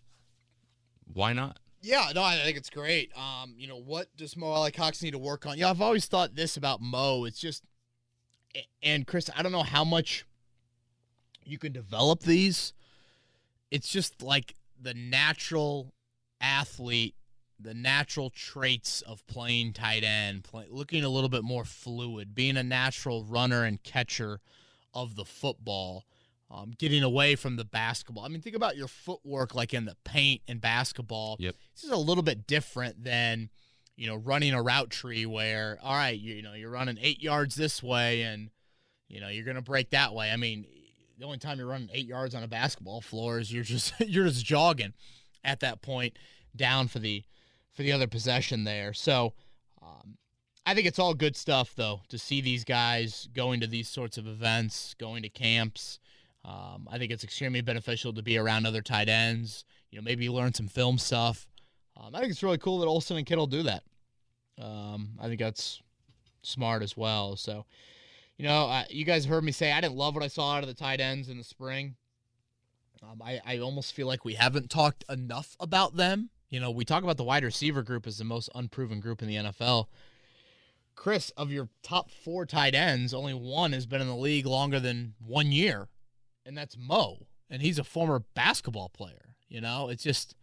Why 1.12 1.34
not? 1.34 1.60
Yeah, 1.82 2.12
no, 2.16 2.24
I 2.24 2.38
think 2.40 2.58
it's 2.58 2.70
great. 2.70 3.12
Um, 3.18 3.54
you 3.58 3.68
know, 3.68 3.78
what 3.78 4.08
does 4.16 4.38
Mo 4.38 4.48
Alie-Cox 4.48 5.04
need 5.04 5.12
to 5.12 5.18
work 5.20 5.46
on? 5.46 5.58
Yeah, 5.58 5.70
I've 5.70 5.82
always 5.82 6.06
thought 6.06 6.34
this 6.34 6.56
about 6.56 6.80
Mo. 6.82 7.26
It's 7.26 7.38
just, 7.40 7.62
and 8.82 9.06
Chris, 9.06 9.30
I 9.36 9.44
don't 9.44 9.52
know 9.52 9.64
how 9.64 9.84
much 9.84 10.26
you 11.46 11.58
can 11.58 11.72
develop 11.72 12.22
these. 12.22 12.74
It's 13.72 13.90
just 13.90 14.22
like 14.22 14.56
the 14.80 14.94
natural 14.94 15.94
athlete, 16.42 17.16
the 17.60 17.74
natural 17.74 18.30
traits 18.30 19.02
of 19.02 19.26
playing 19.28 19.74
tight 19.74 20.04
end, 20.04 20.44
play, 20.44 20.66
looking 20.70 21.04
a 21.04 21.10
little 21.10 21.30
bit 21.30 21.44
more 21.44 21.66
fluid, 21.66 22.36
being 22.36 22.58
a 22.58 22.64
natural 22.64 23.24
runner 23.24 23.64
and 23.64 23.82
catcher 23.84 24.40
of 24.94 25.16
the 25.16 25.26
football 25.26 26.06
um, 26.54 26.74
getting 26.78 27.02
away 27.02 27.36
from 27.36 27.56
the 27.56 27.66
basketball. 27.66 28.24
I 28.24 28.28
mean, 28.28 28.42
think 28.42 28.56
about 28.56 28.78
your 28.78 28.88
footwork 28.88 29.56
like 29.56 29.74
in 29.74 29.86
the 29.86 29.98
paint 30.04 30.42
and 30.48 30.62
basketball. 30.62 31.38
Yep. 31.40 31.56
This 31.74 31.84
is 31.84 31.90
a 31.90 31.98
little 31.98 32.24
bit 32.24 32.46
different 32.46 33.04
than, 33.04 33.50
you 33.96 34.06
know, 34.06 34.16
running 34.16 34.54
a 34.54 34.62
route 34.62 34.92
tree 34.92 35.26
where, 35.26 35.80
all 35.82 35.96
right, 35.96 36.20
you, 36.20 36.36
you 36.36 36.42
know, 36.44 36.54
you're 36.54 36.70
running 36.70 37.00
eight 37.02 37.24
yards 37.24 37.56
this 37.56 37.82
way 37.82 38.22
and, 38.22 38.52
you 39.08 39.20
know, 39.20 39.30
you're 39.30 39.46
going 39.46 39.56
to 39.56 39.64
break 39.64 39.90
that 39.92 40.14
way. 40.14 40.30
I 40.32 40.38
mean, 40.38 40.66
the 41.18 41.26
only 41.26 41.38
time 41.38 41.58
you're 41.58 41.68
running 41.68 41.90
eight 41.94 42.08
yards 42.08 42.36
on 42.36 42.44
a 42.44 42.48
basketball 42.48 43.02
floor 43.02 43.40
is 43.40 43.52
you're 43.52 43.64
just 43.64 43.94
you're 44.00 44.28
just 44.28 44.46
jogging 44.46 44.94
at 45.44 45.60
that 45.62 45.82
point 45.82 46.18
down 46.56 46.88
for 46.88 47.00
the 47.00 47.24
for 47.72 47.84
the 47.84 47.92
other 47.92 48.08
possession 48.08 48.64
there. 48.64 48.94
So 48.94 49.34
um, 49.82 50.18
I 50.66 50.74
think 50.74 50.88
it's 50.88 51.00
all 51.00 51.14
good 51.14 51.36
stuff 51.36 51.74
though 51.76 52.02
to 52.10 52.18
see 52.18 52.42
these 52.42 52.64
guys 52.64 53.28
going 53.34 53.60
to 53.62 53.68
these 53.68 53.90
sorts 53.90 54.18
of 54.18 54.28
events, 54.28 54.96
going 55.00 55.24
to 55.24 55.30
camps. 55.30 56.00
Um, 56.46 56.88
I 56.92 56.98
think 56.98 57.12
it's 57.12 57.24
extremely 57.24 57.62
beneficial 57.62 58.14
to 58.14 58.22
be 58.22 58.38
around 58.38 58.66
other 58.66 58.82
tight 58.82 59.10
ends. 59.10 59.64
You 59.92 60.00
know, 60.00 60.04
maybe 60.04 60.30
learn 60.30 60.54
some 60.54 60.68
film 60.68 60.98
stuff. 60.98 61.48
Um, 61.96 62.16
I 62.16 62.20
think 62.20 62.32
it's 62.32 62.44
really 62.44 62.58
cool 62.58 62.80
that 62.80 62.88
Olsen 62.88 63.18
and 63.18 63.26
Kittle 63.26 63.48
do 63.48 63.64
that. 63.64 63.84
Um, 64.60 65.12
I 65.20 65.28
think 65.28 65.40
that's 65.40 65.82
smart 66.42 66.84
as 66.84 66.98
well. 66.98 67.36
So, 67.36 67.66
you 68.38 68.46
know, 68.46 68.68
uh, 68.68 68.84
you 68.90 69.06
guys 69.06 69.26
heard 69.26 69.44
me 69.44 69.52
say 69.52 69.72
I 69.72 69.82
didn't 69.82 69.96
love 69.96 70.16
what 70.16 70.24
I 70.24 70.28
saw 70.28 70.54
out 70.56 70.64
of 70.64 70.68
the 70.68 70.74
tight 70.74 71.00
ends 71.00 71.30
in 71.30 71.38
the 71.38 71.44
spring. 71.44 71.96
Um, 73.02 73.22
I, 73.22 73.42
I 73.46 73.58
almost 73.60 73.94
feel 73.94 74.08
like 74.08 74.24
we 74.26 74.34
haven't 74.36 74.70
talked 74.70 75.04
enough 75.10 75.56
about 75.60 75.96
them. 75.96 76.30
You 76.50 76.60
know, 76.60 76.72
we 76.72 76.86
talk 76.86 77.04
about 77.04 77.18
the 77.18 77.24
wide 77.24 77.44
receiver 77.44 77.84
group 77.84 78.08
as 78.08 78.18
the 78.18 78.24
most 78.24 78.50
unproven 78.56 79.00
group 79.00 79.22
in 79.22 79.28
the 79.28 79.36
NFL. 79.36 79.88
Chris, 80.96 81.32
of 81.32 81.52
your 81.52 81.70
top 81.82 82.12
four 82.12 82.46
tight 82.46 82.76
ends, 82.76 83.14
only 83.14 83.34
one 83.34 83.74
has 83.74 83.86
been 83.86 84.02
in 84.02 84.08
the 84.08 84.16
league 84.16 84.46
longer 84.46 84.80
than 84.80 85.16
one 85.20 85.52
year, 85.52 85.88
and 86.46 86.58
that's 86.58 86.78
Mo. 86.78 87.26
And 87.50 87.62
he's 87.62 87.80
a 87.80 87.84
former 87.84 88.20
basketball 88.36 88.90
player. 88.90 89.36
You 89.50 89.62
know, 89.62 89.90
it's 89.90 90.04
just 90.04 90.36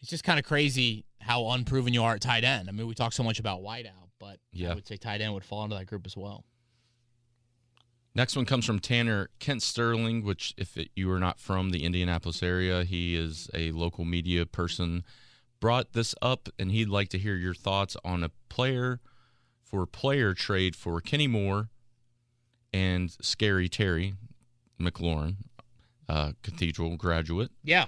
it's 0.00 0.10
just 0.10 0.24
kind 0.24 0.38
of 0.38 0.44
crazy 0.44 1.04
how 1.20 1.48
unproven 1.50 1.94
you 1.94 2.02
are 2.02 2.14
at 2.14 2.20
tight 2.20 2.44
end. 2.44 2.68
I 2.68 2.72
mean, 2.72 2.86
we 2.86 2.94
talk 2.94 3.12
so 3.12 3.22
much 3.22 3.38
about 3.38 3.62
wideout, 3.62 4.10
but 4.18 4.38
Yeah. 4.52 4.72
I 4.72 4.74
would 4.74 4.86
say 4.86 4.96
tight 4.96 5.20
end 5.20 5.32
would 5.34 5.44
fall 5.44 5.64
into 5.64 5.76
that 5.76 5.86
group 5.86 6.04
as 6.06 6.16
well. 6.16 6.44
Next 8.16 8.36
one 8.36 8.44
comes 8.44 8.64
from 8.64 8.78
Tanner 8.78 9.30
Kent 9.40 9.62
Sterling, 9.62 10.24
which, 10.24 10.54
if 10.56 10.76
it, 10.76 10.90
you 10.94 11.10
are 11.10 11.18
not 11.18 11.40
from 11.40 11.70
the 11.70 11.84
Indianapolis 11.84 12.44
area, 12.44 12.84
he 12.84 13.16
is 13.16 13.50
a 13.52 13.72
local 13.72 14.04
media 14.04 14.46
person. 14.46 15.04
Brought 15.58 15.94
this 15.94 16.14
up, 16.22 16.48
and 16.58 16.70
he'd 16.70 16.88
like 16.88 17.08
to 17.08 17.18
hear 17.18 17.34
your 17.34 17.54
thoughts 17.54 17.96
on 18.04 18.22
a 18.22 18.30
player 18.48 19.00
for 19.62 19.84
player 19.84 20.32
trade 20.32 20.76
for 20.76 21.00
Kenny 21.00 21.26
Moore 21.26 21.70
and 22.72 23.10
Scary 23.20 23.68
Terry 23.68 24.14
McLaurin, 24.80 25.36
uh, 26.08 26.32
Cathedral 26.42 26.96
graduate. 26.96 27.50
Yeah. 27.64 27.86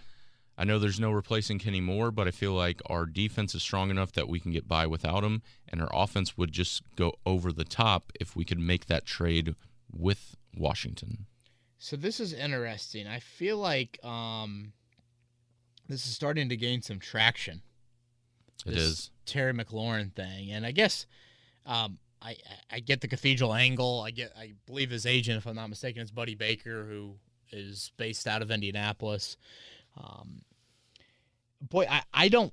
I 0.59 0.65
know 0.65 0.79
there's 0.79 0.99
no 0.99 1.13
replacing 1.13 1.59
Kenny 1.59 1.83
Moore, 1.83 2.11
but 2.11 2.27
I 2.27 2.31
feel 2.31 2.53
like 2.53 2.81
our 2.87 3.07
defense 3.07 3.55
is 3.55 3.63
strong 3.63 3.91
enough 3.91 4.13
that 4.13 4.29
we 4.29 4.41
can 4.41 4.53
get 4.53 4.67
by 4.67 4.87
without 4.87 5.23
him, 5.23 5.43
and 5.69 5.81
our 5.83 5.91
offense 5.93 6.37
would 6.37 6.51
just 6.51 6.83
go 6.97 7.13
over 7.27 7.53
the 7.53 7.65
top 7.65 8.11
if 8.19 8.35
we 8.35 8.45
could 8.45 8.59
make 8.59 8.87
that 8.87 9.05
trade 9.05 9.55
with 9.97 10.37
Washington. 10.57 11.27
So 11.79 11.97
this 11.97 12.21
is 12.21 12.33
interesting. 12.33 13.07
I 13.07 13.21
feel 13.21 13.59
like 13.59 13.99
um, 14.05 14.73
this 15.89 16.07
is 16.07 16.13
starting 16.15 16.49
to 16.49 16.57
gain 16.57 16.83
some 16.83 16.99
traction. 16.99 17.63
It 18.65 18.71
this 18.75 18.83
is. 18.83 19.11
Terry 19.27 19.53
McLaurin 19.53 20.13
thing, 20.15 20.51
and 20.53 20.65
I 20.65 20.73
guess 20.73 21.07
um, 21.67 21.99
I 22.23 22.31
I- 22.31 22.37
I 22.77 22.81
get 22.81 23.01
the 23.01 23.09
cathedral 23.09 23.55
angle. 23.55 24.01
I 24.01 24.11
get 24.11 24.33
I 24.37 24.55
believe 24.67 24.91
his 24.91 25.07
agent, 25.07 25.39
if 25.39 25.47
I'm 25.47 25.57
not 25.57 25.69
mistaken, 25.69 26.03
is 26.03 26.11
Buddy 26.11 26.35
Baker, 26.35 26.85
who 26.85 27.17
is 27.53 27.93
based 27.97 28.27
out 28.27 28.43
of 28.43 28.51
Indianapolis. 28.51 29.37
Um, 29.97 30.43
boy, 31.61 31.87
I 31.89 32.03
I 32.13 32.29
don't. 32.29 32.53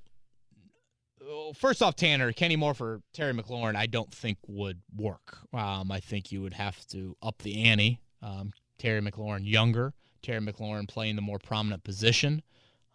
First 1.55 1.81
off, 1.81 1.95
Tanner 1.95 2.31
Kenny 2.31 2.55
Moore 2.55 2.73
for 2.73 3.01
Terry 3.13 3.33
McLaurin, 3.33 3.75
I 3.75 3.85
don't 3.85 4.11
think 4.11 4.37
would 4.47 4.81
work. 4.95 5.37
Um, 5.53 5.91
I 5.91 5.99
think 5.99 6.31
you 6.31 6.41
would 6.41 6.53
have 6.53 6.85
to 6.87 7.15
up 7.21 7.41
the 7.41 7.63
ante. 7.63 7.99
Um, 8.21 8.51
Terry 8.77 9.01
McLaurin 9.01 9.41
younger, 9.43 9.93
Terry 10.21 10.41
McLaurin 10.41 10.87
playing 10.87 11.15
the 11.15 11.21
more 11.21 11.39
prominent 11.39 11.83
position. 11.83 12.41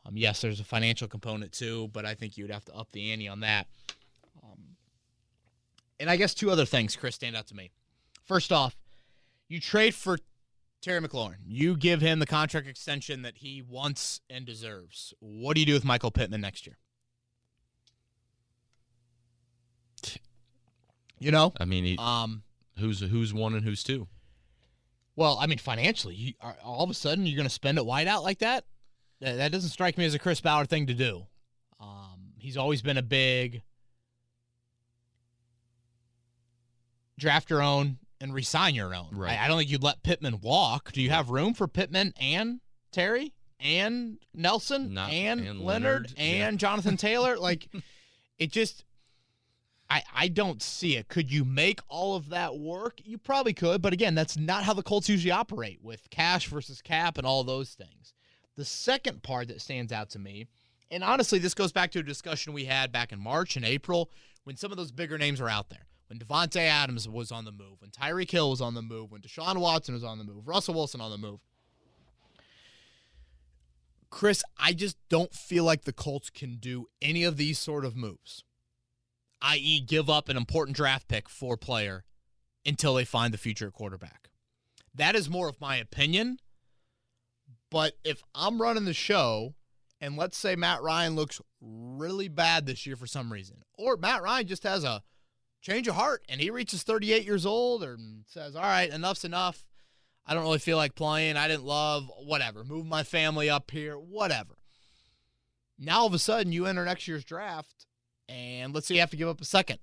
Um, 0.04 0.16
yes, 0.16 0.40
there's 0.40 0.60
a 0.60 0.64
financial 0.64 1.08
component 1.08 1.52
too, 1.52 1.88
but 1.92 2.04
I 2.04 2.14
think 2.14 2.36
you 2.36 2.44
would 2.44 2.52
have 2.52 2.64
to 2.66 2.74
up 2.74 2.90
the 2.92 3.12
ante 3.12 3.28
on 3.28 3.40
that. 3.40 3.66
Um, 4.42 4.76
and 6.00 6.10
I 6.10 6.16
guess 6.16 6.34
two 6.34 6.50
other 6.50 6.64
things, 6.64 6.96
Chris, 6.96 7.14
stand 7.14 7.36
out 7.36 7.46
to 7.48 7.54
me. 7.54 7.70
First 8.24 8.52
off, 8.52 8.76
you 9.48 9.60
trade 9.60 9.94
for 9.94 10.18
Terry 10.80 11.00
McLaurin. 11.00 11.38
You 11.46 11.76
give 11.76 12.00
him 12.00 12.18
the 12.18 12.26
contract 12.26 12.66
extension 12.66 13.22
that 13.22 13.38
he 13.38 13.62
wants 13.62 14.20
and 14.28 14.44
deserves. 14.44 15.12
What 15.20 15.54
do 15.54 15.60
you 15.60 15.66
do 15.66 15.74
with 15.74 15.84
Michael 15.84 16.10
Pittman 16.10 16.40
next 16.40 16.66
year? 16.66 16.76
You 21.18 21.30
know, 21.30 21.52
I 21.58 21.64
mean, 21.64 21.84
he, 21.84 21.96
um, 21.98 22.42
who's 22.78 23.00
who's 23.00 23.34
one 23.34 23.54
and 23.54 23.64
who's 23.64 23.82
two? 23.82 24.06
Well, 25.16 25.36
I 25.40 25.46
mean, 25.46 25.58
financially, 25.58 26.14
you, 26.14 26.34
all 26.62 26.84
of 26.84 26.90
a 26.90 26.94
sudden 26.94 27.26
you're 27.26 27.36
going 27.36 27.48
to 27.48 27.52
spend 27.52 27.76
it 27.76 27.84
wide 27.84 28.06
out 28.06 28.22
like 28.22 28.38
that? 28.38 28.64
that? 29.20 29.36
That 29.36 29.50
doesn't 29.50 29.70
strike 29.70 29.98
me 29.98 30.04
as 30.04 30.14
a 30.14 30.18
Chris 30.18 30.40
Ballard 30.40 30.68
thing 30.68 30.86
to 30.86 30.94
do. 30.94 31.26
Um, 31.80 32.34
he's 32.38 32.56
always 32.56 32.82
been 32.82 32.96
a 32.96 33.02
big 33.02 33.62
draft 37.18 37.50
your 37.50 37.62
own 37.62 37.98
and 38.20 38.32
resign 38.32 38.74
your 38.74 38.94
own. 38.94 39.08
Right. 39.12 39.38
I, 39.38 39.44
I 39.44 39.48
don't 39.48 39.58
think 39.58 39.70
you'd 39.70 39.82
let 39.82 40.02
Pittman 40.02 40.40
walk. 40.40 40.92
Do 40.92 41.02
you 41.02 41.10
have 41.10 41.30
room 41.30 41.54
for 41.54 41.68
Pittman 41.68 42.14
and 42.20 42.60
Terry 42.92 43.34
and 43.60 44.18
Nelson 44.32 44.94
Not- 44.94 45.12
and, 45.12 45.40
and 45.40 45.60
Leonard, 45.60 46.12
Leonard, 46.12 46.14
yeah. 46.16 46.48
and 46.48 46.58
Jonathan 46.58 46.96
Taylor? 46.96 47.36
like, 47.38 47.68
it 48.38 48.52
just. 48.52 48.84
I, 49.90 50.02
I 50.14 50.28
don't 50.28 50.62
see 50.62 50.96
it. 50.96 51.08
Could 51.08 51.32
you 51.32 51.44
make 51.44 51.80
all 51.88 52.14
of 52.14 52.28
that 52.28 52.58
work? 52.58 53.00
You 53.04 53.16
probably 53.16 53.54
could, 53.54 53.80
but 53.80 53.92
again, 53.92 54.14
that's 54.14 54.36
not 54.36 54.64
how 54.64 54.74
the 54.74 54.82
Colts 54.82 55.08
usually 55.08 55.30
operate 55.30 55.80
with 55.82 56.10
cash 56.10 56.46
versus 56.48 56.82
cap 56.82 57.16
and 57.16 57.26
all 57.26 57.42
those 57.42 57.70
things. 57.70 58.12
The 58.56 58.64
second 58.64 59.22
part 59.22 59.48
that 59.48 59.62
stands 59.62 59.92
out 59.92 60.10
to 60.10 60.18
me, 60.18 60.46
and 60.90 61.02
honestly, 61.02 61.38
this 61.38 61.54
goes 61.54 61.72
back 61.72 61.90
to 61.92 62.00
a 62.00 62.02
discussion 62.02 62.52
we 62.52 62.66
had 62.66 62.92
back 62.92 63.12
in 63.12 63.20
March 63.20 63.56
and 63.56 63.64
April 63.64 64.10
when 64.44 64.56
some 64.56 64.70
of 64.70 64.76
those 64.76 64.92
bigger 64.92 65.16
names 65.16 65.40
were 65.40 65.48
out 65.48 65.70
there. 65.70 65.86
When 66.08 66.18
Davante 66.18 66.60
Adams 66.60 67.08
was 67.08 67.30
on 67.30 67.44
the 67.44 67.52
move, 67.52 67.80
when 67.80 67.90
Tyreek 67.90 68.30
Hill 68.30 68.50
was 68.50 68.60
on 68.60 68.74
the 68.74 68.82
move, 68.82 69.10
when 69.10 69.20
Deshaun 69.20 69.58
Watson 69.58 69.94
was 69.94 70.04
on 70.04 70.18
the 70.18 70.24
move, 70.24 70.48
Russell 70.48 70.74
Wilson 70.74 71.00
on 71.00 71.10
the 71.10 71.18
move. 71.18 71.40
Chris, 74.10 74.42
I 74.58 74.72
just 74.72 74.96
don't 75.10 75.34
feel 75.34 75.64
like 75.64 75.84
the 75.84 75.92
Colts 75.92 76.30
can 76.30 76.56
do 76.56 76.86
any 77.02 77.24
of 77.24 77.36
these 77.36 77.58
sort 77.58 77.84
of 77.84 77.94
moves 77.94 78.42
i.e., 79.42 79.80
give 79.80 80.10
up 80.10 80.28
an 80.28 80.36
important 80.36 80.76
draft 80.76 81.08
pick 81.08 81.28
for 81.28 81.56
player 81.56 82.04
until 82.66 82.94
they 82.94 83.04
find 83.04 83.32
the 83.32 83.38
future 83.38 83.70
quarterback. 83.70 84.30
That 84.94 85.14
is 85.14 85.30
more 85.30 85.48
of 85.48 85.60
my 85.60 85.76
opinion. 85.76 86.38
But 87.70 87.94
if 88.04 88.22
I'm 88.34 88.60
running 88.60 88.84
the 88.84 88.94
show, 88.94 89.54
and 90.00 90.16
let's 90.16 90.38
say 90.38 90.56
Matt 90.56 90.82
Ryan 90.82 91.14
looks 91.16 91.40
really 91.60 92.28
bad 92.28 92.66
this 92.66 92.86
year 92.86 92.96
for 92.96 93.06
some 93.06 93.32
reason, 93.32 93.62
or 93.76 93.96
Matt 93.96 94.22
Ryan 94.22 94.46
just 94.46 94.62
has 94.62 94.84
a 94.84 95.02
change 95.60 95.88
of 95.88 95.94
heart 95.94 96.24
and 96.28 96.40
he 96.40 96.50
reaches 96.50 96.82
38 96.82 97.24
years 97.24 97.44
old 97.44 97.82
or 97.82 97.98
says, 98.26 98.56
All 98.56 98.62
right, 98.62 98.90
enough's 98.90 99.24
enough. 99.24 99.64
I 100.26 100.34
don't 100.34 100.42
really 100.42 100.58
feel 100.58 100.76
like 100.76 100.94
playing. 100.94 101.36
I 101.36 101.48
didn't 101.48 101.64
love 101.64 102.10
whatever. 102.18 102.62
Move 102.62 102.86
my 102.86 103.02
family 103.02 103.48
up 103.48 103.70
here, 103.70 103.94
whatever. 103.94 104.58
Now 105.78 106.00
all 106.00 106.06
of 106.06 106.14
a 106.14 106.18
sudden 106.18 106.52
you 106.52 106.66
enter 106.66 106.84
next 106.84 107.08
year's 107.08 107.24
draft 107.24 107.86
and 108.28 108.74
let's 108.74 108.86
say 108.86 108.94
you 108.94 109.00
have 109.00 109.10
to 109.10 109.16
give 109.16 109.28
up 109.28 109.40
a 109.40 109.44
second 109.44 109.78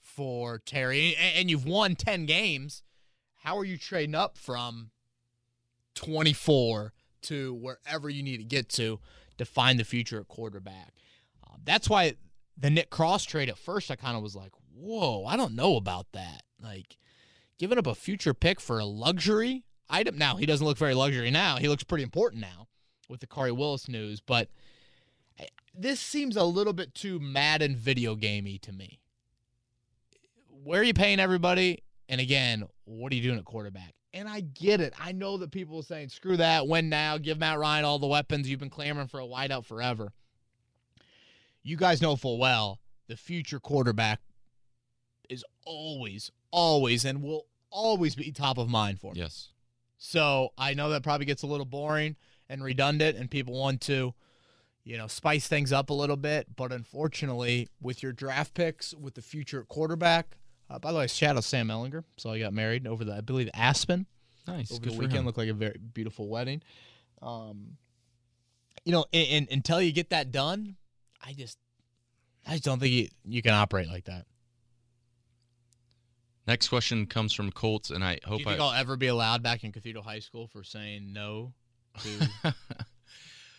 for 0.00 0.58
Terry, 0.58 1.16
and, 1.16 1.50
you've 1.50 1.66
won 1.66 1.94
10 1.94 2.26
games. 2.26 2.82
How 3.42 3.56
are 3.58 3.64
you 3.64 3.78
trading 3.78 4.14
up 4.14 4.36
from 4.36 4.90
24 5.94 6.92
to 7.22 7.54
wherever 7.54 8.10
you 8.10 8.22
need 8.22 8.38
to 8.38 8.44
get 8.44 8.68
to 8.70 8.98
to 9.38 9.44
find 9.44 9.78
the 9.78 9.84
future 9.84 10.20
at 10.20 10.28
quarterback? 10.28 10.94
Uh, 11.44 11.56
that's 11.64 11.88
why 11.88 12.14
the 12.56 12.70
Nick 12.70 12.90
Cross 12.90 13.24
trade 13.24 13.48
at 13.48 13.58
first, 13.58 13.90
I 13.90 13.96
kind 13.96 14.16
of 14.16 14.22
was 14.22 14.36
like, 14.36 14.52
whoa, 14.74 15.24
I 15.24 15.36
don't 15.36 15.54
know 15.54 15.76
about 15.76 16.06
that. 16.12 16.42
Like, 16.62 16.96
giving 17.58 17.78
up 17.78 17.86
a 17.86 17.94
future 17.94 18.34
pick 18.34 18.60
for 18.60 18.78
a 18.78 18.84
luxury 18.84 19.64
item. 19.88 20.18
Now, 20.18 20.36
he 20.36 20.46
doesn't 20.46 20.66
look 20.66 20.78
very 20.78 20.94
luxury 20.94 21.30
now. 21.30 21.56
He 21.56 21.68
looks 21.68 21.84
pretty 21.84 22.04
important 22.04 22.42
now 22.42 22.68
with 23.08 23.20
the 23.20 23.26
Khari 23.26 23.56
Willis 23.56 23.88
news, 23.88 24.20
but 24.20 24.48
this 25.82 26.00
seems 26.00 26.36
a 26.36 26.44
little 26.44 26.72
bit 26.72 26.94
too 26.94 27.18
Madden 27.20 27.76
video 27.76 28.14
gamey 28.14 28.58
to 28.58 28.72
me. 28.72 29.00
Where 30.62 30.80
are 30.80 30.84
you 30.84 30.94
paying 30.94 31.20
everybody? 31.20 31.82
And 32.08 32.20
again, 32.20 32.64
what 32.84 33.12
are 33.12 33.16
you 33.16 33.22
doing 33.22 33.38
at 33.38 33.44
quarterback? 33.44 33.94
And 34.12 34.28
I 34.28 34.40
get 34.40 34.80
it. 34.80 34.92
I 35.00 35.12
know 35.12 35.36
that 35.38 35.52
people 35.52 35.78
are 35.78 35.84
saying, 35.84 36.08
screw 36.08 36.36
that, 36.36 36.66
win 36.66 36.88
now, 36.88 37.16
give 37.16 37.38
Matt 37.38 37.58
Ryan 37.58 37.84
all 37.84 37.98
the 37.98 38.06
weapons. 38.06 38.48
You've 38.48 38.60
been 38.60 38.68
clamoring 38.68 39.06
for 39.06 39.20
a 39.20 39.24
wideout 39.24 39.64
forever. 39.64 40.12
You 41.62 41.76
guys 41.76 42.02
know 42.02 42.16
full 42.16 42.38
well 42.38 42.80
the 43.06 43.16
future 43.16 43.60
quarterback 43.60 44.20
is 45.28 45.44
always, 45.64 46.30
always, 46.50 47.04
and 47.04 47.22
will 47.22 47.46
always 47.70 48.14
be 48.14 48.32
top 48.32 48.58
of 48.58 48.68
mind 48.68 49.00
for 49.00 49.12
me. 49.12 49.20
Yes. 49.20 49.48
So 49.98 50.50
I 50.58 50.74
know 50.74 50.90
that 50.90 51.02
probably 51.02 51.26
gets 51.26 51.42
a 51.42 51.46
little 51.46 51.66
boring 51.66 52.16
and 52.48 52.62
redundant, 52.62 53.16
and 53.16 53.30
people 53.30 53.58
want 53.58 53.80
to, 53.82 54.14
you 54.84 54.96
know, 54.96 55.06
spice 55.06 55.46
things 55.46 55.72
up 55.72 55.90
a 55.90 55.94
little 55.94 56.16
bit. 56.16 56.56
But 56.56 56.72
unfortunately, 56.72 57.68
with 57.80 58.02
your 58.02 58.12
draft 58.12 58.54
picks, 58.54 58.94
with 58.94 59.14
the 59.14 59.22
future 59.22 59.64
quarterback, 59.68 60.36
uh, 60.68 60.78
by 60.78 60.92
the 60.92 60.98
way, 60.98 61.06
shout 61.06 61.36
out 61.36 61.44
Sam 61.44 61.68
Ehlinger. 61.68 62.04
So 62.16 62.32
he 62.32 62.40
got 62.40 62.52
married 62.52 62.86
over 62.86 63.04
the, 63.04 63.14
I 63.14 63.20
believe, 63.20 63.50
Aspen 63.54 64.06
Nice. 64.46 64.70
over 64.70 64.80
Good 64.80 64.92
the 64.92 64.96
for 64.96 65.02
weekend. 65.02 65.26
Looked 65.26 65.38
like 65.38 65.48
a 65.48 65.54
very 65.54 65.76
beautiful 65.78 66.28
wedding. 66.28 66.62
Um, 67.22 67.76
you 68.84 68.92
know, 68.92 69.04
and, 69.12 69.28
and 69.30 69.48
until 69.50 69.82
you 69.82 69.92
get 69.92 70.10
that 70.10 70.30
done, 70.30 70.76
I 71.20 71.32
just, 71.32 71.58
I 72.46 72.52
just 72.52 72.64
don't 72.64 72.78
think 72.78 72.92
you, 72.92 73.08
you 73.24 73.42
can 73.42 73.52
operate 73.52 73.88
like 73.88 74.04
that. 74.04 74.26
Next 76.46 76.68
question 76.68 77.06
comes 77.06 77.32
from 77.32 77.52
Colts, 77.52 77.90
and 77.90 78.02
I 78.02 78.14
Do 78.14 78.20
hope 78.30 78.38
you 78.40 78.44
think 78.46 78.60
I. 78.60 78.64
I'll 78.64 78.72
ever 78.72 78.96
be 78.96 79.08
allowed 79.08 79.42
back 79.42 79.62
in 79.62 79.72
Cathedral 79.72 80.02
High 80.02 80.18
School 80.20 80.48
for 80.48 80.64
saying 80.64 81.12
no 81.12 81.52
to 82.02 82.54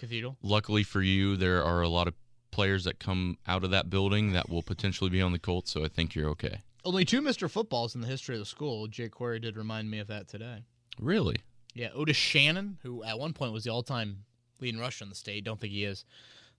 Cathedral? 0.01 0.35
Luckily 0.41 0.83
for 0.83 1.01
you, 1.01 1.37
there 1.37 1.63
are 1.63 1.81
a 1.81 1.87
lot 1.87 2.07
of 2.07 2.15
players 2.51 2.83
that 2.83 2.99
come 2.99 3.37
out 3.47 3.63
of 3.63 3.71
that 3.71 3.89
building 3.89 4.33
that 4.33 4.49
will 4.49 4.63
potentially 4.63 5.09
be 5.09 5.21
on 5.21 5.31
the 5.31 5.39
Colts, 5.39 5.71
so 5.71 5.85
I 5.85 5.87
think 5.87 6.15
you're 6.15 6.29
okay. 6.29 6.61
Only 6.83 7.05
two 7.05 7.21
Mr. 7.21 7.49
Footballs 7.49 7.95
in 7.95 8.01
the 8.01 8.07
history 8.07 8.35
of 8.35 8.39
the 8.39 8.45
school. 8.45 8.87
Jake 8.87 9.11
Query 9.11 9.39
did 9.39 9.55
remind 9.55 9.89
me 9.89 9.99
of 9.99 10.07
that 10.07 10.27
today. 10.27 10.65
Really? 10.99 11.37
Yeah, 11.73 11.89
Otis 11.93 12.17
Shannon, 12.17 12.79
who 12.81 13.03
at 13.03 13.19
one 13.19 13.33
point 13.33 13.53
was 13.53 13.63
the 13.63 13.69
all-time 13.69 14.25
leading 14.59 14.81
rusher 14.81 15.05
in 15.05 15.09
the 15.09 15.15
state. 15.15 15.43
Don't 15.43 15.59
think 15.59 15.71
he 15.71 15.85
is. 15.85 16.03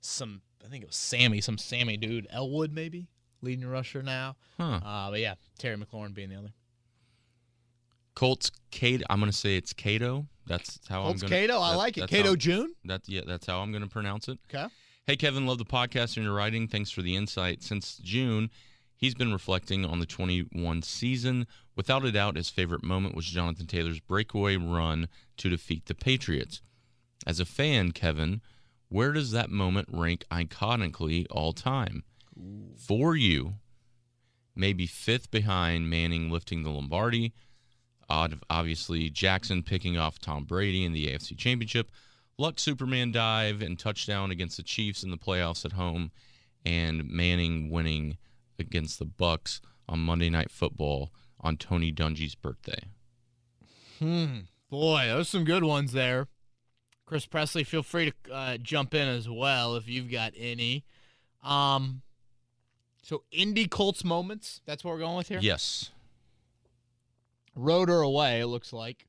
Some, 0.00 0.40
I 0.64 0.68
think 0.68 0.84
it 0.84 0.86
was 0.86 0.96
Sammy, 0.96 1.40
some 1.40 1.58
Sammy 1.58 1.96
dude, 1.96 2.26
Elwood 2.30 2.72
maybe 2.72 3.08
leading 3.42 3.66
rusher 3.66 4.02
now. 4.02 4.36
Huh. 4.56 4.80
Uh, 4.84 5.10
but 5.10 5.20
yeah, 5.20 5.34
Terry 5.58 5.76
McLaurin 5.76 6.14
being 6.14 6.30
the 6.30 6.36
other. 6.36 6.52
Colts 8.14 8.50
Cato. 8.70 9.04
I'm 9.10 9.20
gonna 9.20 9.32
say 9.32 9.56
it's 9.56 9.72
Cato. 9.72 10.26
That's 10.46 10.80
how 10.88 11.02
Colts 11.04 11.22
I'm 11.22 11.28
gonna. 11.28 11.40
Cato, 11.40 11.60
I 11.60 11.70
that- 11.72 11.76
like 11.78 11.98
it. 11.98 12.08
Cato 12.08 12.30
how- 12.30 12.36
June. 12.36 12.74
That 12.84 13.02
yeah, 13.08 13.22
that's 13.26 13.46
how 13.46 13.60
I'm 13.60 13.72
gonna 13.72 13.86
pronounce 13.88 14.28
it. 14.28 14.38
Okay. 14.52 14.66
Hey 15.06 15.16
Kevin, 15.16 15.46
love 15.46 15.58
the 15.58 15.64
podcast 15.64 16.16
and 16.16 16.24
your 16.24 16.34
writing. 16.34 16.68
Thanks 16.68 16.90
for 16.90 17.02
the 17.02 17.16
insight. 17.16 17.62
Since 17.62 17.98
June, 17.98 18.50
he's 18.96 19.14
been 19.14 19.32
reflecting 19.32 19.84
on 19.84 19.98
the 19.98 20.06
21 20.06 20.82
season. 20.82 21.46
Without 21.74 22.04
a 22.04 22.12
doubt, 22.12 22.36
his 22.36 22.50
favorite 22.50 22.84
moment 22.84 23.14
was 23.16 23.26
Jonathan 23.26 23.66
Taylor's 23.66 23.98
breakaway 24.00 24.56
run 24.56 25.08
to 25.38 25.48
defeat 25.48 25.86
the 25.86 25.94
Patriots. 25.94 26.60
As 27.26 27.40
a 27.40 27.44
fan, 27.44 27.92
Kevin, 27.92 28.42
where 28.88 29.12
does 29.12 29.30
that 29.32 29.48
moment 29.50 29.88
rank 29.90 30.24
iconically 30.30 31.26
all 31.30 31.52
time? 31.52 32.04
For 32.76 33.16
you, 33.16 33.54
maybe 34.54 34.86
fifth 34.86 35.30
behind 35.30 35.88
Manning 35.90 36.30
lifting 36.30 36.62
the 36.62 36.70
Lombardi, 36.70 37.32
obviously 38.50 39.10
Jackson 39.10 39.62
picking 39.62 39.96
off 39.96 40.18
Tom 40.18 40.44
Brady 40.44 40.84
in 40.84 40.92
the 40.92 41.06
AFC 41.06 41.36
Championship, 41.36 41.90
Luck 42.38 42.58
Superman 42.58 43.12
dive 43.12 43.62
and 43.62 43.78
touchdown 43.78 44.30
against 44.30 44.56
the 44.56 44.62
Chiefs 44.62 45.02
in 45.02 45.10
the 45.10 45.16
playoffs 45.16 45.64
at 45.64 45.72
home, 45.72 46.10
and 46.64 47.08
Manning 47.08 47.70
winning 47.70 48.18
against 48.58 48.98
the 48.98 49.06
Bucs 49.06 49.60
on 49.88 50.00
Monday 50.00 50.30
Night 50.30 50.50
Football 50.50 51.10
on 51.40 51.56
Tony 51.56 51.92
Dungy's 51.92 52.34
birthday. 52.34 52.84
Hmm. 53.98 54.40
Boy, 54.70 55.06
those 55.06 55.28
some 55.28 55.44
good 55.44 55.64
ones 55.64 55.92
there. 55.92 56.28
Chris 57.04 57.26
Presley, 57.26 57.64
feel 57.64 57.82
free 57.82 58.10
to 58.10 58.32
uh, 58.32 58.56
jump 58.56 58.94
in 58.94 59.06
as 59.06 59.28
well 59.28 59.76
if 59.76 59.88
you've 59.88 60.10
got 60.10 60.32
any. 60.36 60.84
Um, 61.42 62.02
so 63.02 63.24
Indy 63.30 63.66
Colts 63.66 64.04
moments. 64.04 64.60
That's 64.64 64.82
what 64.82 64.94
we're 64.94 65.00
going 65.00 65.16
with 65.16 65.28
here. 65.28 65.40
Yes. 65.42 65.90
Road 67.54 67.90
or 67.90 68.00
away, 68.02 68.40
it 68.40 68.46
looks 68.46 68.72
like. 68.72 69.06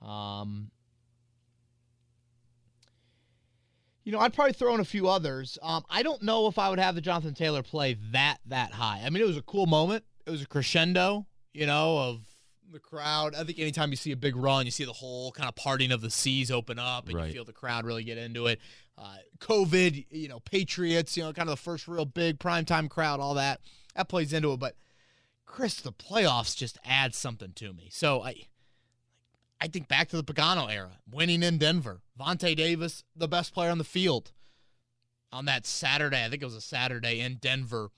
Um, 0.00 0.70
you 4.04 4.12
know, 4.12 4.18
I'd 4.18 4.32
probably 4.32 4.54
throw 4.54 4.74
in 4.74 4.80
a 4.80 4.84
few 4.84 5.08
others. 5.08 5.58
Um, 5.62 5.84
I 5.90 6.02
don't 6.02 6.22
know 6.22 6.46
if 6.46 6.58
I 6.58 6.70
would 6.70 6.78
have 6.78 6.94
the 6.94 7.00
Jonathan 7.00 7.34
Taylor 7.34 7.62
play 7.62 7.96
that 8.12 8.38
that 8.46 8.72
high. 8.72 9.02
I 9.04 9.10
mean, 9.10 9.22
it 9.22 9.26
was 9.26 9.36
a 9.36 9.42
cool 9.42 9.66
moment. 9.66 10.04
It 10.26 10.30
was 10.30 10.42
a 10.42 10.46
crescendo, 10.46 11.26
you 11.52 11.66
know, 11.66 11.98
of 11.98 12.20
the 12.72 12.78
crowd. 12.78 13.34
I 13.34 13.44
think 13.44 13.58
anytime 13.58 13.90
you 13.90 13.96
see 13.96 14.12
a 14.12 14.16
big 14.16 14.36
run, 14.36 14.64
you 14.64 14.70
see 14.70 14.84
the 14.84 14.92
whole 14.92 15.32
kind 15.32 15.48
of 15.48 15.54
parting 15.54 15.92
of 15.92 16.00
the 16.00 16.10
seas 16.10 16.50
open 16.50 16.78
up, 16.78 17.08
and 17.08 17.16
Right. 17.16 17.26
you 17.26 17.32
feel 17.32 17.44
the 17.44 17.52
crowd 17.52 17.84
really 17.84 18.04
get 18.04 18.16
into 18.16 18.46
it. 18.46 18.60
Uh, 18.96 19.16
COVID, 19.38 20.06
you 20.10 20.28
know, 20.28 20.40
Patriots, 20.40 21.16
you 21.16 21.22
know, 21.22 21.32
kind 21.32 21.48
of 21.48 21.56
the 21.56 21.62
first 21.62 21.88
real 21.88 22.04
big 22.04 22.38
primetime 22.38 22.88
crowd, 22.88 23.20
all 23.20 23.34
that 23.34 23.60
that 23.96 24.08
plays 24.08 24.32
into 24.32 24.52
it. 24.52 24.58
But 24.58 24.76
Chris, 25.50 25.80
the 25.80 25.92
playoffs 25.92 26.56
just 26.56 26.78
add 26.84 27.14
something 27.14 27.52
to 27.56 27.72
me. 27.72 27.88
So 27.90 28.22
I, 28.22 28.46
I 29.60 29.66
think 29.68 29.88
back 29.88 30.08
to 30.10 30.16
the 30.16 30.24
Pagano 30.24 30.72
era, 30.72 30.98
winning 31.10 31.42
in 31.42 31.58
Denver, 31.58 32.00
Vontae 32.18 32.56
Davis, 32.56 33.04
the 33.16 33.28
best 33.28 33.52
player 33.52 33.70
on 33.70 33.78
the 33.78 33.84
field 33.84 34.32
on 35.32 35.44
that 35.46 35.66
Saturday. 35.66 36.24
I 36.24 36.28
think 36.28 36.42
it 36.42 36.46
was 36.46 36.54
a 36.54 36.60
Saturday 36.60 37.20
in 37.20 37.36
Denver, 37.36 37.90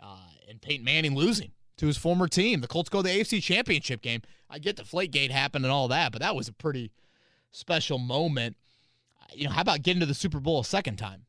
uh, 0.00 0.16
and 0.48 0.60
Peyton 0.60 0.84
Manning 0.84 1.14
losing 1.14 1.52
to 1.78 1.86
his 1.86 1.96
former 1.96 2.26
team. 2.28 2.60
The 2.60 2.68
Colts 2.68 2.88
go 2.90 3.02
to 3.02 3.08
the 3.08 3.20
AFC 3.20 3.42
Championship 3.42 4.02
game. 4.02 4.22
I 4.50 4.58
get 4.58 4.76
the 4.76 4.82
Flakegate 4.82 5.30
happened 5.30 5.64
and 5.64 5.72
all 5.72 5.88
that, 5.88 6.12
but 6.12 6.20
that 6.20 6.34
was 6.36 6.48
a 6.48 6.52
pretty 6.52 6.90
special 7.52 7.98
moment. 7.98 8.56
You 9.32 9.44
know, 9.44 9.50
how 9.52 9.60
about 9.62 9.82
getting 9.82 10.00
to 10.00 10.06
the 10.06 10.14
Super 10.14 10.40
Bowl 10.40 10.60
a 10.60 10.64
second 10.64 10.96
time? 10.96 11.26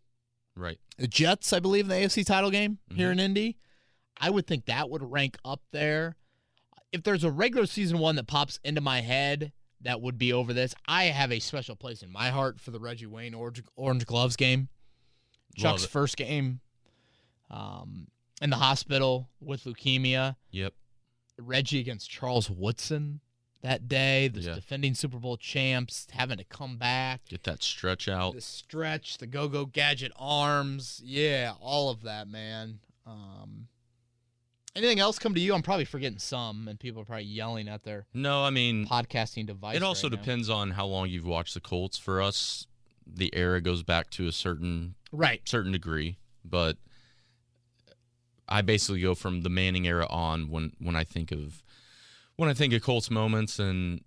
Right. 0.56 0.80
the 0.98 1.08
Jets, 1.08 1.54
I 1.54 1.60
believe, 1.60 1.86
in 1.86 1.90
the 1.90 1.96
AFC 1.96 2.26
title 2.26 2.52
game 2.52 2.80
here 2.94 3.08
Mhm. 3.10 3.14
in 3.14 3.20
Indy. 3.20 3.58
I 4.20 4.30
would 4.30 4.48
think 4.48 4.66
that 4.66 4.90
would 4.90 5.04
rank 5.04 5.38
up 5.44 5.62
there. 5.72 6.16
If 6.92 7.04
there's 7.04 7.24
a 7.24 7.32
regular 7.32 7.66
season 7.66 8.00
one 8.00 8.16
that 8.18 8.28
pops 8.28 8.60
into 8.64 8.82
my 8.82 9.02
head 9.02 9.52
that 9.82 10.02
would 10.02 10.18
be 10.18 10.32
over 10.34 10.54
this, 10.54 10.76
I 10.88 11.06
have 11.06 11.32
a 11.32 11.40
special 11.40 11.76
place 11.76 12.04
in 12.04 12.12
my 12.12 12.30
heart 12.30 12.60
for 12.60 12.72
the 12.72 12.80
Reggie 12.80 13.06
Wayne 13.08 13.34
Orange, 13.34 13.64
Orange 13.76 14.06
Gloves 14.06 14.36
game. 14.36 14.68
Chuck's 15.58 15.86
first 15.86 16.18
game 16.18 16.60
um, 17.50 18.08
in 18.42 18.50
the 18.50 18.58
hospital 18.58 19.30
with 19.42 19.64
leukemia. 19.64 20.36
Yep. 20.52 20.74
Reggie 21.38 21.80
against 21.80 22.10
Charles 22.10 22.50
Woodson 22.50 23.20
that 23.62 23.88
day, 23.88 24.28
the 24.28 24.42
Yeah. 24.42 24.56
defending 24.56 24.94
Super 24.96 25.18
Bowl 25.18 25.38
champs, 25.38 26.08
having 26.12 26.38
to 26.38 26.44
come 26.44 26.78
back 26.78 27.26
Get 27.30 27.44
that 27.44 27.64
stretch 27.64 28.08
out. 28.08 28.34
the 28.34 28.42
stretch, 28.42 29.18
the 29.18 29.28
go 29.28 29.48
go 29.48 29.66
gadget 29.66 30.12
arms, 30.16 31.02
yeah, 31.04 31.54
all 31.60 31.90
of 31.90 32.02
that, 32.04 32.28
man. 32.28 32.80
Um, 33.06 33.68
anything 34.76 35.00
else 35.00 35.20
come 35.20 35.34
to 35.34 35.40
you? 35.40 35.54
I'm 35.54 35.62
probably 35.62 35.86
forgetting 35.86 36.20
some, 36.20 36.68
and 36.68 36.80
people 36.80 37.02
are 37.02 37.06
probably 37.06 37.26
yelling 37.26 37.68
at 37.68 37.84
their 37.84 38.06
No, 38.14 38.44
I 38.44 38.50
mean, 38.50 38.88
podcasting 38.88 39.46
device. 39.48 39.76
it 39.76 39.84
also 39.84 40.08
right 40.08 40.14
now. 40.16 40.22
depends 40.22 40.50
on 40.50 40.72
how 40.72 40.86
long 40.86 41.10
you've 41.10 41.26
watched 41.26 41.54
the 41.54 41.60
Colts. 41.62 41.98
For 41.98 42.22
us, 42.22 42.68
the 43.06 43.30
era 43.36 43.62
goes 43.62 43.84
back 43.84 44.10
to 44.12 44.28
a 44.28 44.32
certain 44.32 44.96
right? 45.12 45.42
certain 45.48 45.72
degree, 45.72 46.18
but 46.46 46.78
I 48.48 48.62
basically 48.62 49.02
go 49.02 49.16
from 49.16 49.42
the 49.42 49.50
Manning 49.50 49.88
era 49.88 50.08
on 50.10 50.50
when 50.50 50.74
when 50.80 50.96
I 50.96 51.04
think 51.04 51.32
of 51.32 51.64
when 52.36 52.50
I 52.50 52.54
think 52.54 52.74
of 52.74 52.82
Colts 52.82 53.10
moments 53.10 53.60
and 53.60 54.02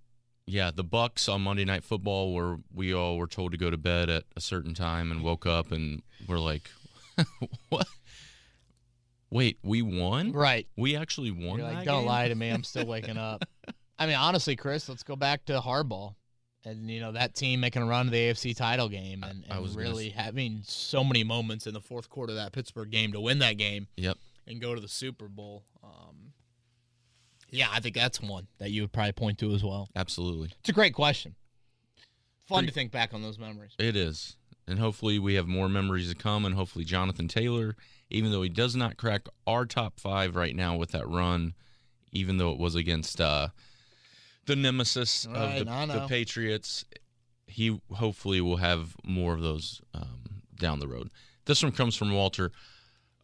yeah, 0.46 0.70
the 0.74 0.84
Bucs 0.84 1.32
on 1.32 1.40
Monday 1.40 1.64
Night 1.64 1.84
Football 1.84 2.34
where 2.34 2.58
we 2.74 2.92
all 2.92 3.16
were 3.16 3.26
told 3.26 3.52
to 3.52 3.58
go 3.58 3.70
to 3.70 3.78
bed 3.78 4.10
at 4.10 4.24
a 4.36 4.40
certain 4.42 4.74
time 4.74 5.10
and 5.10 5.22
woke 5.22 5.46
up 5.46 5.72
and 5.72 6.02
we're 6.28 6.38
like, 6.38 6.70
what? 7.70 7.86
Wait, 9.34 9.58
we 9.64 9.82
won? 9.82 10.30
Right. 10.30 10.68
We 10.76 10.94
actually 10.94 11.32
won. 11.32 11.58
You're 11.58 11.66
like, 11.66 11.84
don't 11.84 12.02
game?" 12.02 12.06
lie 12.06 12.28
to 12.28 12.34
me. 12.36 12.50
I'm 12.50 12.62
still 12.72 12.86
waking 12.86 13.16
up. 13.16 13.44
I 13.98 14.06
mean, 14.06 14.14
honestly, 14.14 14.54
Chris, 14.54 14.88
let's 14.88 15.02
go 15.02 15.16
back 15.16 15.44
to 15.46 15.60
Harbaugh. 15.60 16.14
And 16.64 16.88
you 16.88 17.00
know 17.00 17.12
that 17.12 17.34
team 17.34 17.60
making 17.60 17.82
a 17.82 17.86
run 17.86 18.06
to 18.06 18.10
the 18.12 18.16
AFC 18.16 18.56
title 18.56 18.88
game, 18.88 19.22
and, 19.22 19.44
I 19.50 19.54
and 19.54 19.62
was 19.62 19.74
gonna 19.74 19.88
really 19.88 20.08
having 20.08 20.60
so 20.64 21.04
many 21.04 21.22
moments 21.22 21.66
in 21.66 21.74
the 21.74 21.80
fourth 21.80 22.08
quarter 22.08 22.30
of 22.30 22.36
that 22.36 22.52
Pittsburgh 22.52 22.90
game 22.90 23.12
to 23.12 23.20
win 23.20 23.40
that 23.40 23.58
game. 23.58 23.88
Yep. 23.96 24.16
and 24.46 24.60
go 24.60 24.74
to 24.74 24.80
the 24.80 24.88
Super 24.88 25.28
Bowl. 25.28 25.64
Um, 25.82 26.32
yeah, 27.50 27.68
I 27.70 27.80
think 27.80 27.96
that's 27.96 28.20
one 28.20 28.46
that 28.58 28.70
you 28.70 28.82
would 28.82 28.92
probably 28.92 29.12
point 29.12 29.38
to 29.40 29.52
as 29.52 29.62
well. 29.62 29.88
Absolutely. 29.94 30.52
It's 30.60 30.70
a 30.70 30.72
great 30.72 30.94
question. 30.94 31.34
Fun 32.46 32.58
Pretty- 32.58 32.68
to 32.68 32.72
think 32.74 32.92
back 32.92 33.12
on 33.12 33.20
those 33.20 33.38
memories. 33.38 33.74
It 33.78 33.96
is. 33.96 34.36
And 34.66 34.78
hopefully 34.78 35.18
we 35.18 35.34
have 35.34 35.46
more 35.46 35.68
memories 35.68 36.08
to 36.08 36.14
come 36.14 36.44
and 36.44 36.54
hopefully 36.54 36.84
Jonathan 36.84 37.28
Taylor, 37.28 37.76
even 38.10 38.30
though 38.30 38.42
he 38.42 38.48
does 38.48 38.74
not 38.74 38.96
crack 38.96 39.26
our 39.46 39.66
top 39.66 40.00
five 40.00 40.36
right 40.36 40.56
now 40.56 40.76
with 40.76 40.92
that 40.92 41.08
run, 41.08 41.54
even 42.12 42.38
though 42.38 42.50
it 42.52 42.58
was 42.58 42.74
against 42.74 43.20
uh 43.20 43.48
the 44.46 44.56
nemesis 44.56 45.26
Right, 45.26 45.60
of 45.60 45.88
the, 45.88 46.00
the. 46.00 46.06
Patriots, 46.06 46.84
he 47.46 47.80
hopefully 47.92 48.40
will 48.40 48.58
have 48.58 48.94
more 49.04 49.32
of 49.32 49.40
those 49.40 49.80
um, 49.94 50.42
down 50.58 50.80
the 50.80 50.88
road. 50.88 51.10
This 51.46 51.62
one 51.62 51.72
comes 51.72 51.96
from 51.96 52.12
Walter. 52.12 52.52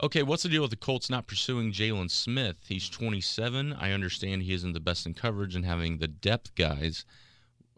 Okay, 0.03 0.23
what's 0.23 0.45
the 0.45 0.49
deal 0.49 0.63
with 0.63 0.71
the 0.71 0.77
Colts 0.77 1.11
not 1.11 1.27
pursuing 1.27 1.73
Jaylon 1.73 2.11
Smith? 2.11 2.57
He's 2.67 2.89
27. 2.89 3.75
I 3.75 3.93
understand 3.93 4.43
he 4.43 4.55
isn't 4.55 4.73
the 4.73 4.81
best 4.81 5.05
in 5.05 5.13
coverage 5.13 5.55
and 5.55 5.65
having 5.65 5.99
the 5.99 6.09
depth 6.09 6.55
guys 6.55 7.05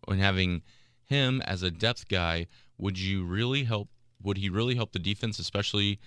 and 0.06 0.20
having 0.20 0.62
him 1.04 1.40
as 1.42 1.62
a 1.64 1.70
depth 1.70 2.06
guy, 2.08 2.46
would 2.78 2.98
you 2.98 3.24
really 3.24 3.64
help? 3.64 3.88
Would 4.22 4.38
he 4.38 4.48
really 4.48 4.76
help 4.76 4.92
the 4.92 4.98
defense, 4.98 5.38
especially 5.38 5.98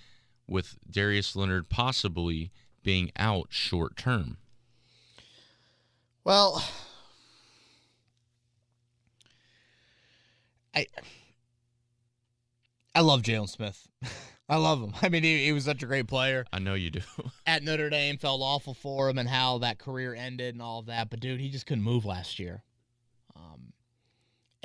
with 0.46 0.76
Darius 0.90 1.36
Leonard 1.36 1.68
possibly 1.68 2.50
being 2.82 3.10
out 3.16 3.48
short 3.50 3.96
term? 3.96 4.38
Well, 6.24 6.64
I 10.74 10.86
I 12.94 13.00
love 13.00 13.22
Jaylon 13.22 13.48
Smith. 13.48 13.88
I 14.48 14.56
love 14.56 14.80
him. 14.80 14.92
I 15.02 15.08
mean, 15.08 15.24
he, 15.24 15.44
he 15.44 15.52
was 15.52 15.64
such 15.64 15.82
a 15.82 15.86
great 15.86 16.06
player 16.06 16.46
I 16.52 16.60
know 16.60 16.74
you 16.74 16.90
do. 16.90 17.00
at 17.46 17.62
Notre 17.62 17.90
Dame. 17.90 18.16
Felt 18.16 18.40
awful 18.42 18.74
for 18.74 19.08
him 19.08 19.18
and 19.18 19.28
how 19.28 19.58
that 19.58 19.78
career 19.78 20.14
ended 20.14 20.54
and 20.54 20.62
all 20.62 20.78
of 20.78 20.86
that. 20.86 21.10
But 21.10 21.20
dude, 21.20 21.40
he 21.40 21.50
just 21.50 21.66
couldn't 21.66 21.82
move 21.82 22.04
last 22.04 22.38
year. 22.38 22.62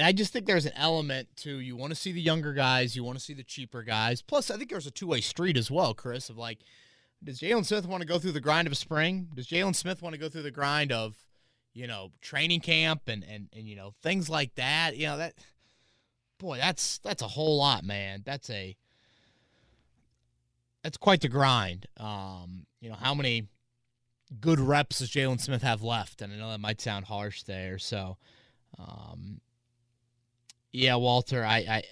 And 0.02 0.08
I 0.08 0.14
just 0.14 0.34
think 0.34 0.47
there's 0.47 0.66
an 0.66 0.74
element 0.76 1.28
to 1.38 1.60
you 1.60 1.76
want 1.76 1.91
to 1.91 1.95
see 1.95 2.12
the 2.12 2.20
younger 2.20 2.54
guys, 2.54 2.95
you 2.95 3.04
want 3.04 3.20
to 3.20 3.24
see 3.24 3.36
the 3.36 3.43
cheaper 3.43 3.84
guys. 3.84 4.24
Plus, 4.24 4.49
I 4.49 4.58
think 4.58 4.72
there's 4.72 4.88
a 4.88 4.91
two 4.91 5.06
way 5.06 5.22
street 5.22 5.56
as 5.56 5.70
well, 5.70 5.93
Chris. 5.93 6.28
Of 6.28 6.39
like, 6.39 6.58
does 7.24 7.39
Jaylon 7.39 7.64
Smith 7.64 7.86
want 7.86 8.02
to 8.02 8.08
go 8.08 8.18
through 8.18 8.32
the 8.32 8.41
grind 8.41 8.68
of 8.68 8.76
spring? 8.76 9.28
Does 9.36 9.45
Jaylon 9.45 9.76
Smith 9.76 10.02
want 10.02 10.14
to 10.14 10.20
go 10.20 10.28
through 10.28 10.41
the 10.41 10.49
grind 10.49 10.91
of, 10.91 11.16
you 11.76 11.86
know, 11.86 12.10
training 12.20 12.62
camp 12.62 13.04
and 13.06 13.24
and 13.24 13.49
and 13.56 13.68
you 13.68 13.76
know 13.76 13.93
things 14.02 14.28
like 14.28 14.56
that? 14.56 14.97
You 14.97 15.06
know 15.06 15.18
that, 15.18 15.36
boy, 16.39 16.58
that's 16.58 16.97
that's 16.97 17.22
a 17.22 17.28
whole 17.28 17.60
lot, 17.60 17.84
man. 17.84 18.24
That's 18.26 18.49
a 18.49 18.76
that's 20.84 20.97
quite 20.97 21.22
the 21.22 21.30
grind. 21.30 21.86
Um, 21.97 22.66
you 22.80 22.89
know, 22.89 22.97
how 22.99 23.14
many 23.14 23.49
good 24.39 24.60
reps 24.60 24.97
does 24.97 25.12
Jaylon 25.12 25.39
Smith 25.39 25.62
have 25.62 25.84
left? 25.84 26.24
And 26.24 26.34
I 26.34 26.38
know 26.38 26.49
that 26.49 26.60
might 26.60 26.82
sound 26.82 27.06
harsh 27.06 27.43
there. 27.43 27.78
So, 27.78 28.18
um, 28.80 29.41
yeah, 30.72 30.96
Walter, 30.96 31.44
I, 31.46 31.58
I, 31.58 31.84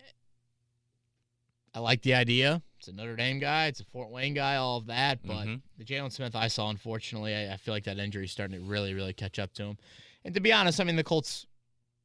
I 1.74 1.80
like 1.80 2.02
the 2.02 2.14
idea. 2.16 2.62
It's 2.80 2.88
a 2.88 2.94
Notre 2.94 3.16
Dame 3.16 3.40
guy. 3.40 3.68
It's 3.68 3.80
a 3.82 3.86
Fort 3.86 4.10
Wayne 4.10 4.34
guy. 4.34 4.56
All 4.56 4.78
of 4.78 4.86
that, 4.88 5.20
but 5.26 5.46
Mhm. 5.48 5.62
the 5.78 5.84
Jaylon 5.84 6.12
Smith 6.12 6.36
I 6.36 6.48
saw, 6.48 6.70
unfortunately, 6.70 7.36
I, 7.36 7.54
I 7.54 7.58
feel 7.58 7.74
like 7.74 7.84
that 7.84 8.00
injury 8.00 8.24
is 8.26 8.32
starting 8.32 8.58
to 8.60 8.66
really, 8.66 8.94
really 8.94 9.14
catch 9.14 9.38
up 9.38 9.54
to 9.56 9.64
him. 9.64 9.78
And 10.24 10.34
to 10.34 10.40
be 10.40 10.54
honest, 10.54 10.80
I 10.80 10.86
mean 10.86 10.96
the 10.96 11.04
Colts, 11.04 11.46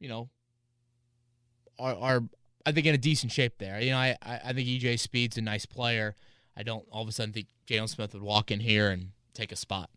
you 0.01 0.09
know, 0.09 0.29
are 1.79 1.95
are 1.95 2.22
I 2.66 2.72
think 2.72 2.87
in 2.87 2.95
a 2.95 2.99
decent 2.99 3.31
shape 3.33 3.59
there. 3.59 3.81
You 3.81 3.91
know, 3.93 3.99
I 3.99 4.16
I, 4.22 4.41
I 4.47 4.53
think 4.53 4.68
EJ 4.68 4.99
Speed's 4.99 5.39
a 5.39 5.43
nice 5.43 5.66
player. 5.66 6.14
I 6.57 6.62
don't 6.62 6.85
all 6.91 7.03
of 7.03 7.09
a 7.09 7.12
sudden 7.12 7.33
think 7.33 7.47
Jaylon 7.68 7.89
Smith 7.89 8.12
would 8.14 8.22
walk 8.22 8.51
in 8.51 8.61
here 8.61 8.91
and 8.91 9.11
take 9.33 9.53
a 9.53 9.57
spot, 9.57 9.91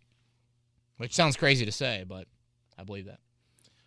which 0.98 1.14
sounds 1.14 1.38
crazy 1.38 1.66
to 1.66 1.72
say, 1.72 2.04
but 2.08 2.28
I 2.78 2.84
believe 2.84 3.06
that. 3.06 3.20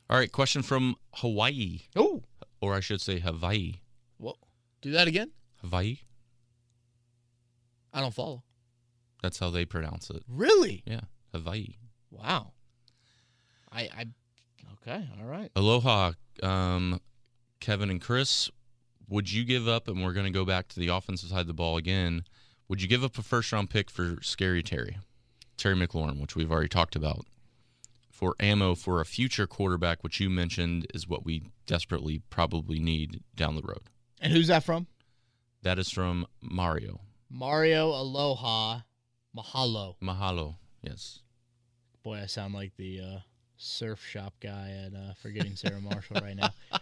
All 0.09 0.17
right, 0.19 0.31
question 0.31 0.63
from 0.63 0.97
Hawaii, 1.15 1.83
Oh, 1.95 2.23
or 2.61 2.75
I 2.75 2.81
should 2.81 3.01
say 3.01 3.19
Hawaii. 3.21 3.81
well, 4.19 4.39
do 4.83 4.91
that 4.93 5.09
again. 5.09 5.31
Hawaii? 5.63 5.99
I 7.93 8.01
don't 8.01 8.15
follow. 8.15 8.43
That's 9.23 9.39
how 9.39 9.51
they 9.51 9.65
pronounce 9.65 10.11
it. 10.11 10.23
Really? 10.29 10.83
Yeah, 10.87 11.01
Hawaii. 11.35 11.77
Wow. 12.11 12.53
I 13.73 13.83
I 13.83 14.05
okay. 14.75 15.09
All 15.21 15.27
right. 15.27 15.51
Aloha, 15.57 16.13
um, 16.43 17.01
Kevin 17.61 17.91
and 17.91 18.01
Chris. 18.01 18.51
Would 19.09 19.31
you 19.33 19.45
give 19.45 19.67
up? 19.67 19.89
And 19.89 20.03
we're 20.03 20.13
going 20.13 20.27
to 20.27 20.31
go 20.33 20.45
back 20.45 20.69
to 20.69 20.81
the 20.81 20.89
offensive 20.89 21.31
side 21.31 21.41
of 21.41 21.47
the 21.49 21.53
ball 21.53 21.77
again. 21.77 22.23
Would 22.69 22.81
you 22.81 22.87
give 22.89 23.03
up 23.03 23.19
a 23.19 23.23
first 23.23 23.53
round 23.53 23.69
pick 23.69 23.91
for 23.91 24.19
Scary 24.23 24.63
Terry, 24.63 24.99
Terry 25.57 25.75
McLaurin, 25.75 26.21
which 26.21 26.37
we've 26.37 26.51
already 26.53 26.69
talked 26.69 26.95
about, 26.95 27.27
for 28.21 28.37
ammo 28.39 28.75
for 28.75 29.01
a 29.01 29.07
future 29.07 29.47
quarterback, 29.47 30.05
which 30.05 30.21
you 30.21 30.29
mentioned 30.29 30.87
is 30.93 31.09
what 31.09 31.25
we 31.25 31.43
desperately 31.65 32.21
probably 32.29 32.79
need 32.79 33.23
down 33.35 33.57
the 33.57 33.63
road. 33.63 33.81
And 34.21 34.31
who's 34.31 34.49
that 34.49 34.63
from? 34.63 34.87
That 35.63 35.79
is 35.79 35.91
from 35.91 36.27
Mario. 36.43 37.01
Mario 37.31 37.89
Aloha 37.89 38.81
Mahalo. 39.35 39.95
Mahalo. 40.03 40.57
Yes. 40.83 41.21
Boy, 42.03 42.21
I 42.23 42.27
sound 42.27 42.53
like 42.53 42.77
the 42.77 43.01
uh, 43.01 43.19
surf 43.57 44.05
shop 44.05 44.35
guy 44.39 44.71
at 44.85 44.95
uh, 44.95 45.15
Forgetting 45.23 45.57
Sarah 45.57 45.81
Marshall 45.81 46.21
right 46.23 46.37
now. 46.37 46.51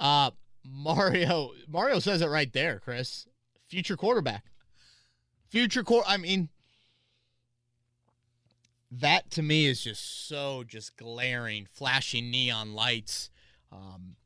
Uh, 0.00 0.30
Mario 0.64 1.50
Mario 1.66 1.98
says 1.98 2.22
it 2.22 2.28
right 2.28 2.52
there, 2.52 2.78
Chris. 2.78 3.26
Future 3.66 3.96
quarterback. 3.96 4.44
Future 5.48 5.82
core. 5.82 6.04
I 6.06 6.18
mean, 6.18 6.50
that 8.90 9.30
to 9.32 9.42
me 9.42 9.66
is 9.66 9.82
just 9.82 10.28
so 10.28 10.64
just 10.66 10.96
glaring, 10.96 11.66
flashing 11.72 12.30
neon 12.30 12.74
lights. 12.74 13.30
Um, 13.70 14.16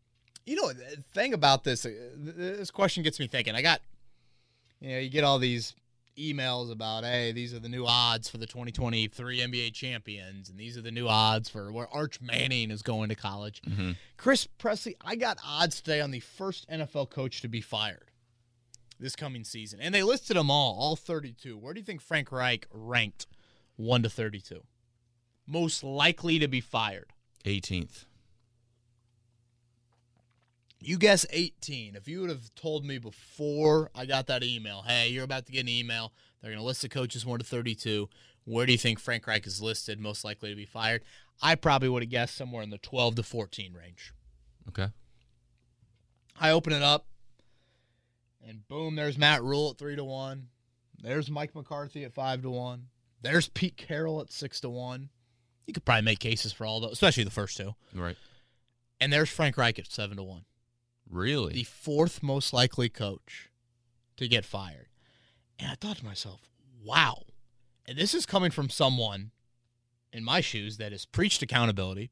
you 0.46 0.56
know, 0.56 0.72
the 0.72 1.02
thing 1.14 1.34
about 1.34 1.64
this, 1.64 1.84
uh, 1.84 1.90
this 2.16 2.70
question 2.70 3.02
gets 3.02 3.18
me 3.18 3.26
thinking. 3.26 3.54
I 3.54 3.62
got, 3.62 3.80
you 4.80 4.90
know, 4.90 4.98
you 4.98 5.08
get 5.10 5.24
all 5.24 5.38
these 5.38 5.74
emails 6.18 6.70
about, 6.70 7.04
hey, 7.04 7.32
these 7.32 7.54
are 7.54 7.58
the 7.58 7.68
new 7.68 7.86
odds 7.86 8.28
for 8.28 8.38
the 8.38 8.46
2023 8.46 9.38
NBA 9.40 9.72
champions, 9.72 10.50
and 10.50 10.58
these 10.58 10.76
are 10.76 10.82
the 10.82 10.90
new 10.90 11.08
odds 11.08 11.48
for 11.48 11.72
where 11.72 11.88
Arch 11.88 12.20
Manning 12.20 12.70
is 12.70 12.82
going 12.82 13.08
to 13.08 13.14
college. 13.14 13.62
Mhm. 13.62 13.96
Chris 14.16 14.46
Presley, 14.58 14.96
I 15.00 15.16
got 15.16 15.38
odds 15.44 15.80
today 15.80 16.00
on 16.00 16.10
the 16.10 16.20
first 16.20 16.68
NFL 16.68 17.06
coach 17.10 17.40
to 17.40 17.48
be 17.48 17.60
fired 17.60 18.10
this 19.00 19.16
coming 19.16 19.42
season, 19.42 19.80
and 19.80 19.94
they 19.94 20.02
listed 20.02 20.36
them 20.36 20.50
all, 20.50 20.74
all 20.78 20.96
32. 20.96 21.56
Where 21.56 21.72
do 21.74 21.80
you 21.80 21.86
think 21.86 22.00
Frank 22.00 22.30
Reich 22.30 22.66
ranked 22.70 23.26
1 23.76 24.02
to 24.02 24.10
32? 24.10 24.62
Most 25.46 25.82
likely 25.82 26.38
to 26.38 26.48
be 26.48 26.60
fired. 26.60 27.12
18th. 27.44 28.04
You 30.78 30.98
guess 30.98 31.24
18. 31.30 31.94
If 31.94 32.08
you 32.08 32.20
would 32.20 32.30
have 32.30 32.54
told 32.54 32.84
me 32.84 32.98
before 32.98 33.90
I 33.94 34.04
got 34.04 34.26
that 34.26 34.42
email, 34.42 34.82
hey, 34.82 35.08
you're 35.08 35.24
about 35.24 35.46
to 35.46 35.52
get 35.52 35.60
an 35.60 35.68
email, 35.68 36.12
they're 36.40 36.50
going 36.50 36.58
to 36.58 36.64
list 36.64 36.82
the 36.82 36.88
coaches 36.88 37.24
1 37.24 37.38
to 37.38 37.44
32. 37.44 38.08
Where 38.44 38.66
do 38.66 38.72
you 38.72 38.78
think 38.78 38.98
Frank 38.98 39.26
Reich 39.26 39.46
is 39.46 39.62
listed 39.62 40.00
most 40.00 40.24
likely 40.24 40.50
to 40.50 40.56
be 40.56 40.64
fired? 40.64 41.02
I 41.40 41.54
probably 41.54 41.88
would 41.88 42.02
have 42.02 42.10
guessed 42.10 42.36
somewhere 42.36 42.62
in 42.62 42.70
the 42.70 42.78
12 42.78 43.16
to 43.16 43.22
14 43.22 43.74
range. 43.74 44.12
Okay. 44.68 44.88
I 46.40 46.50
open 46.50 46.72
it 46.72 46.82
up, 46.82 47.06
and 48.46 48.66
boom, 48.66 48.96
there's 48.96 49.18
Matt 49.18 49.42
Rhule 49.42 49.70
at 49.70 49.78
3 49.78 49.96
to 49.96 50.04
1. 50.04 50.48
There's 51.02 51.30
Mike 51.30 51.54
McCarthy 51.54 52.04
at 52.04 52.14
5 52.14 52.42
to 52.42 52.50
1. 52.50 52.86
There's 53.22 53.48
Pete 53.48 53.76
Carroll 53.76 54.20
at 54.20 54.32
6 54.32 54.60
to 54.60 54.70
1. 54.70 55.08
You 55.66 55.72
could 55.72 55.84
probably 55.84 56.02
make 56.02 56.18
cases 56.18 56.52
for 56.52 56.66
all 56.66 56.80
those, 56.80 56.92
especially 56.92 57.24
the 57.24 57.30
first 57.30 57.56
two. 57.56 57.74
Right. 57.94 58.16
And 59.00 59.12
there's 59.12 59.30
Frank 59.30 59.56
Reich 59.56 59.78
at 59.78 59.90
7 59.90 60.16
to 60.16 60.22
1. 60.22 60.44
Really? 61.10 61.52
the 61.52 61.64
fourth 61.64 62.22
most 62.22 62.52
likely 62.52 62.88
coach 62.88 63.50
to 64.16 64.26
get 64.26 64.44
fired. 64.44 64.86
And 65.58 65.70
I 65.70 65.74
thought 65.74 65.98
to 65.98 66.04
myself, 66.04 66.48
wow. 66.82 67.24
And 67.86 67.98
this 67.98 68.14
is 68.14 68.24
coming 68.24 68.50
from 68.50 68.70
someone 68.70 69.30
in 70.12 70.24
my 70.24 70.40
shoes 70.40 70.78
that 70.78 70.92
has 70.92 71.04
preached 71.04 71.42
accountability 71.42 72.10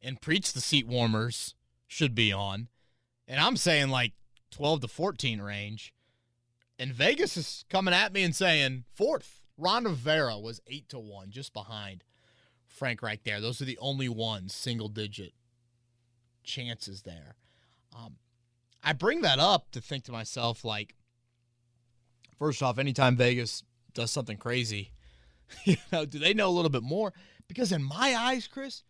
and 0.00 0.20
preached 0.20 0.54
the 0.54 0.60
seat 0.60 0.86
warmers 0.86 1.54
should 1.88 2.14
be 2.14 2.32
on. 2.32 2.68
And 3.26 3.40
I'm 3.40 3.56
saying 3.56 3.88
like 3.88 4.12
12 4.52 4.82
to 4.82 4.88
14 4.88 5.40
range. 5.40 5.92
And 6.78 6.92
Vegas 6.92 7.36
is 7.36 7.64
coming 7.68 7.94
at 7.94 8.12
me 8.12 8.22
and 8.22 8.34
saying 8.34 8.84
fourth. 8.94 9.35
Ron 9.58 9.84
Rivera 9.84 10.38
was 10.38 10.60
8 10.66 10.88
to 10.90 10.98
1, 10.98 11.30
just 11.30 11.52
behind 11.52 12.04
Frank 12.66 13.02
right 13.02 13.20
there. 13.24 13.40
Those 13.40 13.60
are 13.62 13.64
the 13.66 13.78
only 13.78 14.08
ones, 14.08 14.54
single 14.54 14.88
digit 14.88 15.32
chances 16.44 17.02
there. 17.02 17.36
Um, 17.96 18.16
I 18.82 18.92
bring 18.92 19.22
that 19.22 19.38
up 19.38 19.70
to 19.72 19.80
think 19.80 20.04
to 20.04 20.12
myself, 20.12 20.64
like, 20.64 20.94
first 22.38 22.62
off, 22.62 22.78
anytime 22.78 23.16
Vegas 23.16 23.62
does 23.94 24.10
something 24.10 24.36
crazy, 24.36 24.92
you 25.64 25.76
know, 25.92 26.04
do 26.04 26.18
they 26.18 26.34
know 26.34 26.48
a 26.48 26.50
little 26.50 26.70
bit 26.70 26.82
more? 26.82 27.12
Because 27.48 27.72
in 27.72 27.82
my 27.82 28.14
eyes, 28.16 28.46
Chris, 28.46 28.82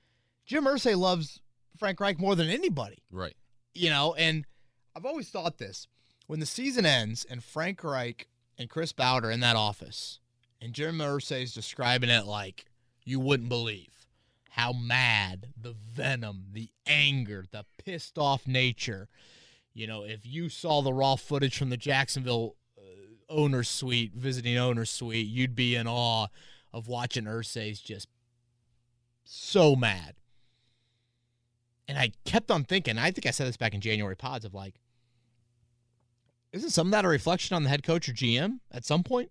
Jim 0.47 0.65
Irsay 0.65 0.97
loves 0.97 1.41
Frank 1.77 2.01
Reich 2.01 2.19
more 2.19 2.35
than 2.35 2.49
anybody. 2.49 2.99
right. 3.11 3.35
You 3.75 3.91
know, 3.91 4.15
and 4.15 4.47
I've 4.97 5.05
always 5.05 5.29
thought 5.29 5.59
this: 5.59 5.87
when 6.27 6.41
the 6.41 6.47
season 6.47 6.87
ends 6.87 7.27
and 7.29 7.45
Frank 7.45 7.85
Reich 7.85 8.27
and 8.57 8.71
Chris 8.71 8.93
Ballard 8.93 9.35
in 9.35 9.41
that 9.41 9.55
office, 9.55 10.19
and 10.67 10.75
Jim 10.75 11.01
is 11.01 11.55
describing 11.55 12.11
it 12.11 12.27
like 12.27 12.65
you 13.05 13.21
wouldn't 13.21 13.49
believe 13.49 14.09
how 14.51 14.73
mad, 14.73 15.47
the 15.57 15.77
venom, 15.95 16.47
the 16.53 16.71
anger, 16.89 17.45
the 17.53 17.65
pissed 17.79 18.19
off 18.19 18.49
nature. 18.49 19.07
You 19.75 19.87
know, 19.87 20.03
if 20.03 20.27
you 20.27 20.49
saw 20.49 20.83
the 20.83 20.93
raw 20.93 21.15
footage 21.15 21.57
from 21.57 21.71
the 21.71 21.77
Jacksonville 21.77 22.57
uh, 22.77 22.83
owner's 23.29 23.69
suite, 23.69 24.15
visiting 24.17 24.59
owner's 24.59 24.91
suite, 24.91 25.29
you'd 25.29 25.55
be 25.55 25.77
in 25.77 25.87
awe 25.87 26.27
of 26.73 26.89
watching 26.89 27.27
Irsay's 27.27 27.81
just 27.81 28.09
so 29.23 29.77
mad. 29.77 30.17
And 31.87 31.97
I 31.97 32.11
kept 32.25 32.51
on 32.51 32.65
thinking, 32.65 32.99
I 32.99 33.13
think 33.13 33.27
I 33.27 33.31
said 33.31 33.47
this 33.47 33.57
back 33.57 33.73
in 33.73 33.81
January 33.81 34.17
pods 34.17 34.45
of 34.45 34.53
like, 34.53 34.81
isn't 36.51 36.71
some 36.71 36.89
of 36.89 36.91
that 36.91 37.05
a 37.05 37.09
reflection 37.09 37.55
on 37.55 37.63
the 37.63 37.69
head 37.69 37.85
coach 37.85 38.09
or 38.09 38.13
GM 38.13 38.59
at 38.73 38.85
some 38.85 39.05
point? 39.05 39.31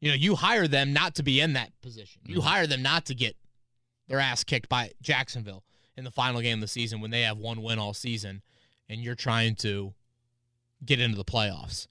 You 0.00 0.10
know, 0.10 0.14
you 0.16 0.36
hire 0.36 0.68
them 0.68 0.92
not 0.92 1.14
to 1.16 1.22
be 1.22 1.40
in 1.40 1.54
that 1.54 1.72
position. 1.80 2.22
You 2.24 2.38
Mhm. 2.40 2.44
hire 2.44 2.66
them 2.66 2.82
not 2.82 3.06
to 3.06 3.14
get 3.14 3.36
their 4.06 4.20
ass 4.20 4.44
kicked 4.44 4.68
by 4.68 4.92
Jacksonville 5.02 5.64
in 5.96 6.04
the 6.04 6.10
final 6.10 6.40
game 6.40 6.58
of 6.58 6.60
the 6.60 6.68
season 6.68 7.00
when 7.00 7.10
they 7.10 7.22
have 7.22 7.36
one 7.38 7.62
win 7.62 7.78
all 7.78 7.94
season 7.94 8.42
and 8.88 9.02
you're 9.02 9.14
trying 9.16 9.56
to 9.56 9.94
get 10.84 11.00
into 11.00 11.16
the 11.16 11.24
playoffs. 11.24 11.88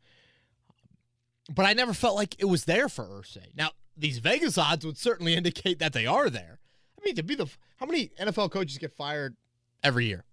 But 1.53 1.65
I 1.65 1.73
never 1.73 1.93
felt 1.93 2.15
like 2.15 2.35
it 2.39 2.45
was 2.45 2.65
there 2.65 2.89
for 2.89 3.05
Irsay. 3.05 3.53
Now, 3.55 3.71
these 3.95 4.19
Vegas 4.19 4.57
odds 4.57 4.85
would 4.85 4.97
certainly 4.97 5.33
indicate 5.35 5.79
that 5.79 5.93
they 5.93 6.05
are 6.05 6.29
there. 6.29 6.59
I 6.99 7.05
mean, 7.05 7.15
to 7.15 7.23
be 7.23 7.35
the 7.35 7.47
how 7.77 7.85
many 7.85 8.07
NFL 8.19 8.49
coaches 8.51 8.77
get 8.77 8.93
fired 8.93 9.35
every 9.83 10.07
year? 10.07 10.23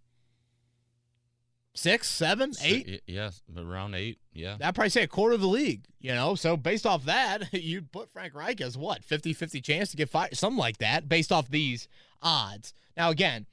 Six, 1.77 2.09
seven, 2.09 2.53
eight? 2.63 3.03
yes, 3.09 3.43
around 3.57 3.97
eight. 3.97 4.19
Yeah. 4.33 4.57
I'd 4.63 4.77
probably 4.77 4.91
say 4.91 5.03
a 5.03 5.09
quarter 5.09 5.35
of 5.35 5.41
the 5.41 5.49
league, 5.49 5.85
you 5.99 6.15
know? 6.15 6.37
So 6.37 6.57
based 6.57 6.87
off 6.87 7.05
that, 7.07 7.53
you'd 7.53 7.91
put 7.91 8.13
Frank 8.13 8.33
Reich 8.35 8.61
as 8.61 8.79
what, 8.79 9.03
50-50 9.03 9.63
chance 9.63 9.91
to 9.91 9.97
get 9.97 10.09
fired? 10.09 10.37
Something 10.37 10.59
like 10.59 10.79
that, 10.79 11.09
based 11.09 11.33
off 11.33 11.51
these 11.51 11.89
odds. 12.23 12.75
Now, 12.97 13.11
again, 13.11 13.47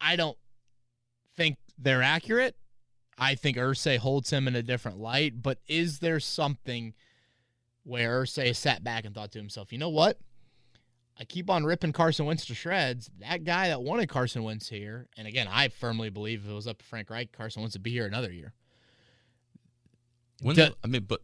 I 0.00 0.16
don't 0.16 0.38
think 1.36 1.58
they're 1.76 2.02
accurate. 2.02 2.56
I 3.18 3.34
think 3.34 3.58
Irsay 3.58 3.98
holds 3.98 4.30
him 4.30 4.48
in 4.48 4.56
a 4.56 4.62
different 4.62 4.98
light, 4.98 5.42
but 5.42 5.58
is 5.66 5.98
there 5.98 6.20
something 6.20 6.94
where 7.84 8.22
Irsay 8.22 8.54
sat 8.56 8.82
back 8.82 9.04
and 9.04 9.14
thought 9.14 9.32
to 9.32 9.38
himself, 9.38 9.72
you 9.72 9.78
know 9.78 9.88
what? 9.88 10.18
I 11.20 11.24
keep 11.24 11.50
on 11.50 11.64
ripping 11.64 11.92
Carson 11.92 12.26
Wentz 12.26 12.46
to 12.46 12.54
shreds. 12.54 13.10
That 13.20 13.44
guy 13.44 13.68
that 13.68 13.82
wanted 13.82 14.08
Carson 14.08 14.44
Wentz 14.44 14.68
here, 14.68 15.08
and 15.16 15.26
again, 15.26 15.48
I 15.50 15.68
firmly 15.68 16.10
believe 16.10 16.44
if 16.44 16.50
it 16.50 16.54
was 16.54 16.68
up 16.68 16.78
to 16.78 16.84
Frank 16.84 17.10
Reich, 17.10 17.32
Carson 17.32 17.62
Wentz 17.62 17.74
would 17.74 17.82
be 17.82 17.90
here 17.90 18.06
another 18.06 18.30
year. 18.30 18.52
When 20.40 20.54
the, 20.54 20.74
I 20.84 20.86
mean, 20.86 21.04
but 21.08 21.22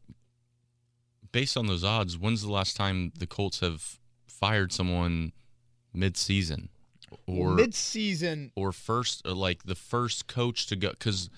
based 1.30 1.56
on 1.56 1.68
those 1.68 1.84
odds, 1.84 2.18
when's 2.18 2.42
the 2.42 2.50
last 2.50 2.76
time 2.76 3.12
the 3.16 3.26
Colts 3.26 3.60
have 3.60 4.00
fired 4.26 4.72
someone 4.72 5.32
mid-season 5.92 6.70
or 7.26 7.50
mid-season, 7.50 8.50
or 8.56 8.72
first 8.72 9.22
or 9.24 9.32
like 9.32 9.62
the 9.62 9.76
first 9.76 10.26
coach 10.26 10.66
to 10.66 10.76
go 10.76 10.90
because 10.90 11.30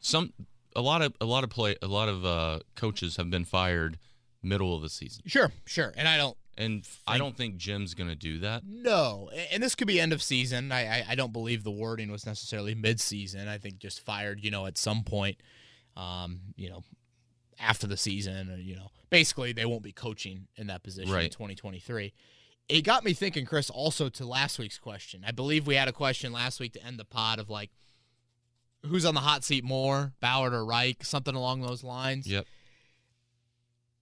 some 0.00 0.32
a 0.74 0.80
lot 0.80 1.02
of 1.02 1.14
a 1.20 1.26
lot 1.26 1.44
of 1.44 1.50
play 1.50 1.76
a 1.82 1.86
lot 1.86 2.08
of 2.08 2.24
uh, 2.24 2.60
coaches 2.74 3.16
have 3.16 3.28
been 3.28 3.44
fired 3.44 3.98
middle 4.42 4.74
of 4.74 4.80
the 4.80 4.88
season, 4.88 5.22
sure, 5.26 5.52
sure, 5.66 5.92
and 5.96 6.08
I 6.08 6.16
don't 6.16 6.36
and 6.56 6.86
I 7.06 7.18
don't 7.18 7.36
think 7.36 7.56
Jim's 7.56 7.94
gonna 7.94 8.14
do 8.14 8.38
that. 8.40 8.62
No, 8.66 9.30
and 9.52 9.62
this 9.62 9.74
could 9.74 9.86
be 9.88 10.00
end 10.00 10.12
of 10.12 10.22
season. 10.22 10.72
I, 10.72 11.00
I 11.00 11.04
I 11.10 11.14
don't 11.14 11.32
believe 11.32 11.64
the 11.64 11.70
wording 11.70 12.10
was 12.10 12.26
necessarily 12.26 12.74
mid-season. 12.74 13.48
I 13.48 13.58
think 13.58 13.78
just 13.78 14.04
fired, 14.04 14.40
you 14.42 14.50
know, 14.50 14.66
at 14.66 14.78
some 14.78 15.02
point, 15.04 15.38
um, 15.96 16.40
you 16.56 16.68
know, 16.70 16.82
after 17.58 17.86
the 17.86 17.96
season, 17.96 18.50
or 18.50 18.56
you 18.56 18.76
know, 18.76 18.90
basically 19.10 19.52
they 19.52 19.64
won't 19.64 19.82
be 19.82 19.92
coaching 19.92 20.46
in 20.56 20.66
that 20.68 20.82
position 20.82 21.10
in 21.10 21.14
Right. 21.14 21.30
2023. 21.30 22.12
It 22.68 22.82
got 22.82 23.04
me 23.04 23.12
thinking, 23.12 23.44
Chris, 23.44 23.68
also 23.68 24.08
to 24.08 24.24
last 24.24 24.58
week's 24.58 24.78
question. 24.78 25.22
I 25.26 25.32
believe 25.32 25.66
we 25.66 25.74
had 25.74 25.86
a 25.88 25.92
question 25.92 26.32
last 26.32 26.60
week 26.60 26.72
to 26.72 26.82
end 26.82 26.98
the 26.98 27.04
pod 27.04 27.38
of 27.38 27.50
like, 27.50 27.70
who's 28.86 29.04
on 29.04 29.14
the 29.14 29.20
hot 29.20 29.44
seat 29.44 29.64
more, 29.64 30.12
Ballard 30.20 30.54
or 30.54 30.64
Reich, 30.64 31.04
something 31.04 31.34
along 31.34 31.60
those 31.60 31.84
lines. 31.84 32.26
Yep. 32.26 32.46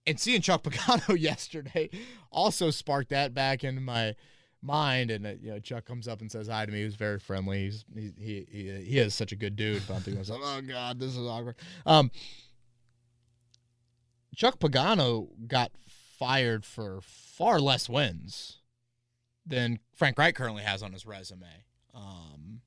And 0.05 0.19
seeing 0.19 0.41
Chuck 0.41 0.63
Pagano 0.63 1.17
yesterday 1.19 1.89
also 2.31 2.71
sparked 2.71 3.09
that 3.09 3.33
back 3.33 3.63
into 3.63 3.81
my 3.81 4.15
mind. 4.61 5.11
And 5.11 5.25
uh, 5.25 5.33
you 5.41 5.51
know, 5.51 5.59
Chuck 5.59 5.85
comes 5.85 6.07
up 6.07 6.21
and 6.21 6.31
says 6.31 6.47
hi 6.47 6.65
to 6.65 6.71
me. 6.71 6.79
He 6.79 6.85
was 6.85 6.95
very 6.95 7.19
friendly. 7.19 7.65
He's 7.65 7.85
he 7.95 8.11
he 8.17 8.83
he, 8.85 8.99
is 8.99 9.15
such 9.15 9.31
a 9.31 9.35
good 9.35 9.55
dude. 9.55 9.83
But 9.87 9.95
I'm 9.95 10.01
thinking 10.01 10.23
oh 10.29 10.61
god, 10.61 10.99
this 10.99 11.15
is 11.15 11.25
awkward. 11.25 11.55
Um, 11.85 12.11
Chuck 14.35 14.59
Pagano 14.59 15.29
got 15.47 15.71
fired 15.87 16.65
for 16.65 16.99
far 17.01 17.59
less 17.59 17.87
wins 17.87 18.59
than 19.45 19.79
Frank 19.93 20.17
Reich 20.17 20.35
currently 20.35 20.63
has 20.63 20.81
on 20.81 20.93
his 20.93 21.05
resume. 21.05 21.65
Um, 21.93 22.61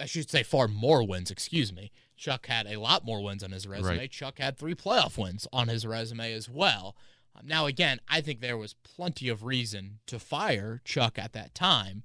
I 0.00 0.06
should 0.06 0.30
say 0.30 0.42
far 0.42 0.68
more 0.68 1.06
wins, 1.06 1.30
excuse 1.30 1.72
me. 1.72 1.92
Chuck 2.16 2.46
had 2.46 2.66
a 2.66 2.80
lot 2.80 3.04
more 3.04 3.22
wins 3.22 3.44
on 3.44 3.52
his 3.52 3.66
resume. 3.66 3.98
Right. 3.98 4.10
Chuck 4.10 4.38
had 4.38 4.56
three 4.56 4.74
playoff 4.74 5.18
wins 5.18 5.46
on 5.52 5.68
his 5.68 5.86
resume 5.86 6.32
as 6.32 6.48
well. 6.48 6.96
Um, 7.34 7.46
now, 7.46 7.66
again, 7.66 8.00
I 8.08 8.20
think 8.20 8.40
there 8.40 8.56
was 8.56 8.74
plenty 8.74 9.28
of 9.28 9.44
reason 9.44 9.98
to 10.06 10.18
fire 10.18 10.80
Chuck 10.84 11.18
at 11.18 11.32
that 11.34 11.54
time, 11.54 12.02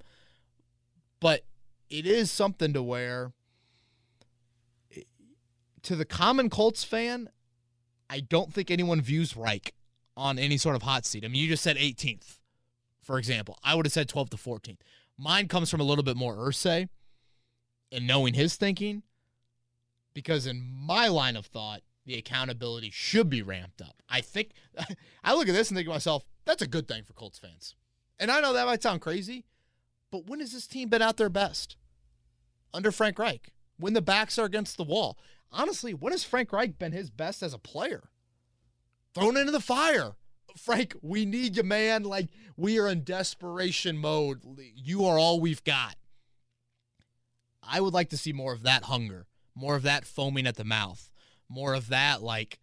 but 1.20 1.46
it 1.90 2.06
is 2.06 2.30
something 2.30 2.74
to 2.74 2.84
where, 2.84 3.32
to 5.84 5.96
the 5.96 6.06
common 6.06 6.50
Colts 6.50 6.84
fan, 6.84 7.30
I 8.10 8.20
don't 8.20 8.54
think 8.54 8.70
anyone 8.70 9.02
views 9.02 9.38
Reich 9.38 9.74
on 10.18 10.38
any 10.38 10.58
sort 10.58 10.76
of 10.76 10.82
hot 10.82 11.06
seat. 11.06 11.24
I 11.24 11.30
mean, 11.30 11.42
you 11.42 11.48
just 11.48 11.64
said 11.64 11.78
18th, 11.78 12.38
for 13.02 13.18
example. 13.18 13.58
I 13.64 13.76
would 13.76 13.86
have 13.86 13.94
said 13.94 14.10
12th 14.10 14.32
to 14.32 14.38
14th. 14.38 14.80
Mine 15.18 15.48
comes 15.48 15.70
from 15.70 15.80
a 15.80 15.84
little 15.84 16.04
bit 16.04 16.18
more 16.18 16.36
Irsay 16.36 16.90
and 17.92 18.08
knowing 18.08 18.34
his 18.34 18.56
thinking, 18.56 19.04
because 20.14 20.48
in 20.48 20.62
my 20.62 21.08
line 21.08 21.36
of 21.36 21.46
thought, 21.46 21.82
the 22.06 22.18
accountability 22.18 22.90
should 22.92 23.30
be 23.30 23.42
ramped 23.42 23.82
up. 23.82 24.02
I 24.10 24.22
think 24.22 24.52
I 25.24 25.34
look 25.34 25.48
at 25.48 25.54
this 25.54 25.70
and 25.70 25.78
think 25.78 25.88
to 25.88 25.94
myself, 25.94 26.24
that's 26.46 26.62
a 26.62 26.68
good 26.68 26.88
thing 26.88 27.04
for 27.04 27.14
Colts 27.14 27.40
fans. 27.40 27.76
And 28.20 28.32
I 28.32 28.42
know 28.42 28.54
that 28.54 28.66
might 28.66 28.84
sound 28.84 29.02
crazy, 29.02 29.46
but 30.12 30.28
when 30.28 30.40
has 30.40 30.52
this 30.52 30.68
team 30.68 30.90
been 30.90 31.02
out 31.02 31.18
their 31.18 31.30
best? 31.30 31.78
Under 32.74 32.92
Frank 32.92 33.20
Reich. 33.20 33.52
When 33.78 33.94
the 33.94 34.02
backs 34.02 34.38
are 34.38 34.46
against 34.46 34.78
the 34.78 34.84
wall. 34.84 35.18
Honestly, 35.52 35.94
when 35.94 36.14
has 36.14 36.24
Frank 36.24 36.54
Reich 36.54 36.78
been 36.78 36.92
his 36.92 37.10
best 37.10 37.42
as 37.44 37.54
a 37.54 37.60
player? 37.60 38.10
Thrown 39.14 39.38
into 39.38 39.52
the 39.52 39.60
fire. 39.60 40.16
Frank, 40.56 40.96
we 41.02 41.26
need 41.26 41.58
you, 41.58 41.64
man. 41.64 42.04
Like, 42.04 42.30
we 42.56 42.80
are 42.80 42.88
in 42.88 43.04
desperation 43.04 43.98
mode. 43.98 44.42
You 44.76 45.06
are 45.06 45.18
all 45.18 45.40
we've 45.40 45.64
got. 45.64 45.96
I 47.64 47.82
would 47.82 47.94
like 47.94 48.10
to 48.10 48.18
see 48.18 48.34
more 48.34 48.54
of 48.54 48.64
that 48.64 48.84
hunger, 48.84 49.28
more 49.56 49.76
of 49.76 49.84
that 49.84 50.06
foaming 50.06 50.48
at 50.48 50.56
the 50.56 50.64
mouth, 50.64 51.12
more 51.50 51.74
of 51.74 51.90
that, 51.90 52.22
like, 52.22 52.60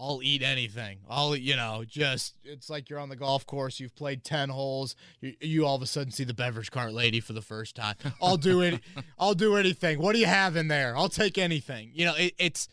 I'll 0.00 0.20
eat 0.22 0.42
anything. 0.42 0.98
I'll, 1.08 1.36
you 1.36 1.54
know, 1.54 1.84
just, 1.86 2.34
it's 2.44 2.68
like 2.68 2.90
you're 2.90 2.98
on 2.98 3.08
the 3.08 3.16
golf 3.16 3.46
course, 3.46 3.78
you've 3.78 3.94
played 3.94 4.24
10 4.24 4.48
holes, 4.48 4.96
you, 5.20 5.34
you 5.40 5.66
all 5.66 5.76
of 5.76 5.82
a 5.82 5.86
sudden 5.86 6.10
see 6.10 6.24
the 6.24 6.34
beverage 6.34 6.72
cart 6.72 6.92
lady 6.92 7.20
for 7.20 7.34
the 7.34 7.42
first 7.42 7.76
time. 7.76 7.94
I'll 8.20 8.36
do 8.36 8.62
it. 8.62 8.80
I'll 9.18 9.34
do 9.34 9.56
anything. 9.56 10.00
What 10.00 10.14
do 10.14 10.18
you 10.18 10.26
have 10.26 10.56
in 10.56 10.66
there? 10.66 10.96
I'll 10.96 11.08
take 11.08 11.38
anything. 11.38 11.92
You 11.94 12.06
know, 12.06 12.14
it, 12.16 12.34
it's 12.36 12.68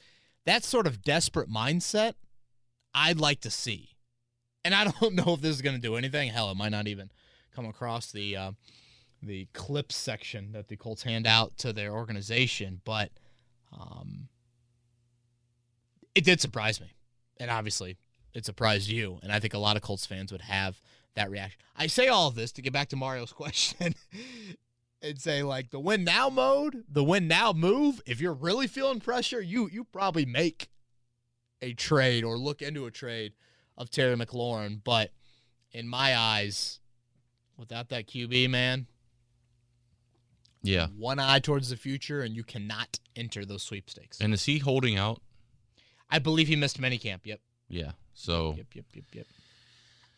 that 0.46 0.64
sort 0.64 0.88
of 0.88 1.04
desperate 1.04 1.50
mindset 1.50 2.14
I'd 2.96 3.20
like 3.20 3.42
to 3.42 3.52
see. 3.52 3.90
And 4.66 4.74
I 4.74 4.86
don't 4.86 5.14
know 5.26 5.34
if 5.34 5.42
this 5.42 5.56
is 5.56 5.62
going 5.62 5.76
to 5.76 5.82
do 5.82 5.96
anything. 5.96 6.30
Hell, 6.30 6.50
it 6.50 6.58
might 6.58 6.70
not 6.72 6.88
even 6.88 7.12
come 7.56 7.66
across 7.66 8.12
the 8.12 8.36
uh, 8.36 8.52
the 9.22 9.48
clips 9.54 9.96
section 9.96 10.52
that 10.54 10.68
the 10.68 10.78
Colts 10.78 11.04
hand 11.04 11.28
out 11.28 11.58
to 11.58 11.74
their 11.74 11.92
organization, 11.92 12.82
but 12.86 13.12
um, 13.72 14.30
it 16.16 16.24
did 16.24 16.42
surprise 16.42 16.82
me, 16.82 16.94
and 17.38 17.50
obviously 17.50 17.98
it 18.34 18.46
surprised 18.46 18.90
you. 18.90 19.20
And 19.24 19.32
I 19.32 19.40
think 19.40 19.54
a 19.54 19.60
lot 19.60 19.76
of 19.76 19.82
Colts 19.82 20.06
fans 20.06 20.32
would 20.32 20.42
have 20.42 20.80
that 21.16 21.30
reaction. 21.30 21.60
I 21.76 21.88
say 21.88 22.08
all 22.08 22.28
of 22.28 22.36
this 22.36 22.52
to 22.54 22.62
get 22.62 22.74
back 22.74 22.90
to 22.90 22.96
Mario's 22.96 23.32
question. 23.34 23.96
And 25.02 25.18
say 25.18 25.44
like 25.44 25.70
the 25.70 25.80
win 25.80 26.04
now 26.04 26.30
mode, 26.30 26.84
the 26.90 27.06
win 27.06 27.28
now 27.28 27.54
move. 27.54 28.02
If 28.06 28.20
you're 28.20 28.34
really 28.34 28.68
feeling 28.68 29.00
pressure, 29.00 29.40
you 29.40 29.70
you 29.72 29.86
probably 29.86 30.26
make 30.26 30.68
a 31.62 31.74
trade 31.74 32.26
or 32.26 32.38
look 32.38 32.62
into 32.62 32.86
a 32.86 32.92
trade 32.92 33.32
of 33.78 33.90
Terry 33.90 34.18
McLaurin. 34.18 34.82
But 34.84 35.12
in 35.72 35.88
my 35.88 36.18
eyes, 36.18 36.82
without 37.56 37.88
that 37.90 38.08
QB, 38.08 38.50
man, 38.50 38.88
Yeah. 40.62 40.88
one 40.98 41.20
eye 41.20 41.40
towards 41.40 41.70
the 41.70 41.78
future, 41.78 42.22
and 42.22 42.36
you 42.36 42.44
cannot 42.44 43.00
enter 43.16 43.46
those 43.46 43.64
sweepstakes. 43.64 44.20
And 44.20 44.34
is 44.34 44.46
he 44.46 44.58
holding 44.60 44.98
out? 44.98 45.22
I 46.10 46.20
believe 46.20 46.48
he 46.48 46.56
missed 46.56 46.82
minicamp. 46.82 47.20
Yep. 47.24 47.40
Yeah. 47.70 47.92
So 48.14 48.56
Yep. 48.58 48.66
Yep. 48.74 48.86
Yep. 48.94 49.06
Yep. 49.14 49.28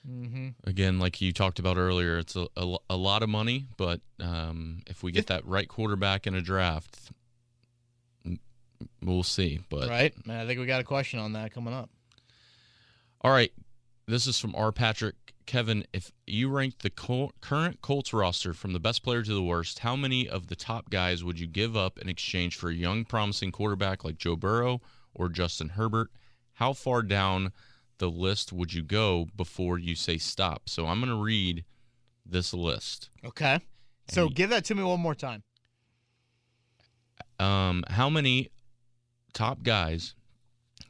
Mm-hmm. 0.10 0.48
again, 0.64 0.98
like 0.98 1.22
you 1.22 1.32
talked 1.32 1.60
about 1.60 1.78
earlier, 1.78 2.18
it's 2.18 2.36
a, 2.36 2.48
a, 2.58 2.76
a 2.90 2.98
lot 2.98 3.22
of 3.22 3.30
money, 3.30 3.68
but 3.78 4.02
um, 4.20 4.82
if 4.88 5.04
we 5.04 5.12
get 5.12 5.28
that 5.28 5.46
right 5.46 5.68
quarterback 5.68 6.26
in 6.26 6.34
a 6.34 6.42
draft, 6.42 7.12
we'll 9.04 9.22
see. 9.22 9.60
But 9.70 9.90
Right. 9.90 10.26
Man, 10.26 10.40
I 10.44 10.48
think 10.48 10.60
we 10.60 10.66
got 10.66 10.82
a 10.82 10.86
question 10.86 11.20
on 11.20 11.34
that 11.34 11.54
coming 11.54 11.74
up. 11.74 11.90
all 13.22 13.32
right, 13.32 13.52
this 14.08 14.26
is 14.26 14.40
from 14.40 14.56
R. 14.56 14.72
Patrick. 14.72 15.16
Kevin, 15.46 15.86
if 15.94 16.12
you 16.28 16.50
ranked 16.50 16.82
the 16.82 16.90
Col- 16.90 17.34
current 17.42 17.82
Colts 17.82 18.14
roster 18.14 18.54
from 18.54 18.74
the 18.74 18.80
best 18.80 19.04
player 19.04 19.24
to 19.24 19.34
the 19.34 19.44
worst, 19.44 19.80
how 19.80 19.96
many 19.96 20.28
of 20.30 20.48
the 20.48 20.56
top 20.56 20.90
guys 20.90 21.24
would 21.24 21.40
you 21.40 21.48
give 21.48 21.76
up 21.76 21.98
in 22.00 22.08
exchange 22.10 22.56
for 22.56 22.70
a 22.70 22.74
young, 22.74 23.04
promising 23.06 23.52
quarterback 23.52 24.04
like 24.04 24.18
Joe 24.18 24.36
Burrow 24.36 24.82
or 25.14 25.30
Justin 25.30 25.70
Herbert? 25.70 26.10
How 26.54 26.74
far 26.74 27.02
down 27.02 27.52
the 27.98 28.10
list 28.10 28.54
would 28.54 28.74
you 28.74 28.82
go 28.84 29.28
before 29.36 29.78
you 29.78 29.96
say 29.96 30.18
stop? 30.18 30.70
So 30.70 30.88
I'm 30.88 31.00
going 31.00 31.12
to 31.16 31.22
read 31.22 31.66
this 32.26 32.54
list. 32.54 33.10
Okay. 33.26 33.60
So 34.10 34.28
And- 34.28 34.36
give 34.36 34.50
that 34.52 34.66
to 34.66 34.76
me 34.76 34.84
one 34.84 35.00
more 35.00 35.16
time. 35.16 35.44
Um, 37.40 37.84
how 37.90 38.10
many 38.10 38.50
top 39.34 39.64
guys 39.64 40.14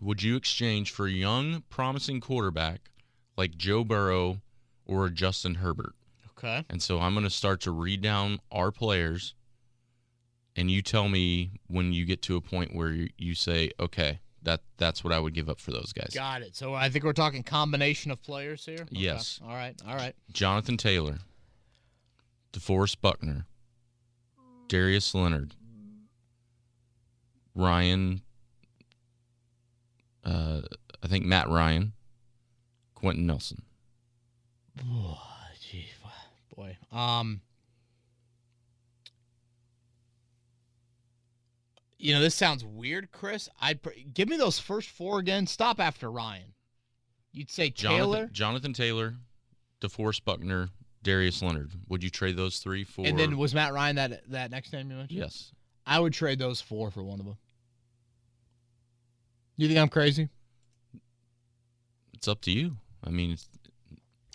would 0.02 0.22
you 0.22 0.36
exchange 0.36 0.91
for 0.91 1.08
a 1.08 1.12
young, 1.12 1.64
promising 1.70 2.20
quarterback 2.20 2.91
like 3.38 3.58
Joe 3.58 3.84
Burrow 3.84 4.42
or 4.86 5.10
Justin 5.10 5.56
Herbert? 5.56 5.94
Okay. 6.38 6.66
And 6.70 6.82
so 6.82 7.00
I'm 7.00 7.14
going 7.14 7.24
to 7.24 7.30
start 7.30 7.62
to 7.62 7.72
read 7.72 8.02
down 8.02 8.40
our 8.52 8.72
players, 8.72 9.36
and 10.56 10.72
you 10.72 10.82
tell 10.82 11.08
me 11.08 11.52
when 11.68 11.94
you 11.94 12.06
get 12.06 12.22
to 12.24 12.36
a 12.36 12.42
point 12.42 12.76
where 12.76 12.90
you, 12.90 13.10
you 13.18 13.36
say, 13.36 13.72
okay, 13.80 14.20
that 14.44 14.62
that's 14.78 15.04
what 15.04 15.14
I 15.14 15.20
would 15.20 15.34
give 15.34 15.50
up 15.50 15.60
for 15.60 15.72
those 15.72 15.94
guys. 15.94 16.12
Got 16.16 16.42
it. 16.42 16.56
So 16.56 16.74
I 16.74 16.90
think 16.90 17.06
we're 17.06 17.14
talking 17.14 17.44
combination 17.44 18.10
of 18.12 18.22
players 18.24 18.66
here. 18.66 18.80
Okay. 18.82 18.88
Yes. 18.92 19.40
All 19.44 19.54
right. 19.54 19.80
All 19.88 19.96
right. 19.96 20.16
Jonathan 20.32 20.78
Taylor, 20.78 21.20
DeForest 22.54 23.02
Buckner, 23.02 23.46
Darius 24.68 25.14
Leonard, 25.14 25.54
Ryan, 27.54 28.22
uh, 30.24 30.62
I 31.04 31.08
think 31.08 31.26
Matt 31.26 31.50
Ryan, 31.50 31.94
Quenton 33.02 33.26
Nelson. 33.28 33.62
Oh, 34.89 35.20
gee, 35.60 35.86
boy. 36.56 36.78
Um, 36.93 37.41
you 41.97 42.14
know, 42.14 42.22
this 42.22 42.34
sounds 42.36 42.64
weird, 42.64 43.12
Chris. 43.12 43.49
I'd 43.62 43.82
pr- 43.82 43.89
give 44.14 44.30
me 44.30 44.38
those 44.38 44.60
first 44.60 44.89
four 44.89 45.20
again. 45.20 45.45
Stop 45.45 45.80
after 45.80 46.10
Ryan. 46.10 46.54
You'd 47.34 47.52
say 47.52 47.70
Taylor, 47.70 48.28
Jonathan, 48.28 48.30
Jonathan 48.34 48.74
Taylor, 48.74 49.16
DeForest 49.82 50.24
Buckner, 50.24 50.70
Darius 51.04 51.41
Leonard. 51.41 51.72
Would 51.89 52.04
you 52.04 52.10
trade 52.10 52.38
those 52.38 52.60
three 52.60 52.84
for? 52.84 53.06
and 53.06 53.20
then 53.20 53.38
was 53.38 53.54
Matt 53.54 53.74
Ryan 53.74 53.97
that 53.97 54.30
that 54.32 54.52
next 54.52 54.72
name 54.74 54.89
you 54.89 54.97
mentioned? 54.97 55.20
yes. 55.20 55.52
I 55.86 55.99
would 55.99 56.14
trade 56.14 56.39
those 56.39 56.62
four 56.62 56.91
for 56.91 57.04
one 57.04 57.20
of 57.20 57.26
them. 57.26 57.38
You 59.58 59.68
think 59.68 59.80
I'm 59.80 59.89
crazy? 59.89 60.30
It's 62.14 62.28
up 62.28 62.41
to 62.41 62.52
you. 62.52 62.78
I 63.04 63.10
mean, 63.10 63.32
it's, 63.32 63.47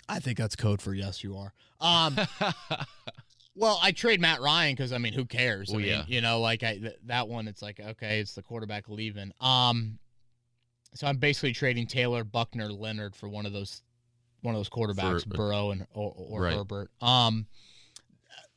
I 0.09 0.19
think 0.19 0.37
that's 0.37 0.55
code 0.55 0.81
for 0.81 0.93
yes, 0.93 1.23
you 1.23 1.37
are. 1.37 1.53
Um, 1.79 2.17
well, 3.55 3.79
I 3.81 3.91
trade 3.91 4.21
Matt 4.21 4.41
Ryan 4.41 4.75
because 4.75 4.93
I 4.93 4.97
mean, 4.97 5.13
who 5.13 5.25
cares? 5.25 5.73
I 5.73 5.77
mean, 5.77 5.87
yeah. 5.87 6.03
you 6.07 6.21
know, 6.21 6.39
like 6.39 6.63
I 6.63 6.77
th- 6.77 6.97
that 7.05 7.27
one. 7.27 7.47
It's 7.47 7.61
like 7.61 7.79
okay, 7.79 8.19
it's 8.19 8.33
the 8.33 8.41
quarterback 8.41 8.89
leaving. 8.89 9.31
Um, 9.39 9.99
so 10.93 11.07
I'm 11.07 11.17
basically 11.17 11.53
trading 11.53 11.87
Taylor, 11.87 12.23
Buckner, 12.23 12.71
Leonard 12.71 13.15
for 13.15 13.29
one 13.29 13.45
of 13.45 13.53
those, 13.53 13.83
one 14.41 14.55
of 14.55 14.59
those 14.59 14.69
quarterbacks, 14.69 15.23
For- 15.23 15.37
Burrow 15.37 15.71
and 15.71 15.85
or, 15.93 16.13
or 16.15 16.41
Right. 16.41 16.53
Herbert. 16.53 16.89
Um, 17.01 17.47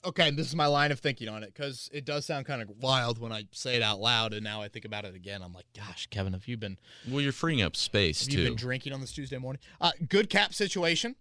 okay, 0.05 0.31
this 0.31 0.47
is 0.47 0.57
my 0.57 0.67
line 0.67 0.93
of 0.93 1.01
thinking 1.01 1.29
on 1.29 1.43
it 1.43 1.53
because 1.55 1.91
it 1.93 2.05
does 2.05 2.25
sound 2.25 2.47
kind 2.47 2.63
of 2.63 2.71
wild 2.81 3.19
when 3.19 3.33
I 3.33 3.45
say 3.53 3.77
it 3.77 3.83
out 3.83 4.01
loud, 4.01 4.33
and 4.33 4.43
now 4.43 4.63
I 4.63 4.69
think 4.69 4.85
about 4.85 5.05
it 5.05 5.15
again. 5.15 5.43
I'm 5.43 5.53
like, 5.53 5.67
gosh, 5.77 6.07
Kevin, 6.11 6.33
have 6.33 6.47
you 6.49 6.57
been 6.57 6.79
well, 7.09 7.21
you're 7.21 7.33
freeing 7.33 7.63
up 7.63 7.77
space 7.77 8.21
have 8.21 8.35
too. 8.35 8.45
been 8.45 8.57
drinking 8.57 8.93
on 8.93 9.01
this 9.01 9.13
Tuesday 9.13 9.39
morning? 9.39 9.61
Uh, 9.81 9.93
good 10.09 10.31
cap 10.31 10.55
situation. 10.55 11.17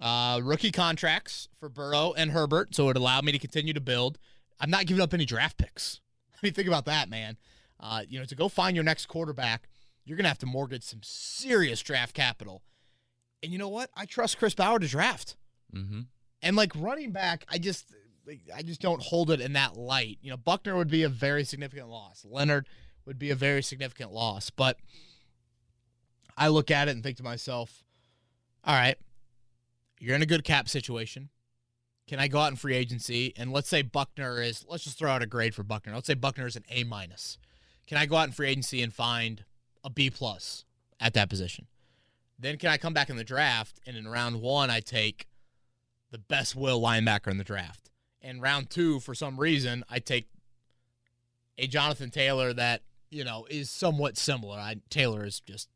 Uh, 0.00 0.40
rookie 0.42 0.72
contracts 0.72 1.48
for 1.58 1.68
Burrow 1.68 2.12
and 2.16 2.32
Herbert, 2.32 2.74
so 2.74 2.88
it 2.90 2.96
allowed 2.96 3.24
me 3.24 3.32
to 3.32 3.38
continue 3.38 3.72
to 3.72 3.80
build. 3.80 4.18
I'm 4.60 4.70
not 4.70 4.86
giving 4.86 5.02
up 5.02 5.14
any 5.14 5.24
draft 5.24 5.56
picks. 5.56 6.00
I 6.34 6.38
mean, 6.42 6.52
think 6.52 6.68
about 6.68 6.84
that, 6.86 7.08
man. 7.08 7.36
Uh, 7.80 8.02
you 8.08 8.18
know, 8.18 8.24
to 8.24 8.34
go 8.34 8.48
find 8.48 8.76
your 8.76 8.84
next 8.84 9.06
quarterback, 9.06 9.68
you're 10.04 10.16
gonna 10.16 10.28
have 10.28 10.38
to 10.38 10.46
mortgage 10.46 10.84
some 10.84 11.00
serious 11.02 11.80
draft 11.80 12.14
capital. 12.14 12.62
And 13.42 13.52
you 13.52 13.58
know 13.58 13.68
what? 13.68 13.90
I 13.94 14.06
trust 14.06 14.38
Chris 14.38 14.54
Ballard 14.54 14.82
to 14.82 14.88
draft. 14.88 15.36
mm-hmm. 15.74 16.00
And 16.42 16.56
like 16.56 16.72
running 16.76 17.10
back, 17.10 17.44
I 17.48 17.56
just 17.56 17.86
I 18.54 18.62
just 18.62 18.80
don't 18.80 19.02
hold 19.02 19.30
it 19.30 19.40
in 19.40 19.52
that 19.54 19.76
light. 19.76 20.18
You 20.22 20.30
know, 20.30 20.36
Buckner 20.36 20.76
would 20.76 20.90
be 20.90 21.02
a 21.02 21.08
very 21.08 21.44
significant 21.44 21.88
loss. 21.88 22.24
Leonard 22.28 22.66
would 23.04 23.18
be 23.18 23.30
a 23.30 23.34
very 23.34 23.62
significant 23.62 24.12
loss. 24.12 24.50
But 24.50 24.78
I 26.36 26.48
look 26.48 26.70
at 26.70 26.88
it 26.88 26.92
and 26.92 27.02
think 27.02 27.18
to 27.18 27.22
myself, 27.22 27.84
all 28.64 28.74
right, 28.74 28.96
you're 30.00 30.16
in 30.16 30.22
a 30.22 30.26
good 30.26 30.44
cap 30.44 30.68
situation. 30.68 31.28
can 32.06 32.18
I 32.18 32.28
go 32.28 32.38
out 32.38 32.50
in 32.50 32.56
free 32.56 32.74
agency 32.74 33.32
and 33.36 33.52
let's 33.52 33.68
say 33.68 33.82
Buckner 33.82 34.40
is 34.42 34.64
let's 34.68 34.84
just 34.84 34.98
throw 34.98 35.10
out 35.10 35.22
a 35.22 35.26
grade 35.26 35.54
for 35.54 35.62
Buckner. 35.62 35.94
Let's 35.94 36.06
say 36.06 36.14
Buckner 36.14 36.46
is 36.46 36.56
an 36.56 36.64
A 36.70 36.84
minus. 36.84 37.38
Can 37.86 37.98
I 37.98 38.06
go 38.06 38.16
out 38.16 38.28
in 38.28 38.32
free 38.32 38.48
agency 38.48 38.82
and 38.82 38.92
find 38.92 39.44
a 39.82 39.90
B 39.90 40.10
plus 40.10 40.64
at 40.98 41.14
that 41.14 41.28
position? 41.28 41.66
Then 42.38 42.56
can 42.56 42.70
I 42.70 42.78
come 42.78 42.94
back 42.94 43.10
in 43.10 43.16
the 43.16 43.24
draft 43.24 43.80
and 43.86 43.96
in 43.96 44.08
round 44.08 44.40
one 44.40 44.70
I 44.70 44.80
take 44.80 45.28
the 46.14 46.18
best 46.18 46.54
will 46.54 46.80
linebacker 46.80 47.26
in 47.26 47.38
the 47.38 47.44
draft. 47.44 47.90
And 48.24 48.40
round 48.40 48.70
two, 48.70 49.00
for 49.00 49.14
some 49.14 49.38
reason, 49.38 49.84
I 49.88 49.98
take 49.98 50.28
a 51.58 51.66
Jonathan 51.66 52.10
Taylor 52.10 52.52
that, 52.54 52.80
you 53.10 53.22
know, 53.22 53.46
is 53.50 53.68
somewhat 53.70 54.16
similar. 54.16 54.56
I 54.58 54.76
Taylor 54.90 55.24
is 55.26 55.40
just 55.40 55.68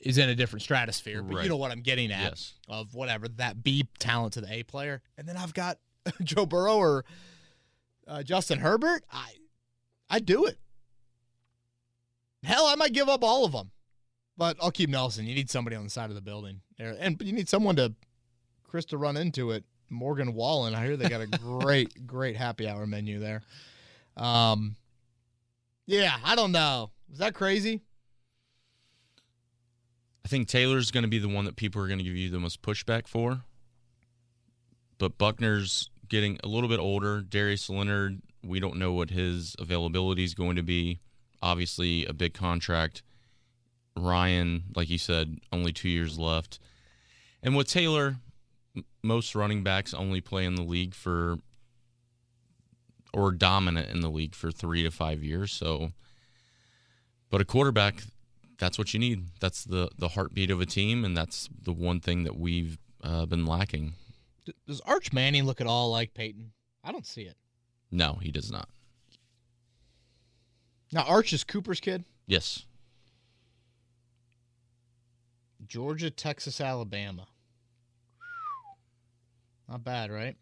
is 0.00 0.18
in 0.18 0.28
a 0.28 0.34
different 0.34 0.62
stratosphere, 0.64 1.22
but 1.22 1.36
Right. 1.36 1.42
you 1.44 1.48
know 1.48 1.56
what 1.56 1.70
I'm 1.70 1.82
getting 1.82 2.10
at 2.10 2.30
Yes. 2.32 2.54
of 2.68 2.92
whatever 2.94 3.28
that 3.28 3.62
B 3.62 3.86
talent 4.00 4.32
to 4.34 4.40
the 4.40 4.52
A 4.52 4.64
player, 4.64 5.00
and 5.16 5.28
then 5.28 5.36
I've 5.36 5.54
got 5.54 5.78
Joe 6.24 6.44
Burrow 6.46 6.76
or 6.78 7.04
uh, 8.08 8.24
Justin 8.24 8.58
Herbert. 8.58 9.04
I 9.12 9.32
I 10.10 10.18
do 10.18 10.46
it. 10.46 10.58
Hell, 12.42 12.66
I 12.66 12.74
might 12.74 12.92
give 12.92 13.08
up 13.08 13.22
all 13.22 13.44
of 13.44 13.52
them, 13.52 13.70
but 14.36 14.56
I'll 14.60 14.72
keep 14.72 14.90
Nelson. 14.90 15.26
You 15.26 15.34
need 15.36 15.48
somebody 15.48 15.76
on 15.76 15.84
the 15.84 15.90
side 15.90 16.10
of 16.10 16.16
the 16.16 16.20
building, 16.20 16.60
there, 16.76 16.96
and 16.98 17.20
you 17.24 17.32
need 17.32 17.48
someone 17.48 17.76
to 17.76 17.94
Chris 18.64 18.84
to 18.86 18.98
run 18.98 19.16
into 19.16 19.52
it. 19.52 19.64
Morgan 19.92 20.34
Wallen. 20.34 20.74
I 20.74 20.84
hear 20.84 20.96
they 20.96 21.08
got 21.08 21.20
a 21.20 21.26
great, 21.26 22.06
great 22.06 22.36
happy 22.36 22.68
hour 22.68 22.86
menu 22.86 23.20
there. 23.20 23.42
Um, 24.16 24.76
yeah, 25.86 26.16
I 26.24 26.34
don't 26.34 26.52
know. 26.52 26.90
Was 27.10 27.18
that 27.18 27.34
crazy? 27.34 27.82
I 30.24 30.28
think 30.28 30.48
Taylor's 30.48 30.90
going 30.90 31.02
to 31.02 31.08
be 31.08 31.18
the 31.18 31.28
one 31.28 31.44
that 31.44 31.56
people 31.56 31.82
are 31.82 31.86
going 31.86 31.98
to 31.98 32.04
give 32.04 32.16
you 32.16 32.30
the 32.30 32.40
most 32.40 32.62
pushback 32.62 33.06
for. 33.06 33.42
But 34.98 35.18
Buckner's 35.18 35.90
getting 36.08 36.38
a 36.44 36.48
little 36.48 36.68
bit 36.68 36.78
older. 36.78 37.20
Darius 37.20 37.68
Leonard, 37.68 38.22
we 38.44 38.60
don't 38.60 38.76
know 38.76 38.92
what 38.92 39.10
his 39.10 39.56
availability 39.58 40.24
is 40.24 40.34
going 40.34 40.56
to 40.56 40.62
be. 40.62 41.00
Obviously, 41.42 42.06
a 42.06 42.12
big 42.12 42.34
contract. 42.34 43.02
Ryan, 43.96 44.64
like 44.74 44.88
you 44.88 44.98
said, 44.98 45.38
only 45.52 45.72
two 45.72 45.88
years 45.88 46.18
left. 46.18 46.60
And 47.42 47.56
with 47.56 47.68
Taylor, 47.68 48.16
most 49.02 49.34
running 49.34 49.62
backs 49.62 49.92
only 49.94 50.20
play 50.20 50.44
in 50.44 50.54
the 50.54 50.62
league 50.62 50.94
for 50.94 51.38
or 53.12 53.30
dominant 53.30 53.90
in 53.90 54.00
the 54.00 54.10
league 54.10 54.34
for 54.34 54.50
three 54.50 54.82
to 54.82 54.90
five 54.90 55.22
years. 55.22 55.52
So, 55.52 55.92
but 57.30 57.40
a 57.40 57.44
quarterback, 57.44 58.02
that's 58.58 58.78
what 58.78 58.94
you 58.94 59.00
need. 59.00 59.26
That's 59.40 59.64
the 59.64 59.90
the 59.98 60.08
heartbeat 60.08 60.50
of 60.50 60.60
a 60.60 60.66
team, 60.66 61.04
and 61.04 61.16
that's 61.16 61.48
the 61.62 61.72
one 61.72 62.00
thing 62.00 62.24
that 62.24 62.36
we've 62.36 62.78
uh, 63.02 63.26
been 63.26 63.44
lacking. 63.46 63.94
Does 64.66 64.80
Arch 64.82 65.12
Manning 65.12 65.44
look 65.44 65.60
at 65.60 65.66
all 65.66 65.90
like 65.90 66.14
Peyton? 66.14 66.52
I 66.82 66.90
don't 66.90 67.06
see 67.06 67.22
it. 67.22 67.36
No, 67.90 68.18
he 68.20 68.32
does 68.32 68.50
not. 68.50 68.68
Now 70.92 71.02
Arch 71.02 71.32
is 71.32 71.44
Cooper's 71.44 71.80
kid. 71.80 72.04
Yes, 72.26 72.64
Georgia, 75.66 76.10
Texas, 76.10 76.60
Alabama. 76.60 77.26
Not 79.72 79.84
bad, 79.84 80.10
right? 80.10 80.36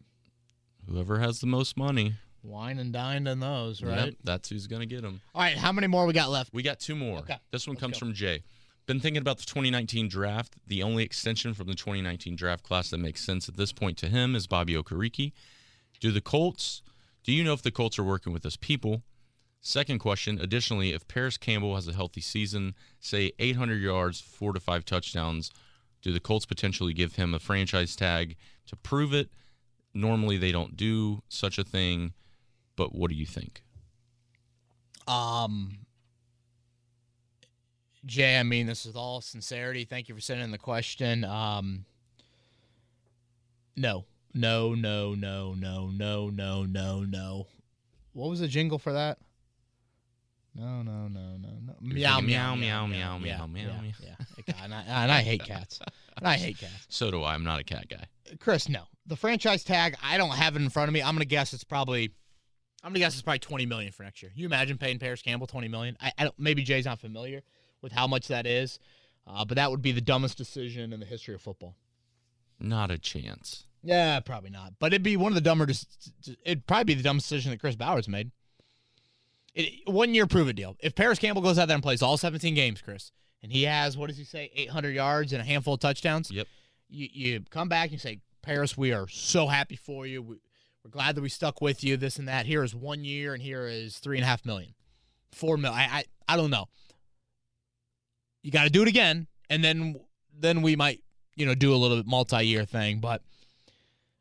whoever 0.89 1.19
has 1.19 1.39
the 1.39 1.47
most 1.47 1.77
money, 1.77 2.15
Wine 2.43 2.79
and 2.79 2.91
dined 2.91 3.29
on 3.29 3.39
those, 3.39 3.81
right? 3.81 4.07
yep, 4.07 4.15
that's 4.25 4.49
who's 4.49 4.67
going 4.67 4.81
to 4.81 4.85
get 4.85 5.03
them. 5.03 5.21
All 5.33 5.41
right, 5.41 5.55
how 5.55 5.71
many 5.71 5.87
more 5.87 6.05
we 6.05 6.11
got 6.11 6.29
left? 6.29 6.53
We 6.53 6.63
got 6.63 6.81
two 6.81 6.95
more. 6.95 7.19
Okay, 7.19 7.37
This 7.51 7.65
one 7.65 7.75
let's 7.75 7.81
comes 7.81 7.93
go. 7.93 7.99
from 7.99 8.13
Jay. 8.13 8.43
Been 8.87 8.99
thinking 8.99 9.21
about 9.21 9.37
the 9.37 9.45
2019 9.45 10.09
draft. 10.09 10.55
The 10.67 10.83
only 10.83 11.03
extension 11.05 11.53
from 11.53 11.67
the 11.67 11.75
2019 11.75 12.35
draft 12.35 12.63
class 12.63 12.89
that 12.89 12.97
makes 12.97 13.23
sense 13.23 13.47
at 13.47 13.55
this 13.55 13.71
point 13.71 13.97
to 13.99 14.07
him 14.07 14.35
is 14.35 14.47
Bobby 14.47 14.73
Okereke. 14.73 15.31
Do 16.01 16.11
the 16.11 16.19
Colts? 16.19 16.81
Do 17.23 17.31
you 17.31 17.43
know 17.45 17.53
if 17.53 17.61
the 17.61 17.71
Colts 17.71 17.97
are 17.97 18.03
working 18.03 18.33
with 18.33 18.45
us 18.45 18.57
people? 18.57 19.01
Second 19.61 19.99
question. 19.99 20.41
Additionally, 20.41 20.91
if 20.91 21.07
Parris 21.07 21.37
Campbell 21.37 21.75
has 21.75 21.87
a 21.87 21.93
healthy 21.93 22.21
season, 22.21 22.73
say 22.99 23.31
800 23.39 23.81
yards, 23.81 24.19
four 24.19 24.51
to 24.51 24.59
five 24.59 24.83
touchdowns, 24.83 25.51
do 26.01 26.11
the 26.11 26.19
Colts 26.19 26.45
potentially 26.45 26.93
give 26.93 27.15
him 27.15 27.33
a 27.33 27.39
franchise 27.39 27.95
tag 27.95 28.35
to 28.67 28.75
prove 28.75 29.13
it? 29.13 29.29
Normally, 29.93 30.37
they 30.37 30.51
don't 30.51 30.77
do 30.77 31.21
such 31.27 31.57
a 31.57 31.63
thing, 31.63 32.13
but 32.75 32.95
what 32.95 33.09
do 33.09 33.15
you 33.15 33.25
think? 33.25 33.61
Um, 35.07 35.79
Jay, 38.05 38.39
I 38.39 38.43
mean 38.43 38.67
this 38.67 38.85
with 38.85 38.95
all 38.95 39.21
sincerity. 39.21 39.83
Thank 39.83 40.09
you 40.09 40.15
for 40.15 40.21
sending 40.21 40.51
the 40.51 40.57
question. 40.57 41.23
Um, 41.23 41.85
no, 43.75 44.05
no, 44.33 44.73
no, 44.73 45.13
no, 45.13 45.53
no, 45.53 45.87
no, 45.87 46.29
no, 46.29 46.63
no, 46.65 47.03
no. 47.03 47.47
What 48.13 48.29
was 48.29 48.39
the 48.39 48.47
jingle 48.47 48.79
for 48.79 48.93
that? 48.93 49.17
No, 50.53 50.81
no, 50.81 51.07
no, 51.07 51.37
no, 51.37 51.49
no. 51.65 51.75
Meow, 51.79 52.19
meow, 52.19 52.55
meow, 52.55 52.85
meow, 52.85 52.87
meow, 52.87 53.17
meow, 53.17 53.47
meow, 53.47 53.47
meow, 53.47 53.91
yeah, 54.01 54.15
yeah. 54.45 54.53
And 54.63 54.73
I, 54.73 54.81
and 54.81 55.11
I 55.11 55.21
hate 55.21 55.43
cats. 55.43 55.79
And 56.17 56.27
I 56.27 56.35
hate 56.35 56.57
cats. 56.57 56.73
So 56.89 57.09
do 57.09 57.23
I. 57.23 57.33
I'm 57.33 57.43
not 57.43 57.61
a 57.61 57.63
cat 57.63 57.87
guy. 57.89 58.05
Chris, 58.39 58.67
no. 58.67 58.83
The 59.07 59.15
franchise 59.15 59.63
tag, 59.63 59.95
I 60.03 60.17
don't 60.17 60.31
have 60.31 60.55
it 60.55 60.61
in 60.61 60.69
front 60.69 60.89
of 60.89 60.93
me. 60.93 61.01
I'm 61.01 61.15
gonna 61.15 61.25
guess 61.25 61.53
it's 61.53 61.63
probably 61.63 62.11
I'm 62.83 62.89
gonna 62.89 62.99
guess 62.99 63.13
it's 63.13 63.21
probably 63.21 63.39
20 63.39 63.65
million 63.65 63.91
for 63.91 64.03
next 64.03 64.21
year. 64.21 64.31
You 64.35 64.45
imagine 64.45 64.77
paying 64.77 64.99
Parris 64.99 65.21
Campbell 65.21 65.47
20 65.47 65.67
million? 65.69 65.97
I, 66.01 66.11
I 66.17 66.23
don't 66.25 66.39
maybe 66.39 66.63
Jay's 66.63 66.85
not 66.85 66.99
familiar 66.99 67.41
with 67.81 67.91
how 67.91 68.07
much 68.07 68.27
that 68.27 68.45
is. 68.45 68.79
Uh, 69.27 69.45
but 69.45 69.55
that 69.55 69.69
would 69.71 69.81
be 69.81 69.91
the 69.91 70.01
dumbest 70.01 70.37
decision 70.37 70.91
in 70.91 70.99
the 70.99 71.05
history 71.05 71.33
of 71.35 71.41
football. 71.41 71.75
Not 72.59 72.91
a 72.91 72.97
chance. 72.97 73.65
Yeah, 73.83 74.19
probably 74.19 74.49
not. 74.49 74.73
But 74.79 74.87
it'd 74.93 75.03
be 75.03 75.17
one 75.17 75.31
of 75.31 75.35
the 75.35 75.41
dumber. 75.41 75.67
It'd 76.43 76.67
probably 76.67 76.83
be 76.83 76.93
the 76.95 77.03
dumbest 77.03 77.29
decision 77.29 77.51
that 77.51 77.59
Chris 77.59 77.75
Bowers 77.75 78.07
made. 78.07 78.31
It, 79.53 79.85
one 79.85 80.13
year 80.13 80.27
prove 80.27 80.47
it 80.47 80.53
deal. 80.53 80.77
If 80.79 80.95
Parris 80.95 81.19
Campbell 81.19 81.41
goes 81.41 81.59
out 81.59 81.67
there 81.67 81.75
and 81.75 81.83
plays 81.83 82.01
all 82.01 82.17
17 82.17 82.55
games, 82.55 82.81
Chris, 82.81 83.11
and 83.43 83.51
he 83.51 83.63
has 83.63 83.97
what 83.97 84.07
does 84.07 84.17
he 84.17 84.23
say, 84.23 84.51
800 84.55 84.95
yards 84.95 85.33
and 85.33 85.41
a 85.41 85.45
handful 85.45 85.73
of 85.73 85.79
touchdowns. 85.79 86.31
Yep. 86.31 86.47
You 86.89 87.07
you 87.11 87.43
come 87.49 87.69
back 87.69 87.85
and 87.85 87.93
you 87.93 87.99
say, 87.99 88.19
Parris, 88.41 88.77
we 88.77 88.93
are 88.93 89.07
so 89.07 89.47
happy 89.47 89.75
for 89.75 90.05
you. 90.05 90.21
We, 90.21 90.37
we're 90.83 90.91
glad 90.91 91.15
that 91.15 91.21
we 91.21 91.29
stuck 91.29 91.61
with 91.61 91.83
you. 91.83 91.97
This 91.97 92.17
and 92.17 92.27
that. 92.27 92.45
Here 92.45 92.63
is 92.63 92.73
one 92.73 93.03
year, 93.03 93.33
and 93.33 93.41
here 93.41 93.67
is 93.67 93.97
three 93.97 94.17
and 94.17 94.23
a 94.23 94.27
half 94.27 94.45
million, 94.45 94.73
four 95.31 95.57
mil. 95.57 95.71
I 95.71 95.81
I, 95.81 96.03
I 96.27 96.37
don't 96.37 96.49
know. 96.49 96.67
You 98.41 98.51
got 98.51 98.63
to 98.63 98.69
do 98.69 98.81
it 98.81 98.87
again, 98.87 99.27
and 99.49 99.63
then 99.63 99.99
then 100.37 100.61
we 100.61 100.75
might 100.75 101.03
you 101.35 101.45
know 101.45 101.55
do 101.55 101.73
a 101.73 101.77
little 101.77 102.03
multi-year 102.05 102.65
thing. 102.65 102.99
But 102.99 103.21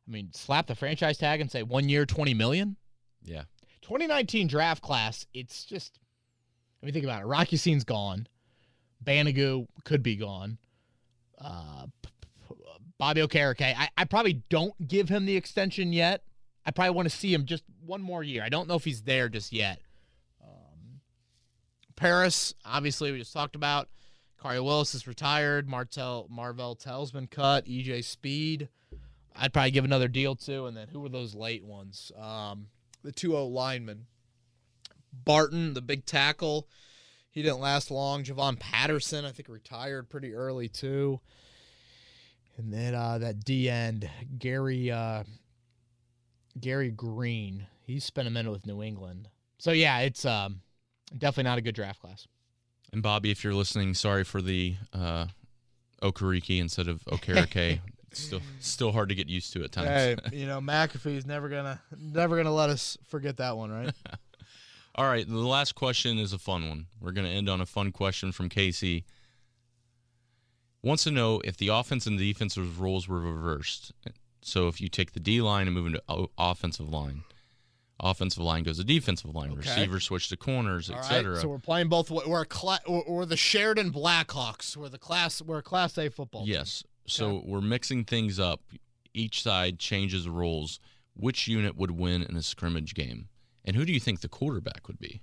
I 0.06 0.10
mean, 0.10 0.30
slap 0.34 0.66
the 0.66 0.74
franchise 0.74 1.18
tag 1.18 1.40
and 1.40 1.50
say 1.50 1.62
one 1.62 1.88
year, 1.88 2.04
twenty 2.04 2.34
million. 2.34 2.76
Yeah. 3.22 3.44
2019 3.90 4.46
draft 4.46 4.82
class, 4.82 5.26
it's 5.34 5.64
just, 5.64 5.98
I 6.80 6.86
mean, 6.86 6.92
think 6.92 7.04
about 7.04 7.22
it. 7.22 7.26
Rock 7.26 7.50
Ya-Sin's 7.50 7.82
gone. 7.82 8.28
Banogu 9.04 9.66
could 9.82 10.00
be 10.00 10.14
gone. 10.14 10.58
Uh, 11.36 11.86
Bobby 12.98 13.20
Okereke, 13.20 13.74
I, 13.76 13.88
I 13.98 14.04
probably 14.04 14.44
don't 14.48 14.86
give 14.86 15.08
him 15.08 15.26
the 15.26 15.34
extension 15.34 15.92
yet. 15.92 16.22
I 16.64 16.70
probably 16.70 16.94
want 16.94 17.10
to 17.10 17.16
see 17.16 17.34
him 17.34 17.46
just 17.46 17.64
one 17.84 18.00
more 18.00 18.22
year. 18.22 18.44
I 18.44 18.48
don't 18.48 18.68
know 18.68 18.76
if 18.76 18.84
he's 18.84 19.02
there 19.02 19.28
just 19.28 19.52
yet. 19.52 19.80
Um, 20.40 21.00
Parris, 21.96 22.54
obviously, 22.64 23.10
we 23.10 23.18
just 23.18 23.32
talked 23.32 23.56
about. 23.56 23.88
Khari 24.40 24.62
Willis 24.62 24.94
is 24.94 25.08
retired. 25.08 25.68
Martel 25.68 26.28
Marvell 26.30 26.76
Tell's 26.76 27.10
been 27.10 27.26
cut. 27.26 27.66
EJ 27.66 28.04
Speed, 28.04 28.68
I'd 29.34 29.52
probably 29.52 29.72
give 29.72 29.84
another 29.84 30.06
deal 30.06 30.36
to. 30.36 30.66
And 30.66 30.76
then 30.76 30.86
who 30.86 31.00
were 31.00 31.08
those 31.08 31.34
late 31.34 31.64
ones? 31.64 32.12
Um, 32.16 32.68
the 33.02 33.12
2-0 33.12 33.50
lineman. 33.52 34.06
Barton, 35.12 35.74
the 35.74 35.82
big 35.82 36.06
tackle. 36.06 36.68
He 37.30 37.42
didn't 37.42 37.60
last 37.60 37.90
long. 37.90 38.24
Javon 38.24 38.58
Patterson, 38.58 39.24
I 39.24 39.32
think, 39.32 39.48
retired 39.48 40.08
pretty 40.10 40.34
early 40.34 40.68
too. 40.68 41.20
And 42.56 42.72
then 42.72 42.94
uh, 42.94 43.18
that 43.18 43.44
D 43.44 43.68
end, 43.68 44.10
Gerri 44.38 44.90
uh, 44.90 45.24
Gerri 46.58 46.94
Green. 46.94 47.66
He 47.86 48.00
spent 48.00 48.28
a 48.28 48.30
minute 48.30 48.50
with 48.50 48.66
New 48.66 48.82
England. 48.82 49.28
So 49.58 49.72
yeah, 49.72 50.00
it's 50.00 50.24
um, 50.24 50.60
definitely 51.16 51.44
not 51.44 51.58
a 51.58 51.62
good 51.62 51.74
draft 51.74 52.00
class. 52.00 52.26
And 52.92 53.02
Bobby, 53.02 53.30
if 53.30 53.44
you're 53.44 53.54
listening, 53.54 53.94
sorry 53.94 54.24
for 54.24 54.42
the 54.42 54.76
uh, 54.92 55.26
Okariki 56.02 56.60
instead 56.60 56.88
of 56.88 57.04
Okereke. 57.06 57.80
Still 58.12 58.40
mm. 58.40 58.44
still 58.60 58.92
hard 58.92 59.08
to 59.10 59.14
get 59.14 59.28
used 59.28 59.52
to 59.52 59.64
at 59.64 59.72
times. 59.72 59.88
Hey, 59.88 60.16
you 60.32 60.46
know 60.46 60.60
McAfee's 60.60 61.26
never 61.26 61.48
gonna 61.48 61.80
never 61.96 62.36
gonna 62.36 62.54
let 62.54 62.70
us 62.70 62.98
forget 63.08 63.36
that 63.38 63.56
one, 63.56 63.70
right? 63.70 63.92
All 64.94 65.06
right, 65.06 65.26
the 65.26 65.38
last 65.38 65.76
question 65.76 66.18
is 66.18 66.32
a 66.32 66.38
fun 66.38 66.68
one. 66.68 66.86
We're 67.00 67.12
going 67.12 67.26
to 67.26 67.32
end 67.32 67.48
on 67.48 67.60
a 67.60 67.66
fun 67.66 67.92
question 67.92 68.32
from 68.32 68.48
Casey. 68.48 69.04
Wants 70.82 71.04
to 71.04 71.10
know 71.10 71.40
if 71.44 71.56
the 71.56 71.68
offense 71.68 72.06
and 72.06 72.18
the 72.18 72.32
defensive 72.32 72.80
roles 72.80 73.06
were 73.06 73.20
reversed. 73.20 73.92
So 74.42 74.68
if 74.68 74.80
you 74.80 74.88
take 74.88 75.12
the 75.12 75.20
D 75.20 75.40
line 75.40 75.66
and 75.68 75.76
move 75.76 75.86
into 75.86 76.02
offensive 76.36 76.88
line, 76.88 77.22
offensive 78.00 78.42
line 78.42 78.64
goes 78.64 78.78
to 78.78 78.84
defensive 78.84 79.34
line, 79.34 79.50
Okay. 79.50 79.58
receiver 79.58 80.00
switch 80.00 80.28
to 80.30 80.36
corners, 80.36 80.90
All 80.90 80.96
right, 80.96 81.04
etc. 81.04 81.40
so 81.40 81.48
we're 81.48 81.58
playing 81.58 81.88
both. 81.88 82.10
We're 82.10 82.42
a 82.42 82.46
cla- 82.46 82.80
we're, 82.88 83.26
the 83.26 83.36
Sheridan 83.36 83.92
Blackhawks. 83.92 84.76
We're 84.76 84.88
the 84.88 84.98
class. 84.98 85.40
We're 85.40 85.58
a 85.58 85.62
Class 85.62 85.98
A 85.98 86.08
football. 86.08 86.44
Yes. 86.46 86.82
So 87.10 87.42
we're 87.44 87.60
mixing 87.60 88.04
things 88.04 88.38
up. 88.38 88.60
each 89.12 89.42
side 89.42 89.78
changes 89.78 90.28
rules, 90.28 90.78
which 91.14 91.48
unit 91.48 91.76
would 91.76 91.90
win 91.90 92.22
in 92.22 92.36
a 92.36 92.42
scrimmage 92.42 92.94
game? 92.94 93.28
And 93.64 93.74
who 93.76 93.84
do 93.84 93.92
you 93.92 94.00
think 94.00 94.20
the 94.20 94.28
quarterback 94.28 94.86
would 94.86 94.98
be? 94.98 95.20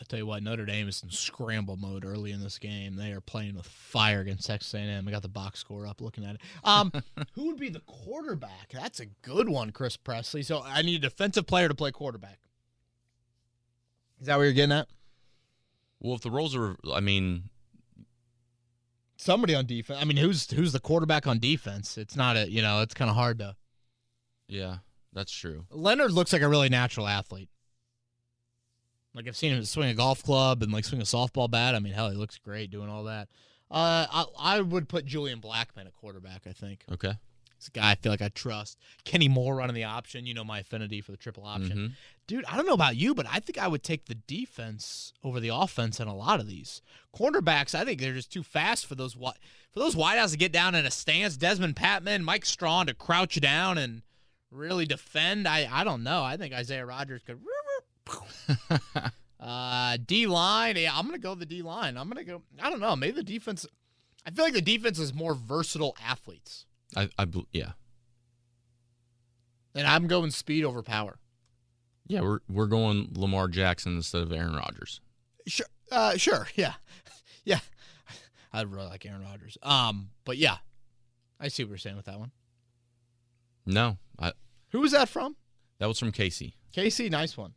I 0.00 0.04
tell 0.06 0.18
you 0.18 0.26
what, 0.26 0.42
Notre 0.42 0.66
Dame 0.66 0.86
is 0.88 1.02
in 1.02 1.10
scramble 1.10 1.76
mode 1.76 2.04
early 2.04 2.32
in 2.32 2.40
this 2.40 2.58
game. 2.58 2.94
They 2.96 3.12
are 3.12 3.22
playing 3.22 3.54
with 3.56 3.66
fire 3.66 4.20
against 4.20 4.46
Texas 4.46 4.74
A&M. 4.74 5.08
I 5.08 5.10
got 5.10 5.22
the 5.22 5.28
box 5.28 5.60
score 5.60 5.86
up, 5.86 6.02
looking 6.02 6.24
at 6.24 6.34
it. 6.34 6.40
Um, 6.62 6.92
who 7.32 7.46
would 7.46 7.58
be 7.58 7.70
the 7.70 7.80
quarterback? 7.80 8.70
That's 8.72 9.00
a 9.00 9.06
good 9.06 9.48
one, 9.48 9.70
Chris 9.70 9.96
Presley. 9.96 10.42
So 10.42 10.62
I 10.62 10.82
need 10.82 10.96
a 10.96 11.08
defensive 11.08 11.46
player 11.46 11.68
to 11.68 11.74
play 11.74 11.90
quarterback. 11.90 12.38
Is 14.20 14.26
that 14.26 14.36
what 14.36 14.42
you're 14.42 14.52
getting 14.52 14.76
at? 14.76 14.88
Well, 16.00 16.16
if 16.16 16.20
the 16.20 16.30
roles 16.30 16.54
are, 16.54 16.76
I 16.92 17.00
mean, 17.00 17.44
Somebody 19.24 19.54
on 19.54 19.64
defense. 19.64 19.98
I 20.00 20.04
mean, 20.04 20.18
who's 20.18 20.50
who's 20.50 20.72
the 20.72 20.80
quarterback 20.80 21.26
on 21.26 21.38
defense? 21.38 21.96
It's 21.96 22.14
not 22.14 22.36
a 22.36 22.50
you 22.50 22.60
know, 22.60 22.82
it's 22.82 22.92
kind 22.92 23.08
of 23.08 23.16
hard 23.16 23.38
to. 23.38 23.56
yeah, 24.48 24.78
that's 25.14 25.32
true. 25.32 25.64
Leonard 25.70 26.12
looks 26.12 26.32
like 26.32 26.42
a 26.42 26.48
really 26.48 26.68
natural 26.68 27.06
athlete. 27.08 27.48
Like 29.14 29.28
I've 29.28 29.36
seen 29.36 29.54
him 29.54 29.64
swing 29.64 29.88
a 29.88 29.94
golf 29.94 30.22
club 30.22 30.62
and 30.62 30.72
like 30.72 30.84
swing 30.84 31.00
a 31.00 31.04
softball 31.04 31.50
bat. 31.50 31.74
I 31.74 31.78
mean, 31.78 31.92
hell, 31.92 32.10
he 32.10 32.16
looks 32.16 32.36
great 32.38 32.70
doing 32.70 32.88
all 32.90 33.04
that. 33.04 33.28
Uh, 33.70 34.06
I 34.12 34.24
I 34.38 34.60
would 34.60 34.88
put 34.88 35.06
Julian 35.06 35.40
Blackmon 35.40 35.86
at 35.86 35.94
quarterback. 35.94 36.42
I 36.46 36.52
think 36.52 36.84
Okay. 36.92 37.14
he's 37.56 37.68
a 37.68 37.70
guy 37.70 37.92
I 37.92 37.94
feel 37.94 38.12
like 38.12 38.22
I 38.22 38.28
trust. 38.28 38.78
Kenny 39.04 39.28
Moore 39.28 39.56
running 39.56 39.74
the 39.74 39.84
option. 39.84 40.26
You 40.26 40.34
know 40.34 40.44
my 40.44 40.58
affinity 40.58 41.00
for 41.00 41.12
the 41.12 41.16
triple 41.16 41.44
option. 41.46 41.78
Mhm. 41.78 41.92
Dude, 42.26 42.44
I 42.46 42.56
don't 42.56 42.66
know 42.66 42.72
about 42.72 42.96
you, 42.96 43.14
but 43.14 43.26
I 43.30 43.40
think 43.40 43.58
I 43.58 43.68
would 43.68 43.82
take 43.82 44.06
the 44.06 44.14
defense 44.14 45.12
over 45.22 45.40
the 45.40 45.50
offense 45.50 46.00
in 46.00 46.08
a 46.08 46.16
lot 46.16 46.40
of 46.40 46.46
these 46.46 46.80
cornerbacks. 47.14 47.74
I 47.74 47.84
think 47.84 48.00
they're 48.00 48.14
just 48.14 48.32
too 48.32 48.42
fast 48.42 48.86
for 48.86 48.94
those 48.94 49.12
for 49.12 49.34
those 49.74 49.94
wideouts 49.94 50.30
to 50.30 50.38
get 50.38 50.52
down 50.52 50.74
in 50.74 50.86
a 50.86 50.90
stance. 50.90 51.36
Dezmon 51.36 51.74
Patmon, 51.74 52.22
Mike 52.22 52.46
Strachan 52.46 52.86
to 52.86 52.94
crouch 52.94 53.38
down 53.40 53.76
and 53.76 54.02
really 54.50 54.86
defend. 54.86 55.46
I 55.46 55.68
I 55.70 55.84
don't 55.84 56.02
know. 56.02 56.22
I 56.22 56.36
think 56.38 56.54
Isaiah 56.54 56.86
Rogers 56.86 57.22
could. 57.26 57.40
uh, 59.40 59.98
D 60.04 60.26
line. 60.26 60.76
Yeah, 60.76 60.96
I'm 60.96 61.04
gonna 61.06 61.18
go 61.18 61.34
the 61.34 61.46
D 61.46 61.60
line. 61.60 61.98
I'm 61.98 62.08
gonna 62.08 62.24
go. 62.24 62.42
I 62.62 62.70
don't 62.70 62.80
know. 62.80 62.96
Maybe 62.96 63.12
the 63.12 63.22
defense. 63.22 63.66
I 64.26 64.30
feel 64.30 64.46
like 64.46 64.54
the 64.54 64.62
defense 64.62 64.98
is 64.98 65.12
more 65.12 65.34
versatile 65.34 65.94
athletes, 66.02 66.64
I, 66.96 67.10
I, 67.18 67.26
yeah, 67.52 67.72
and 69.74 69.86
I'm 69.86 70.06
going 70.06 70.30
speed 70.30 70.64
over 70.64 70.82
power. 70.82 71.18
Yeah. 72.06 72.20
We're 72.20 72.40
we're 72.48 72.66
going 72.66 73.08
Lamar 73.14 73.48
Jackson 73.48 73.96
instead 73.96 74.22
of 74.22 74.32
Aaron 74.32 74.54
Rodgers. 74.54 75.00
Sure. 75.46 75.66
Uh, 75.90 76.16
sure. 76.16 76.48
Yeah. 76.56 76.74
Yeah. 77.44 77.60
I 78.52 78.62
really 78.62 78.86
like 78.86 79.04
Aaron 79.04 79.22
Rodgers. 79.22 79.58
Um, 79.62 80.10
but 80.24 80.36
yeah, 80.38 80.56
I 81.40 81.48
see 81.48 81.64
what 81.64 81.70
you're 81.70 81.78
saying 81.78 81.96
with 81.96 82.06
that 82.06 82.18
one. 82.18 82.30
No, 83.66 83.98
I, 84.18 84.32
Who 84.70 84.80
was 84.80 84.92
that 84.92 85.08
from? 85.08 85.36
that 85.78 85.86
was 85.86 85.98
from 85.98 86.12
Casey. 86.12 86.54
Casey. 86.72 87.08
Nice 87.08 87.36
one. 87.36 87.54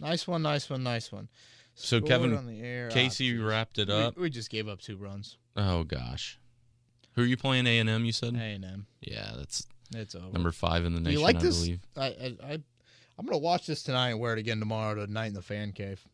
Nice 0.00 0.26
one. 0.26 0.42
Nice 0.42 0.68
one. 0.68 0.82
Nice 0.82 1.12
one. 1.12 1.28
So, 1.74 1.98
Scored 1.98 2.08
Kevin, 2.08 2.36
on 2.36 2.46
the 2.46 2.60
air. 2.62 2.88
Casey 2.90 3.30
geez. 3.32 3.40
wrapped 3.40 3.78
it 3.78 3.90
up. 3.90 4.16
We, 4.16 4.30
just 4.30 4.50
gave 4.50 4.68
up 4.68 4.80
two 4.80 4.96
runs. 4.96 5.38
Oh 5.56 5.84
gosh, 5.84 6.38
who 7.14 7.22
are 7.22 7.26
you 7.26 7.36
playing? 7.36 7.66
A 7.66 7.78
and 7.78 7.88
M. 7.88 8.04
You 8.04 8.12
said. 8.12 8.34
A 8.34 8.38
and 8.38 8.64
M. 8.64 8.86
Yeah, 9.00 9.32
that's 9.36 9.66
It's 9.94 10.14
over. 10.14 10.32
number 10.32 10.52
five 10.52 10.84
in 10.84 10.94
the 10.94 11.00
Do 11.00 11.04
nation. 11.04 11.18
you 11.18 11.24
like 11.24 11.36
I 11.36 11.40
this? 11.40 11.58
believe. 11.60 11.80
I, 11.96 12.06
I, 12.06 12.36
I, 12.54 12.58
I'm 13.18 13.26
gonna 13.26 13.38
watch 13.38 13.66
this 13.66 13.82
tonight 13.82 14.10
and 14.10 14.20
wear 14.20 14.32
it 14.32 14.38
again 14.38 14.58
tomorrow 14.58 15.06
tonight 15.06 15.26
in 15.26 15.34
the 15.34 15.42
fan 15.42 15.72
cave. 15.72 16.04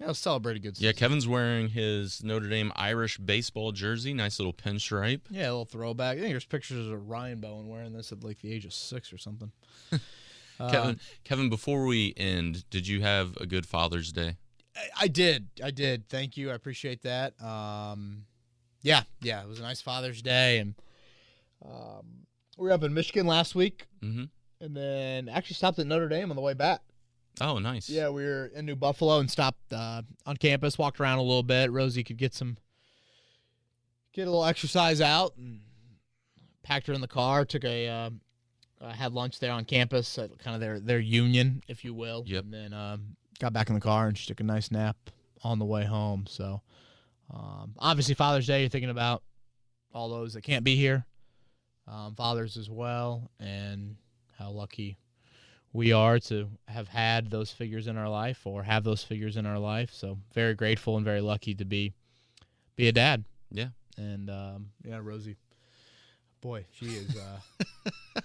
Yeah, 0.00 0.08
let's 0.08 0.18
celebrate 0.18 0.56
a 0.56 0.58
good. 0.58 0.78
Yeah. 0.78 0.92
Kevin's 0.92 1.26
wearing 1.26 1.68
his 1.70 2.22
Notre 2.22 2.48
Dame 2.48 2.70
Irish 2.76 3.16
baseball 3.18 3.72
jersey. 3.72 4.12
Nice 4.12 4.38
little 4.38 4.52
pinstripe. 4.52 5.22
Yeah, 5.30 5.44
a 5.44 5.52
little 5.52 5.64
throwback. 5.64 6.18
I 6.18 6.20
think 6.20 6.32
there's 6.32 6.44
pictures 6.44 6.86
of 6.88 7.08
Ryan 7.08 7.40
Bowen 7.40 7.66
wearing 7.68 7.92
this 7.94 8.12
at 8.12 8.22
like 8.22 8.40
the 8.40 8.52
age 8.52 8.66
of 8.66 8.74
six 8.74 9.12
or 9.12 9.18
something. 9.18 9.52
Kevin, 10.58 10.98
Kevin, 11.24 11.48
before 11.50 11.84
we 11.84 12.14
end, 12.16 12.68
did 12.70 12.88
you 12.88 13.02
have 13.02 13.36
a 13.38 13.46
good 13.46 13.66
Father's 13.66 14.10
Day? 14.12 14.36
I, 14.74 14.80
I 15.02 15.08
did. 15.08 15.48
I 15.62 15.70
did. 15.70 16.08
Thank 16.08 16.36
you. 16.36 16.50
I 16.50 16.54
appreciate 16.54 17.02
that. 17.02 17.40
Um, 17.42 18.24
yeah, 18.82 19.02
yeah. 19.20 19.42
It 19.42 19.48
was 19.48 19.58
a 19.58 19.62
nice 19.62 19.82
Father's 19.82 20.22
Day, 20.22 20.58
and 20.58 20.74
um, 21.64 22.26
we 22.56 22.68
were 22.68 22.72
up 22.72 22.82
in 22.82 22.94
Michigan 22.94 23.26
last 23.26 23.54
week, 23.54 23.86
Mm-hmm. 24.02 24.24
And 24.60 24.76
then 24.76 25.28
actually 25.28 25.54
stopped 25.54 25.78
at 25.78 25.86
Notre 25.86 26.08
Dame 26.08 26.30
on 26.30 26.36
the 26.36 26.42
way 26.42 26.54
back. 26.54 26.80
Oh, 27.40 27.58
nice. 27.58 27.88
Yeah, 27.90 28.08
we 28.08 28.24
were 28.24 28.46
in 28.54 28.64
New 28.64 28.76
Buffalo 28.76 29.18
and 29.18 29.30
stopped 29.30 29.72
uh, 29.72 30.02
on 30.24 30.36
campus, 30.36 30.78
walked 30.78 31.00
around 31.00 31.18
a 31.18 31.22
little 31.22 31.42
bit. 31.42 31.70
Rosie 31.70 32.02
could 32.02 32.16
get 32.16 32.34
some, 32.34 32.56
get 34.12 34.22
a 34.22 34.30
little 34.30 34.46
exercise 34.46 35.02
out, 35.02 35.34
and 35.36 35.60
packed 36.62 36.86
her 36.86 36.94
in 36.94 37.02
the 37.02 37.08
car. 37.08 37.44
Took 37.44 37.64
a, 37.64 37.88
uh, 37.88 38.10
uh, 38.80 38.92
had 38.92 39.12
lunch 39.12 39.38
there 39.38 39.52
on 39.52 39.66
campus 39.66 40.16
at 40.16 40.38
kind 40.38 40.54
of 40.54 40.60
their 40.60 40.80
their 40.80 40.98
union, 40.98 41.62
if 41.68 41.84
you 41.84 41.92
will. 41.92 42.22
Yep. 42.26 42.44
And 42.44 42.54
then 42.54 42.72
um, 42.72 43.16
got 43.38 43.52
back 43.52 43.68
in 43.68 43.74
the 43.74 43.80
car 43.82 44.08
and 44.08 44.16
she 44.16 44.26
took 44.26 44.40
a 44.40 44.44
nice 44.44 44.70
nap 44.70 44.96
on 45.42 45.58
the 45.58 45.66
way 45.66 45.84
home. 45.84 46.24
So, 46.26 46.62
um, 47.32 47.74
obviously 47.78 48.14
Father's 48.14 48.46
Day, 48.46 48.60
you're 48.60 48.70
thinking 48.70 48.90
about 48.90 49.22
all 49.92 50.08
those 50.08 50.34
that 50.34 50.42
can't 50.42 50.64
be 50.64 50.76
here, 50.76 51.04
um, 51.86 52.14
fathers 52.14 52.56
as 52.56 52.70
well, 52.70 53.30
and 53.38 53.96
how 54.38 54.50
lucky 54.50 54.96
we 55.72 55.92
are 55.92 56.18
to 56.18 56.48
have 56.68 56.88
had 56.88 57.30
those 57.30 57.50
figures 57.52 57.86
in 57.86 57.96
our 57.96 58.08
life 58.08 58.46
or 58.46 58.62
have 58.62 58.82
those 58.84 59.02
figures 59.02 59.36
in 59.36 59.44
our 59.46 59.58
life. 59.58 59.92
So 59.92 60.18
very 60.34 60.54
grateful 60.54 60.96
and 60.96 61.04
very 61.04 61.20
lucky 61.20 61.54
to 61.54 61.64
be 61.64 61.92
be 62.76 62.88
a 62.88 62.92
dad. 62.92 63.24
Yeah. 63.50 63.68
And 63.98 64.28
um, 64.30 64.70
yeah, 64.84 65.00
Rosie, 65.02 65.36
boy, 66.40 66.64
she 66.72 66.86
is 66.86 67.16
uh, 67.16 67.90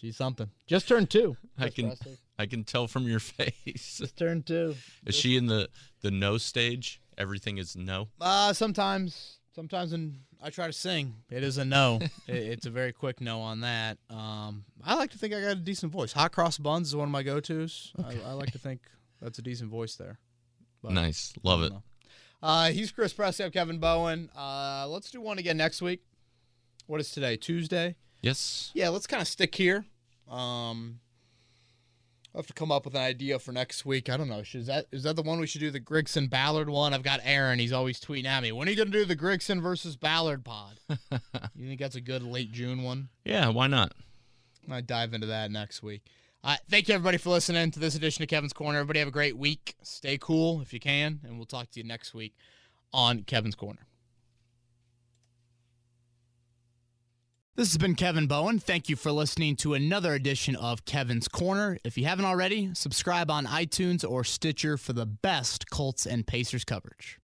she's 0.00 0.16
something. 0.16 0.48
Just 0.66 0.88
turned 0.88 1.10
two. 1.10 1.36
I 1.58 1.68
can- 1.68 1.88
Presley. 1.88 2.18
I 2.38 2.46
can 2.46 2.64
tell 2.64 2.88
from 2.88 3.06
your 3.06 3.20
face. 3.20 3.98
Just 3.98 4.16
turned 4.16 4.46
two. 4.46 4.74
Is 5.06 5.14
she 5.14 5.36
in 5.36 5.46
the 5.46 5.68
the 6.00 6.10
no 6.10 6.38
stage? 6.38 7.00
Everything 7.18 7.58
is 7.58 7.76
no. 7.76 8.08
Uh, 8.20 8.52
sometimes, 8.54 9.38
sometimes 9.54 9.92
when 9.92 10.18
I 10.42 10.50
try 10.50 10.66
to 10.66 10.72
sing, 10.72 11.14
it 11.30 11.42
is 11.42 11.58
a 11.58 11.64
no. 11.64 11.98
it, 12.26 12.34
it's 12.34 12.66
a 12.66 12.70
very 12.70 12.92
quick 12.92 13.20
no 13.20 13.40
on 13.40 13.60
that. 13.60 13.98
Um, 14.10 14.64
I 14.84 14.94
like 14.94 15.10
to 15.12 15.18
think 15.18 15.34
I 15.34 15.40
got 15.40 15.52
a 15.52 15.54
decent 15.56 15.92
voice. 15.92 16.12
Hot 16.12 16.32
cross 16.32 16.58
buns 16.58 16.88
is 16.88 16.96
one 16.96 17.08
of 17.08 17.12
my 17.12 17.22
go-tos. 17.22 17.92
I, 18.02 18.30
I 18.30 18.32
like 18.32 18.50
to 18.52 18.58
think 18.58 18.80
that's 19.20 19.38
a 19.38 19.42
decent 19.42 19.70
voice 19.70 19.96
there. 19.96 20.18
But 20.82 20.92
Nice. 20.92 21.32
Love 21.42 21.62
it. 21.62 21.72
Uh, 22.42 22.70
he's 22.70 22.90
Chris 22.90 23.12
Presley. 23.12 23.44
I'm 23.44 23.52
Kevin 23.52 23.78
Bowen. 23.78 24.28
Uh, 24.36 24.86
let's 24.88 25.10
do 25.10 25.20
one 25.20 25.38
again 25.38 25.56
next 25.56 25.80
week. 25.80 26.02
What 26.86 27.00
is 27.00 27.12
today? 27.12 27.36
Tuesday. 27.36 27.94
Yes. 28.20 28.72
Yeah, 28.74 28.88
let's 28.88 29.06
kind 29.06 29.20
of 29.20 29.28
stick 29.28 29.54
here. 29.54 29.84
Um, 30.28 30.98
I'll 32.34 32.40
have 32.40 32.46
to 32.46 32.54
come 32.54 32.72
up 32.72 32.86
with 32.86 32.94
an 32.94 33.02
idea 33.02 33.38
for 33.38 33.52
next 33.52 33.84
week. 33.84 34.08
I 34.08 34.16
don't 34.16 34.28
know. 34.28 34.42
Should, 34.42 34.62
is 34.62 34.66
that 34.68 34.86
is 34.90 35.02
that 35.02 35.16
the 35.16 35.22
one 35.22 35.38
we 35.38 35.46
should 35.46 35.60
do? 35.60 35.70
The 35.70 35.80
Grigson 35.80 36.30
Ballard 36.30 36.70
one? 36.70 36.94
I've 36.94 37.02
got 37.02 37.20
Aaron. 37.24 37.58
He's 37.58 37.72
always 37.72 38.00
tweeting 38.00 38.24
at 38.24 38.42
me. 38.42 38.52
When 38.52 38.66
are 38.66 38.70
you 38.70 38.76
going 38.76 38.90
to 38.90 38.98
do 38.98 39.04
the 39.04 39.16
Grigson 39.16 39.60
versus 39.60 39.96
Ballard 39.96 40.42
pod? 40.44 40.78
you 40.88 41.68
think 41.68 41.80
that's 41.80 41.96
a 41.96 42.00
good 42.00 42.22
late 42.22 42.50
June 42.50 42.82
one? 42.82 43.10
Yeah. 43.24 43.48
Why 43.48 43.66
not? 43.66 43.92
I 44.70 44.80
dive 44.80 45.12
into 45.12 45.26
that 45.26 45.50
next 45.50 45.82
week. 45.82 46.02
Uh, 46.44 46.56
thank 46.68 46.88
you, 46.88 46.94
everybody, 46.94 47.18
for 47.18 47.30
listening 47.30 47.70
to 47.70 47.78
this 47.78 47.94
edition 47.94 48.22
of 48.22 48.28
Kevin's 48.28 48.52
Corner. 48.52 48.78
Everybody 48.78 48.98
have 48.98 49.08
a 49.08 49.12
great 49.12 49.36
week. 49.36 49.76
Stay 49.82 50.18
cool 50.18 50.60
if 50.60 50.72
you 50.72 50.80
can, 50.80 51.20
and 51.24 51.36
we'll 51.36 51.46
talk 51.46 51.70
to 51.70 51.80
you 51.80 51.86
next 51.86 52.14
week 52.14 52.34
on 52.92 53.22
Kevin's 53.22 53.54
Corner. 53.54 53.86
This 57.54 57.68
has 57.68 57.76
been 57.76 57.96
Kevin 57.96 58.26
Bowen. 58.26 58.58
Thank 58.58 58.88
you 58.88 58.96
for 58.96 59.12
listening 59.12 59.56
to 59.56 59.74
another 59.74 60.14
edition 60.14 60.56
of 60.56 60.86
Kevin's 60.86 61.28
Corner. 61.28 61.76
If 61.84 61.98
you 61.98 62.06
haven't 62.06 62.24
already, 62.24 62.70
subscribe 62.72 63.30
on 63.30 63.44
iTunes 63.44 64.08
or 64.10 64.24
Stitcher 64.24 64.78
for 64.78 64.94
the 64.94 65.04
best 65.04 65.68
Colts 65.68 66.06
and 66.06 66.26
Pacers 66.26 66.64
coverage. 66.64 67.18